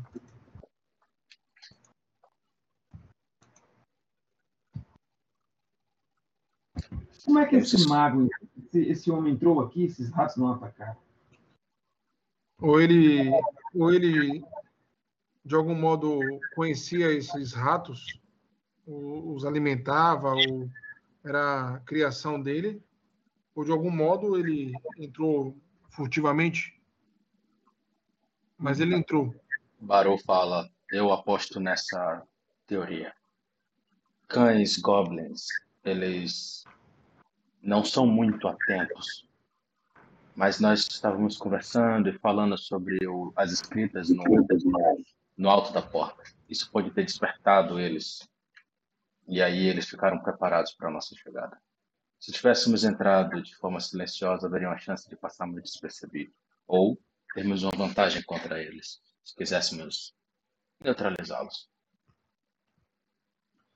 [7.23, 8.27] Como é que esse mago,
[8.57, 10.97] esse, esse homem entrou aqui, esses ratos não atacaram?
[12.59, 13.29] Ou ele,
[13.75, 14.43] ou ele
[15.45, 18.19] de algum modo conhecia esses ratos,
[18.85, 20.35] os alimentava,
[21.23, 22.83] era a criação dele,
[23.55, 25.57] ou de algum modo ele entrou
[25.91, 26.81] furtivamente.
[28.57, 29.35] Mas ele entrou.
[29.79, 32.23] Barou fala: Eu aposto nessa
[32.65, 33.13] teoria.
[34.27, 36.65] Cães goblins, eles
[37.61, 39.27] não são muito atentos.
[40.35, 44.47] Mas nós estávamos conversando e falando sobre o- as escritas no, no,
[45.37, 46.23] no alto da porta.
[46.49, 48.27] Isso pode ter despertado eles.
[49.27, 51.57] E aí eles ficaram preparados para a nossa chegada.
[52.19, 56.33] Se tivéssemos entrado de forma silenciosa, haveria uma chance de passarmos despercebido.
[56.67, 56.97] Ou
[57.33, 60.15] termos uma vantagem contra eles, se quiséssemos
[60.81, 61.69] neutralizá-los.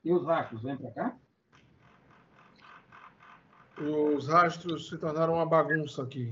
[0.03, 1.17] E os rastros, vem pra cá?
[3.79, 6.31] Os rastros se tornaram uma bagunça aqui.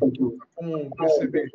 [0.55, 1.51] Como perceber?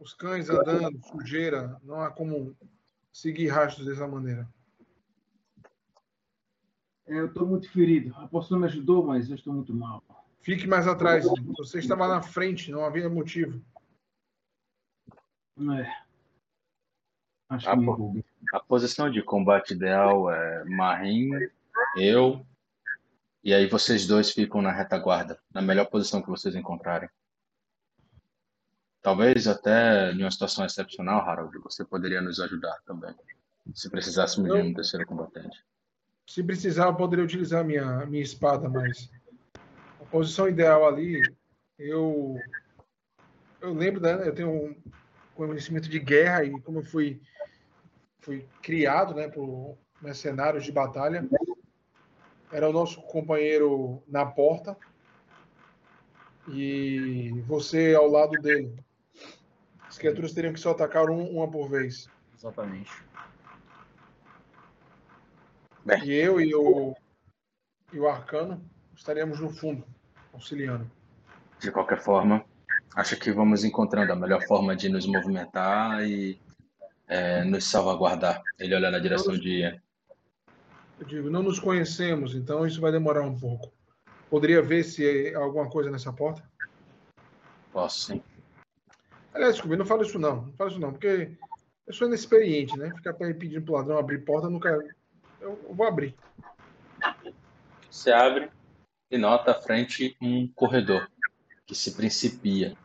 [0.00, 2.56] Os cães andando, sujeira, não há como
[3.12, 4.48] seguir rastros dessa maneira.
[7.06, 8.14] É, eu estou muito ferido.
[8.16, 10.02] A poção me ajudou, mas eu estou muito mal.
[10.40, 11.26] Fique mais atrás.
[11.58, 13.62] Você estava na frente, não havia motivo.
[15.78, 15.92] É.
[17.50, 18.24] Acho Ah, que.
[18.54, 21.30] A posição de combate ideal é Marim,
[21.94, 22.46] eu,
[23.44, 27.10] e aí vocês dois ficam na retaguarda, na melhor posição que vocês encontrarem.
[29.02, 33.14] Talvez até em uma situação excepcional, Harold, você poderia nos ajudar também,
[33.74, 35.64] se precisássemos de um terceiro combatente.
[36.28, 39.10] Se precisar, eu poderia utilizar minha, minha espada, mas
[40.10, 41.22] posição ideal ali,
[41.78, 42.36] eu
[43.60, 44.76] eu lembro, né, eu tenho um
[45.34, 47.20] conhecimento de guerra e como eu fui
[48.20, 51.26] fui criado, né, por mercenários de batalha,
[52.52, 54.76] era o nosso companheiro na porta
[56.48, 58.74] e você ao lado dele.
[59.90, 62.08] As criaturas teriam que só atacar um, uma por vez.
[62.32, 62.92] Exatamente.
[65.84, 66.04] Bem.
[66.04, 66.94] E eu e o,
[67.92, 68.64] e o Arcano
[68.94, 69.84] estaríamos no fundo,
[70.32, 70.88] auxiliando.
[71.58, 72.44] De qualquer forma,
[72.94, 76.40] acho que vamos encontrando a melhor forma de nos movimentar e
[77.08, 78.44] é, nos salvaguardar.
[78.60, 79.62] Ele olha na direção nos, de.
[81.00, 83.72] Eu digo, não nos conhecemos, então isso vai demorar um pouco.
[84.30, 86.48] Poderia ver se há alguma coisa nessa porta?
[87.72, 88.22] Posso sim.
[89.32, 90.46] Aliás, desculpe, não falo isso não.
[90.46, 91.30] Não falo isso não, porque
[91.86, 92.92] eu sou inexperiente, né?
[92.96, 94.94] Ficar pedindo pro ladrão abrir porta, eu nunca.
[95.40, 96.14] Eu vou abrir.
[97.90, 98.50] Você abre
[99.10, 101.08] e nota à frente um corredor
[101.66, 102.76] que se principia.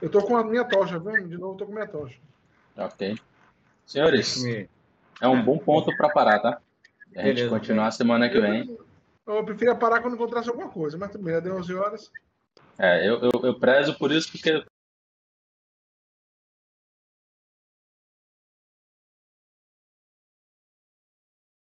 [0.00, 1.28] Eu tô com a minha tocha, viu?
[1.28, 2.18] De novo, eu tô com a minha tocha.
[2.76, 3.18] Ok.
[3.86, 4.44] Senhores,
[5.20, 6.60] é um bom ponto para parar, tá?
[7.14, 8.76] A gente Beleza, continuar a semana que vem.
[9.26, 12.12] Eu preferia parar quando encontrasse alguma coisa, mas bem, já deu 11 horas.
[12.78, 14.64] É, eu, eu, eu prezo por isso, porque